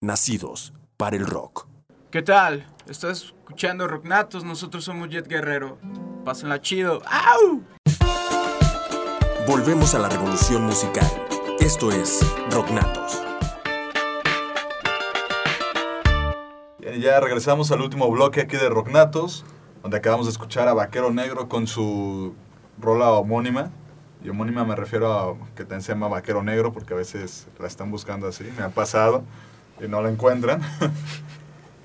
nacidos 0.00 0.72
para 0.96 1.16
el 1.16 1.26
rock. 1.26 1.66
¿Qué 2.10 2.22
tal? 2.22 2.66
Estás 2.88 3.24
escuchando 3.24 3.88
Rocknatos, 3.88 4.44
nosotros 4.44 4.84
somos 4.84 5.08
Jet 5.08 5.26
Guerrero. 5.26 5.78
Pásenla 6.24 6.60
chido. 6.60 7.02
¡Au! 7.06 7.62
Volvemos 9.46 9.94
a 9.94 9.98
la 9.98 10.08
revolución 10.08 10.62
musical. 10.64 11.10
Esto 11.58 11.90
es 11.90 12.24
Rocknatos. 12.50 13.20
Bien, 16.78 17.00
ya 17.00 17.18
regresamos 17.20 17.72
al 17.72 17.80
último 17.80 18.10
bloque 18.10 18.42
aquí 18.42 18.56
de 18.56 18.68
Rocknatos, 18.68 19.44
donde 19.82 19.96
acabamos 19.96 20.26
de 20.26 20.32
escuchar 20.32 20.68
a 20.68 20.74
Vaquero 20.74 21.10
Negro 21.10 21.48
con 21.48 21.66
su 21.66 22.34
rola 22.80 23.10
homónima. 23.10 23.70
Y 24.22 24.28
homónima 24.28 24.64
me 24.64 24.76
refiero 24.76 25.12
a 25.12 25.36
que 25.54 25.62
también 25.64 25.82
se 25.82 25.92
llama 25.92 26.08
Vaquero 26.08 26.42
Negro, 26.42 26.72
porque 26.72 26.94
a 26.94 26.96
veces 26.96 27.48
la 27.58 27.66
están 27.66 27.90
buscando 27.90 28.26
así, 28.26 28.44
me 28.56 28.64
ha 28.64 28.70
pasado, 28.70 29.22
y 29.80 29.88
no 29.88 30.02
la 30.02 30.10
encuentran. 30.10 30.60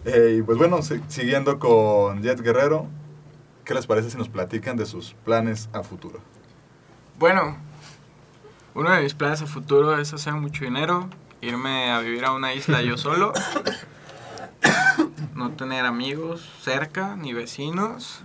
Eh, 0.05 0.35
y 0.39 0.41
pues 0.41 0.57
bueno, 0.57 0.81
si- 0.81 0.99
siguiendo 1.07 1.59
con 1.59 2.21
Jet 2.21 2.41
Guerrero, 2.41 2.87
¿qué 3.63 3.73
les 3.73 3.87
parece 3.87 4.09
si 4.11 4.17
nos 4.17 4.27
platican 4.27 4.75
de 4.75 4.85
sus 4.85 5.13
planes 5.23 5.69
a 5.71 5.81
futuro? 5.81 6.19
Bueno, 7.17 7.55
uno 8.75 8.91
de 8.91 9.01
mis 9.01 9.13
planes 9.13 9.41
a 9.41 9.45
futuro 9.45 9.97
es 9.97 10.13
hacer 10.13 10.33
mucho 10.33 10.65
dinero, 10.65 11.07
irme 11.39 11.89
a 11.89 12.01
vivir 12.01 12.25
a 12.25 12.33
una 12.33 12.53
isla 12.53 12.81
yo 12.81 12.97
solo, 12.97 13.31
no 15.35 15.51
tener 15.51 15.85
amigos 15.85 16.49
cerca, 16.61 17.15
ni 17.15 17.31
vecinos. 17.31 18.23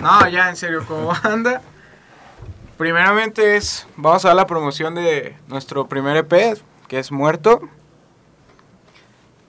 No, 0.00 0.28
ya 0.28 0.50
en 0.50 0.56
serio, 0.56 0.84
¿cómo 0.86 1.10
anda? 1.22 1.62
Primeramente 2.76 3.56
es, 3.56 3.86
vamos 3.96 4.24
a 4.26 4.28
dar 4.28 4.36
la 4.36 4.46
promoción 4.46 4.94
de 4.94 5.36
nuestro 5.48 5.86
primer 5.86 6.18
EP, 6.18 6.58
que 6.86 6.98
es 6.98 7.10
Muerto. 7.10 7.62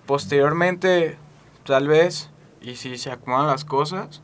Posteriormente, 0.06 1.18
tal 1.66 1.88
vez, 1.88 2.30
y 2.62 2.76
si 2.76 2.98
se 2.98 3.12
acomodan 3.12 3.48
las 3.48 3.66
cosas, 3.66 4.22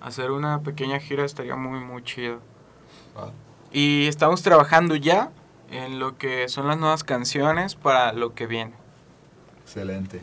hacer 0.00 0.30
una 0.30 0.60
pequeña 0.60 0.98
gira 0.98 1.24
estaría 1.24 1.56
muy, 1.56 1.80
muy 1.80 2.02
chido. 2.02 2.40
Y 3.72 4.06
estamos 4.06 4.42
trabajando 4.42 4.96
ya 4.96 5.30
en 5.70 5.98
lo 5.98 6.18
que 6.18 6.48
son 6.48 6.68
las 6.68 6.78
nuevas 6.78 7.04
canciones 7.04 7.74
para 7.74 8.12
lo 8.12 8.34
que 8.34 8.46
viene. 8.46 8.74
Excelente. 9.62 10.20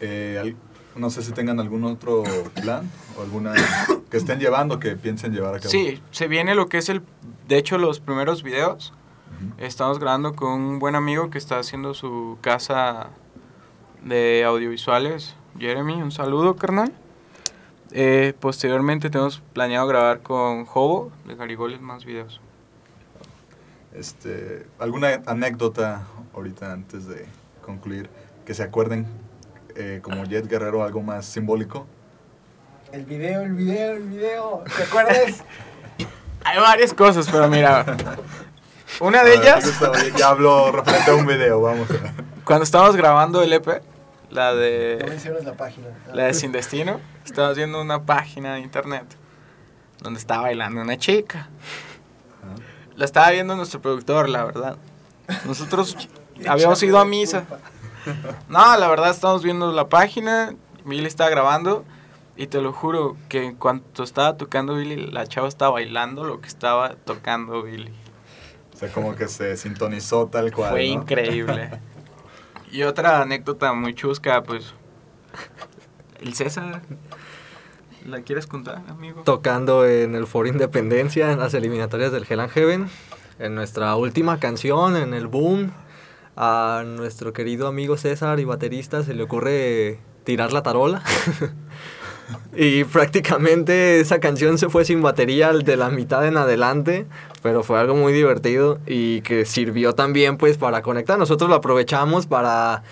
Eh, 0.00 0.54
no 0.96 1.08
sé 1.10 1.22
si 1.22 1.32
tengan 1.32 1.60
algún 1.60 1.84
otro 1.84 2.24
plan 2.60 2.90
o 3.16 3.22
alguna 3.22 3.54
que 4.10 4.16
estén 4.16 4.38
llevando 4.38 4.78
que 4.78 4.96
piensen 4.96 5.32
llevar 5.32 5.54
a 5.54 5.58
cabo. 5.58 5.70
Sí, 5.70 6.02
se 6.10 6.28
viene 6.28 6.54
lo 6.54 6.68
que 6.68 6.78
es 6.78 6.88
el, 6.88 7.02
de 7.48 7.56
hecho 7.56 7.78
los 7.78 8.00
primeros 8.00 8.42
videos. 8.42 8.92
Estamos 9.56 9.98
grabando 9.98 10.34
con 10.34 10.52
un 10.52 10.78
buen 10.78 10.94
amigo 10.94 11.30
que 11.30 11.38
está 11.38 11.58
haciendo 11.58 11.94
su 11.94 12.36
casa 12.42 13.08
de 14.02 14.44
audiovisuales, 14.44 15.34
Jeremy, 15.58 16.02
un 16.02 16.12
saludo 16.12 16.56
carnal. 16.56 16.92
Eh, 17.92 18.34
posteriormente 18.38 19.10
tenemos 19.10 19.42
planeado 19.52 19.86
grabar 19.86 20.20
con 20.20 20.66
Hobo 20.72 21.10
de 21.26 21.34
Garigoles 21.34 21.80
más 21.80 22.04
videos. 22.04 22.40
Este, 23.94 24.66
¿Alguna 24.78 25.20
anécdota 25.26 26.06
ahorita 26.34 26.72
antes 26.72 27.08
de 27.08 27.26
concluir 27.64 28.08
que 28.46 28.54
se 28.54 28.62
acuerden 28.62 29.06
eh, 29.74 29.98
como 30.02 30.24
Jet 30.24 30.46
Guerrero 30.46 30.84
algo 30.84 31.02
más 31.02 31.26
simbólico? 31.26 31.86
El 32.92 33.04
video, 33.04 33.42
el 33.42 33.52
video, 33.54 33.92
el 33.92 34.02
video. 34.04 34.64
¿Te 34.76 34.82
acuerdas? 34.84 35.44
Hay 36.44 36.58
varias 36.58 36.94
cosas, 36.94 37.28
pero 37.30 37.48
mira, 37.48 37.84
una 39.00 39.22
de 39.22 39.30
ver, 39.30 39.40
ellas... 39.40 39.66
Gustavo, 39.66 39.94
ya 40.16 40.28
hablo 40.28 40.72
referente 40.72 41.10
a 41.10 41.14
un 41.14 41.26
video, 41.26 41.60
vamos. 41.60 41.88
Cuando 42.44 42.64
estábamos 42.64 42.96
grabando 42.96 43.42
el 43.42 43.52
EP, 43.52 43.82
la 44.30 44.52
No 44.52 44.56
de 44.58 45.04
mencionas 45.08 45.44
la 45.44 45.54
página. 45.54 45.88
la 46.12 46.24
de 46.24 46.34
Sin 46.34 46.52
Destino, 46.52 47.00
estábamos 47.24 47.56
viendo 47.56 47.80
una 47.80 48.04
página 48.04 48.54
de 48.54 48.60
internet 48.60 49.04
donde 50.00 50.18
estaba 50.18 50.42
bailando 50.42 50.80
una 50.80 50.96
chica. 50.96 51.48
La 52.96 53.04
estaba 53.04 53.30
viendo 53.30 53.56
nuestro 53.56 53.80
productor, 53.80 54.28
la 54.28 54.44
verdad. 54.44 54.76
Nosotros 55.46 55.96
habíamos 56.48 56.82
ido 56.82 56.98
a 56.98 57.04
misa. 57.04 57.44
No, 58.48 58.76
la 58.78 58.88
verdad 58.88 59.10
estamos 59.10 59.42
viendo 59.42 59.72
la 59.72 59.90
página, 59.90 60.54
Billy 60.86 61.04
estaba 61.04 61.28
grabando 61.28 61.84
y 62.34 62.46
te 62.46 62.62
lo 62.62 62.72
juro 62.72 63.18
que 63.28 63.44
en 63.44 63.56
cuanto 63.56 64.02
estaba 64.02 64.38
tocando 64.38 64.74
Billy, 64.76 64.96
la 64.96 65.26
chava 65.26 65.48
estaba 65.48 65.72
bailando 65.72 66.24
lo 66.24 66.40
que 66.40 66.48
estaba 66.48 66.94
tocando 66.94 67.62
Billy. 67.62 67.92
O 68.72 68.76
sea, 68.78 68.90
como 68.90 69.14
que 69.14 69.28
se 69.28 69.58
sintonizó 69.58 70.28
tal 70.28 70.50
cual. 70.50 70.70
Fue 70.70 70.86
¿no? 70.86 71.02
increíble. 71.02 71.78
Y 72.70 72.82
otra 72.84 73.22
anécdota 73.22 73.72
muy 73.72 73.94
chusca, 73.94 74.42
pues. 74.42 74.74
El 76.20 76.34
César. 76.34 76.82
¿La 78.06 78.22
quieres 78.22 78.46
contar, 78.46 78.82
amigo? 78.88 79.22
tocando 79.24 79.86
en 79.86 80.14
el 80.14 80.26
Foro 80.26 80.48
Independencia 80.48 81.32
en 81.32 81.38
las 81.38 81.52
eliminatorias 81.52 82.12
del 82.12 82.24
Hell 82.28 82.40
and 82.40 82.50
Heaven. 82.50 82.88
En 83.38 83.54
nuestra 83.54 83.94
última 83.96 84.38
canción, 84.38 84.96
en 84.96 85.12
el 85.14 85.26
boom, 85.26 85.72
a 86.36 86.82
nuestro 86.86 87.32
querido 87.32 87.66
amigo 87.66 87.96
César 87.96 88.40
y 88.40 88.44
baterista 88.44 89.02
se 89.02 89.14
le 89.14 89.22
ocurre 89.22 89.98
tirar 90.24 90.52
la 90.52 90.62
tarola. 90.62 91.02
y 92.56 92.84
prácticamente 92.84 94.00
esa 94.00 94.20
canción 94.20 94.58
se 94.58 94.68
fue 94.68 94.84
sin 94.84 95.02
batería 95.02 95.52
de 95.52 95.76
la 95.76 95.90
mitad 95.90 96.26
en 96.26 96.36
adelante, 96.36 97.06
pero 97.42 97.62
fue 97.62 97.78
algo 97.78 97.94
muy 97.94 98.12
divertido 98.12 98.78
y 98.86 99.20
que 99.22 99.44
sirvió 99.44 99.94
también 99.94 100.36
pues 100.36 100.58
para 100.58 100.82
conectar. 100.82 101.18
Nosotros 101.18 101.48
lo 101.48 101.56
aprovechamos 101.56 102.26
para 102.26 102.82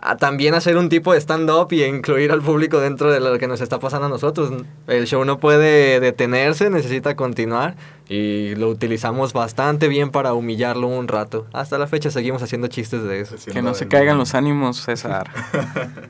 a 0.00 0.16
también 0.16 0.54
hacer 0.54 0.76
un 0.76 0.88
tipo 0.88 1.12
de 1.12 1.20
stand-up 1.20 1.68
y 1.72 1.82
incluir 1.84 2.30
al 2.30 2.40
público 2.40 2.78
dentro 2.80 3.10
de 3.10 3.20
lo 3.20 3.38
que 3.38 3.48
nos 3.48 3.60
está 3.60 3.78
pasando 3.78 4.06
a 4.06 4.08
nosotros. 4.08 4.52
El 4.86 5.06
show 5.06 5.24
no 5.24 5.38
puede 5.38 6.00
detenerse, 6.00 6.70
necesita 6.70 7.16
continuar 7.16 7.76
y 8.08 8.54
lo 8.54 8.68
utilizamos 8.68 9.32
bastante 9.32 9.88
bien 9.88 10.10
para 10.10 10.34
humillarlo 10.34 10.86
un 10.86 11.08
rato. 11.08 11.46
Hasta 11.52 11.78
la 11.78 11.86
fecha 11.86 12.10
seguimos 12.10 12.42
haciendo 12.42 12.68
chistes 12.68 13.02
de 13.02 13.20
eso. 13.20 13.36
Que 13.52 13.62
no 13.62 13.74
se 13.74 13.88
caigan 13.88 14.18
los 14.18 14.34
ánimos, 14.34 14.82
César. 14.82 15.30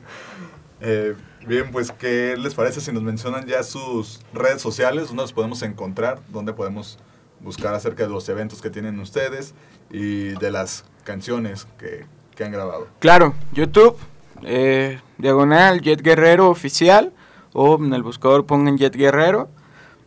Eh, 0.81 1.13
bien, 1.47 1.71
pues, 1.71 1.91
¿qué 1.91 2.35
les 2.37 2.53
parece 2.53 2.81
si 2.81 2.91
nos 2.91 3.03
mencionan 3.03 3.45
ya 3.45 3.63
sus 3.63 4.21
redes 4.33 4.61
sociales? 4.61 5.07
¿Dónde 5.07 5.23
los 5.23 5.33
podemos 5.33 5.61
encontrar? 5.61 6.19
¿Dónde 6.29 6.53
podemos 6.53 6.97
buscar 7.39 7.73
acerca 7.73 8.03
de 8.03 8.09
los 8.09 8.27
eventos 8.29 8.61
que 8.61 8.69
tienen 8.69 8.99
ustedes 8.99 9.53
y 9.89 10.29
de 10.29 10.51
las 10.51 10.85
canciones 11.03 11.67
que, 11.77 12.05
que 12.35 12.43
han 12.43 12.51
grabado? 12.51 12.87
Claro, 12.99 13.33
YouTube, 13.53 13.97
eh, 14.43 14.99
diagonal 15.17 15.81
Jet 15.81 16.01
Guerrero 16.01 16.49
Oficial, 16.49 17.11
o 17.53 17.77
en 17.77 17.93
el 17.93 18.03
buscador 18.03 18.45
pongan 18.45 18.77
Jet 18.77 18.95
Guerrero. 18.95 19.49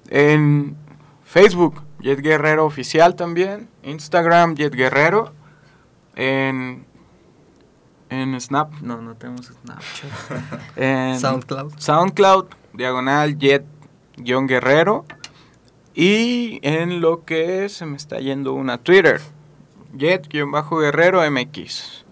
En 0.09 0.76
Facebook, 1.24 1.83
Jet 2.01 2.20
Guerrero 2.20 2.66
Oficial 2.66 3.14
también. 3.16 3.68
Instagram, 3.83 4.55
Jet 4.55 4.74
Guerrero. 4.74 5.33
En, 6.14 6.85
en 8.12 8.40
Snap, 8.40 8.72
no, 8.80 9.00
no 9.00 9.14
tenemos 9.16 9.46
Snapchat. 9.46 10.10
En 10.76 11.18
SoundCloud. 11.18 11.72
SoundCloud, 11.78 12.46
diagonal 12.74 13.38
Jet 13.38 13.64
guion 14.16 14.46
Guerrero. 14.46 15.04
Y 15.94 16.58
en 16.62 17.00
lo 17.00 17.24
que 17.24 17.68
se 17.68 17.84
me 17.84 17.96
está 17.96 18.18
yendo 18.18 18.54
una 18.54 18.78
Twitter, 18.78 19.20
Jet-Guerrero 19.94 21.20
MX. 21.30 22.04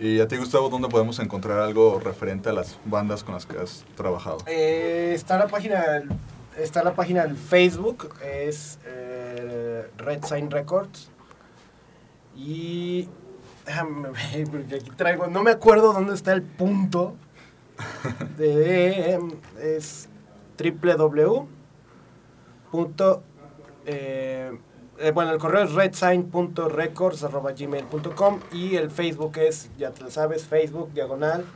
Y 0.00 0.18
a 0.18 0.26
ti, 0.26 0.36
Gustavo, 0.36 0.68
¿dónde 0.68 0.88
podemos 0.88 1.18
encontrar 1.20 1.60
algo 1.60 2.00
referente 2.00 2.48
a 2.48 2.52
las 2.52 2.78
bandas 2.84 3.22
con 3.22 3.34
las 3.34 3.46
que 3.46 3.58
has 3.58 3.84
trabajado? 3.96 4.38
Eh, 4.46 5.12
está 5.14 5.38
la 5.38 5.46
página 5.46 6.02
está 6.58 6.82
la 6.82 6.94
página 6.94 7.22
en 7.24 7.36
Facebook 7.36 8.12
es 8.22 8.78
eh, 8.84 9.88
Red 9.96 10.24
Sign 10.24 10.50
Records 10.50 11.10
y 12.36 13.08
déjame 13.66 14.10
ver, 14.10 14.48
porque 14.50 14.76
aquí 14.76 14.90
traigo 14.96 15.26
no 15.26 15.42
me 15.42 15.50
acuerdo 15.50 15.92
dónde 15.92 16.14
está 16.14 16.32
el 16.32 16.42
punto 16.42 17.16
de 18.36 19.18
es 19.60 20.08
www 20.58 21.46
punto 22.70 23.22
eh, 23.86 24.52
eh, 24.98 25.10
bueno 25.12 25.32
el 25.32 25.38
correo 25.38 25.64
es 25.64 25.72
redsign.records@gmail.com 25.72 28.40
y 28.52 28.76
el 28.76 28.90
Facebook 28.90 29.38
es 29.38 29.70
ya 29.78 29.90
te 29.90 30.02
lo 30.02 30.10
sabes 30.10 30.44
Facebook 30.46 30.92
diagonal 30.92 31.46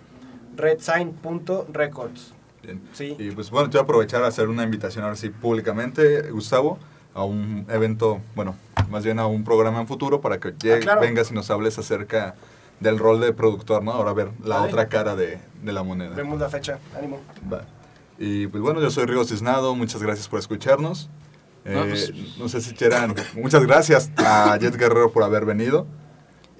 redsign.records 0.56 2.32
Bien. 2.62 2.80
Sí. 2.92 3.14
Y 3.18 3.32
pues 3.32 3.50
bueno, 3.50 3.68
te 3.68 3.76
voy 3.76 3.82
a 3.82 3.84
aprovechar 3.84 4.24
a 4.24 4.28
hacer 4.28 4.48
una 4.48 4.62
invitación 4.62 5.04
ahora 5.04 5.16
sí 5.16 5.28
públicamente, 5.28 6.30
Gustavo, 6.30 6.78
a 7.14 7.24
un 7.24 7.66
evento, 7.68 8.20
bueno, 8.34 8.56
más 8.90 9.04
bien 9.04 9.18
a 9.18 9.26
un 9.26 9.44
programa 9.44 9.80
en 9.80 9.86
futuro 9.86 10.20
para 10.20 10.38
que 10.40 10.52
llegue- 10.52 10.76
Ah, 10.76 10.80
claro. 10.80 11.00
vengas 11.00 11.30
y 11.30 11.34
nos 11.34 11.50
hables 11.50 11.78
acerca 11.78 12.34
del 12.80 12.98
rol 12.98 13.20
de 13.20 13.32
productor, 13.32 13.82
¿no? 13.84 13.92
Ahora 13.92 14.12
ver 14.12 14.30
la 14.42 14.56
Vale. 14.56 14.68
otra 14.72 14.88
cara 14.88 15.14
de, 15.14 15.38
de 15.62 15.72
la 15.72 15.82
moneda. 15.84 16.14
vemos 16.14 16.40
la 16.40 16.48
fecha 16.50 16.78
ánimo 16.96 17.20
Va. 17.52 17.62
Y 18.18 18.46
pues 18.48 18.62
bueno, 18.62 18.80
yo 18.80 18.90
soy 18.90 19.06
Rigo 19.06 19.24
Cisnado, 19.24 19.74
muchas 19.74 20.02
gracias 20.02 20.28
por 20.28 20.38
escucharnos. 20.40 21.08
Eh, 21.64 21.72
No, 21.74 21.84
no, 21.84 21.90
pues- 21.90 22.12
sé 22.52 22.60
si 22.60 22.74
quieran, 22.74 23.14
muchas 23.40 23.64
gracias 23.64 24.10
a 24.18 24.56
Jet 24.58 24.76
Guerrero 24.76 25.12
por 25.12 25.22
haber 25.22 25.44
venido. 25.44 25.86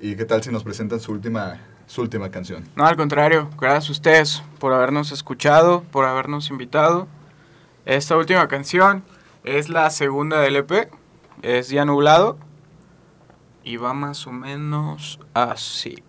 ¿Y 0.01 0.17
qué 0.17 0.25
tal 0.25 0.43
si 0.43 0.51
nos 0.51 0.63
presentan 0.65 1.01
su 1.01 1.13
última, 1.13 1.61
su 1.87 2.01
última 2.03 2.31
canción? 2.31 2.65
No, 2.77 2.87
al 2.87 2.97
contrario, 2.97 3.51
gracias 3.61 3.89
a 3.89 3.93
ustedes 3.93 4.43
por 4.59 4.73
habernos 4.73 5.13
escuchado, 5.13 5.83
por 5.91 6.05
habernos 6.05 6.49
invitado. 6.51 7.07
Esta 7.87 8.17
última 8.17 8.47
canción 8.49 9.03
es 9.45 9.69
la 9.69 9.91
segunda 9.91 10.41
del 10.41 10.57
EP, 10.57 10.91
es 11.43 11.69
Ya 11.69 11.85
Nublado, 11.85 12.39
y 13.63 13.77
va 13.77 13.93
más 13.93 14.27
o 14.27 14.33
menos 14.33 15.21
así. 15.35 16.03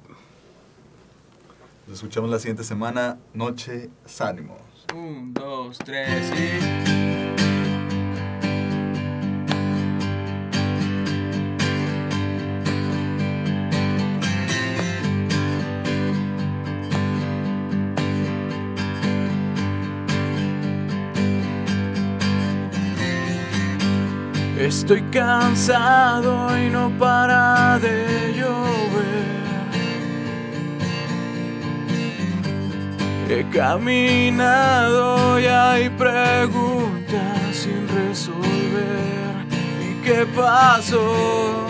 Nos 1.86 1.97
escuchamos 1.97 2.29
la 2.29 2.39
siguiente 2.39 2.63
semana, 2.63 3.19
Noche 3.33 3.89
Ánimos. 4.19 4.57
Un, 4.93 5.33
dos, 5.33 5.77
tres 5.77 6.31
y... 6.31 7.34
Estoy 24.86 25.01
cansado 25.09 26.55
y 26.59 26.69
no 26.69 26.91
para 26.99 27.79
de 27.79 28.36
llover. 28.38 29.25
He 33.27 33.49
caminado 33.49 35.39
y 35.39 35.47
hay 35.47 35.89
preguntas 35.89 37.39
sin 37.51 37.88
resolver. 37.88 39.47
¿Y 39.81 40.05
qué 40.05 40.23
pasó? 40.36 41.65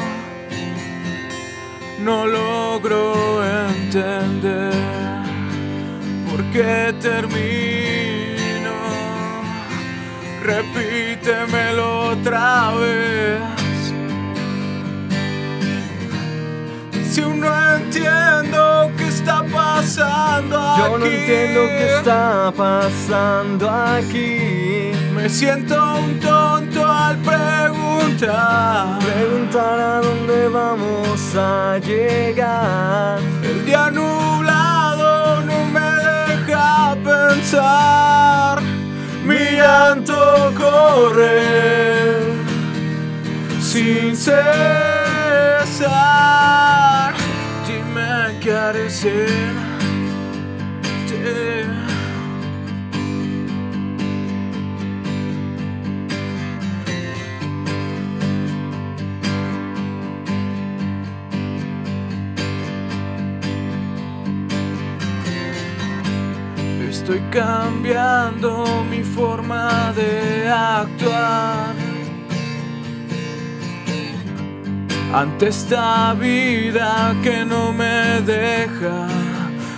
No 2.02 2.28
logro 2.28 3.42
entender 3.46 4.74
por 6.30 6.44
qué 6.52 6.94
termino. 7.00 7.85
Repítemelo 10.46 12.12
otra 12.12 12.72
vez. 12.76 13.42
Si 17.10 17.22
aún 17.22 17.40
no 17.40 17.76
entiendo 17.78 18.92
qué 18.96 19.08
está 19.08 19.44
pasando 19.52 20.56
aquí. 20.60 20.82
Yo 20.82 20.98
no 21.00 21.06
entiendo 21.08 21.62
qué 21.62 21.96
está 21.98 22.54
pasando 22.56 23.70
aquí. 23.72 24.92
Me 25.16 25.28
siento 25.30 25.96
un 25.96 26.20
tonto 26.20 26.86
al 26.86 27.18
preguntar. 27.18 29.00
Preguntar 29.00 29.80
a 29.80 30.02
dónde 30.02 30.48
vamos 30.50 31.36
a 31.36 31.80
llegar. 31.80 33.20
El 33.42 33.66
día 33.66 33.90
nublado 33.90 35.42
no 35.42 35.66
me 35.66 35.90
deja 36.36 36.96
pensar. 37.04 38.75
Mi 39.26 39.56
llanto 39.58 40.54
corre 40.56 41.42
sin 43.60 44.16
cesar. 44.16 44.36
Dime 47.66 48.40
qué 48.40 48.54
haré 48.54 48.88
sin 48.90 49.56
ti. 51.08 51.16
Estoy 66.90 67.22
cambiando 67.30 68.84
mi 68.90 69.04
forma 69.16 69.94
de 69.96 70.50
actuar 70.50 71.74
ante 75.14 75.48
esta 75.48 76.14
vida 76.16 77.16
que 77.24 77.46
no 77.46 77.72
me 77.72 78.20
deja 78.22 79.08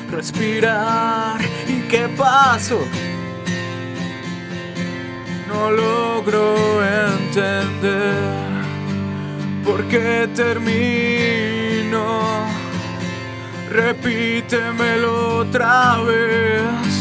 respirar. 0.09 1.39
¿Y 1.67 1.81
qué 1.88 2.09
paso? 2.17 2.79
No 5.47 5.69
logro 5.69 6.55
entender 6.83 8.15
por 9.63 9.83
qué 9.88 10.27
termino. 10.33 12.03
Repítemelo 13.69 15.41
otra 15.41 15.97
vez. 16.01 16.97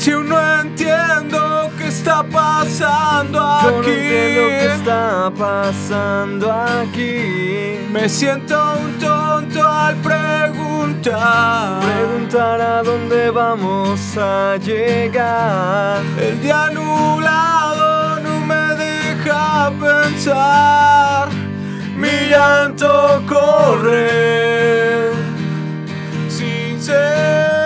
Si 0.00 0.12
aún 0.12 0.30
no 0.30 0.40
entiendo 0.62 1.70
qué 1.76 1.88
está 1.88 2.22
pasando 2.22 3.38
aquí. 3.38 3.66
Yo 3.66 3.70
no 3.70 3.76
entiendo 3.84 4.48
qué 4.48 4.66
está 4.74 5.30
pasando 5.38 6.50
aquí. 6.50 7.86
Me 7.92 8.08
siento 8.08 8.56
un 8.82 8.98
tonto 8.98 9.62
al 9.62 9.96
preguntar. 9.96 11.82
Preguntar 11.82 12.60
a 12.62 12.82
dónde 12.82 13.30
vamos 13.30 14.00
a 14.16 14.56
llegar. 14.56 16.00
El 16.18 16.40
día 16.40 16.70
nublado 16.72 18.20
no 18.20 18.40
me 18.40 18.74
deja 18.76 19.70
pensar. 19.78 21.28
Mi 21.94 22.30
llanto 22.30 23.22
corre 23.28 25.10
cesar. 26.30 27.59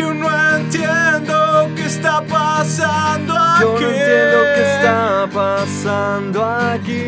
Si 0.00 0.06
no 0.06 0.30
entiendo 0.56 1.68
qué 1.76 1.84
está 1.84 2.22
pasando 2.22 3.34
aquí. 3.36 3.60
Yo 3.60 3.72
no 3.72 3.80
entiendo 3.80 4.38
qué 4.54 4.62
está 4.72 5.28
pasando 5.30 6.42
aquí. 6.42 7.04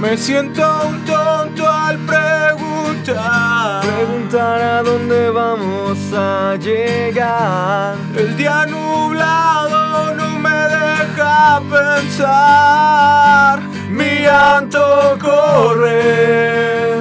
Me 0.00 0.16
siento 0.16 0.64
un 0.88 1.04
tonto 1.04 1.70
al 1.70 1.96
preguntar. 1.98 3.82
Preguntar 3.86 4.60
a 4.60 4.82
dónde 4.82 5.30
vamos 5.30 5.96
a 6.12 6.56
llegar. 6.56 7.94
El 8.16 8.36
día 8.36 8.66
nublado 8.66 10.12
no 10.16 10.40
me 10.40 10.58
deja 10.76 11.62
pensar. 11.70 13.60
Mi 13.90 14.22
llanto 14.22 15.16
corre 15.20 16.96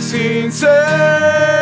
sin 0.00 0.50
cesar. 0.50 1.52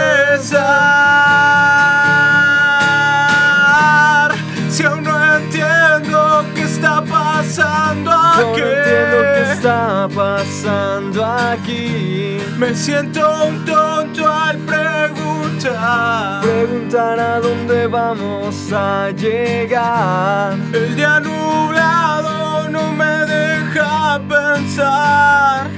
Pasando 7.61 8.11
no 8.11 8.57
entiendo 8.57 9.19
qué 9.35 9.53
está 9.53 10.09
pasando 10.15 11.25
aquí. 11.25 12.39
Me 12.59 12.75
siento 12.75 13.47
un 13.47 13.65
tonto 13.65 14.27
al 14.27 14.59
preguntar. 14.59 16.43
Preguntar 16.43 17.19
a 17.19 17.41
dónde 17.41 17.87
vamos 17.87 18.73
a 18.73 19.11
llegar. 19.11 20.55
El 20.73 20.97
día 20.97 21.21
nublado 21.21 22.69
no 22.69 22.93
me 22.93 23.27
deja 23.27 24.21
pensar. 24.29 25.69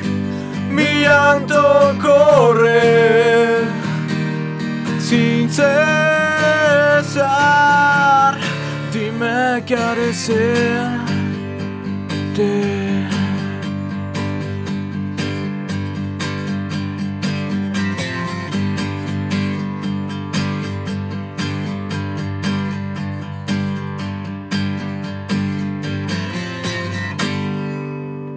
Mi 0.70 1.03
llanto 1.03 1.95
corre 2.01 3.62
sin 5.01 5.51
cesar. 5.51 5.72
Dime 8.93 9.62
qué 9.66 9.76
haré 9.76 10.14
de 12.37 13.09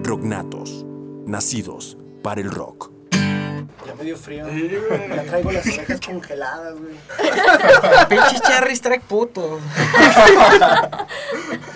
Rocknatos, 0.03 0.85
nacidos 1.25 1.97
para 2.21 2.41
el 2.41 2.51
rock. 2.51 2.91
Ya 3.11 3.95
me 3.97 4.03
dio 4.03 4.17
frío. 4.17 4.45
Ya 4.47 5.23
traigo 5.23 5.51
las 5.51 5.65
orejas 5.65 6.01
congeladas, 6.01 6.75
güey. 6.77 6.95
Pinche 8.09 8.39
Charry 8.41 8.77
track 8.77 9.01
puto. 9.03 9.59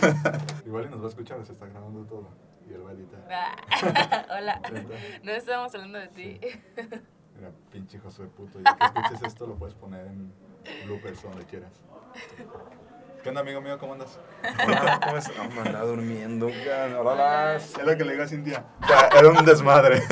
Igual 0.70 0.86
y 0.86 0.90
nos 0.90 1.02
va 1.02 1.06
a 1.06 1.10
escuchar, 1.10 1.44
se 1.44 1.54
está 1.54 1.66
grabando 1.66 2.06
todo. 2.06 2.28
Y 2.70 2.74
él 2.74 2.86
va 2.86 2.92
a 2.92 2.94
editar. 2.94 3.20
Ah, 3.28 4.26
Hola. 4.38 4.62
No 5.24 5.32
estábamos 5.32 5.74
hablando 5.74 5.98
de 5.98 6.08
ti. 6.10 6.40
Mira, 7.36 7.50
pinche 7.72 7.98
hijo 7.98 8.10
de 8.12 8.28
puto. 8.28 8.60
Ya 8.60 8.78
que 8.78 8.86
escuches 8.86 9.24
esto, 9.24 9.48
lo 9.48 9.56
puedes 9.56 9.74
poner 9.74 10.06
en 10.06 10.32
bloopers 10.86 11.24
donde 11.24 11.44
quieras. 11.46 11.72
¿Qué 13.24 13.30
onda, 13.30 13.42
amigo 13.42 13.62
mío? 13.62 13.80
¿Cómo 13.80 13.94
andas? 13.94 14.20
Hola, 14.64 15.00
¿cómo 15.04 15.18
estás? 15.18 15.36
No, 15.38 15.50
me 15.50 15.62
andaba 15.62 15.86
durmiendo. 15.86 16.50
Ya, 16.50 17.02
hola. 17.02 17.56
Es 17.56 17.76
lo 17.84 17.98
que 17.98 18.06
le 18.06 18.12
digo 18.12 18.24
a 18.26 18.28
Cintia. 18.28 18.64
Ya, 18.88 19.10
era 19.18 19.28
un 19.28 19.44
desmadre. 19.44 20.04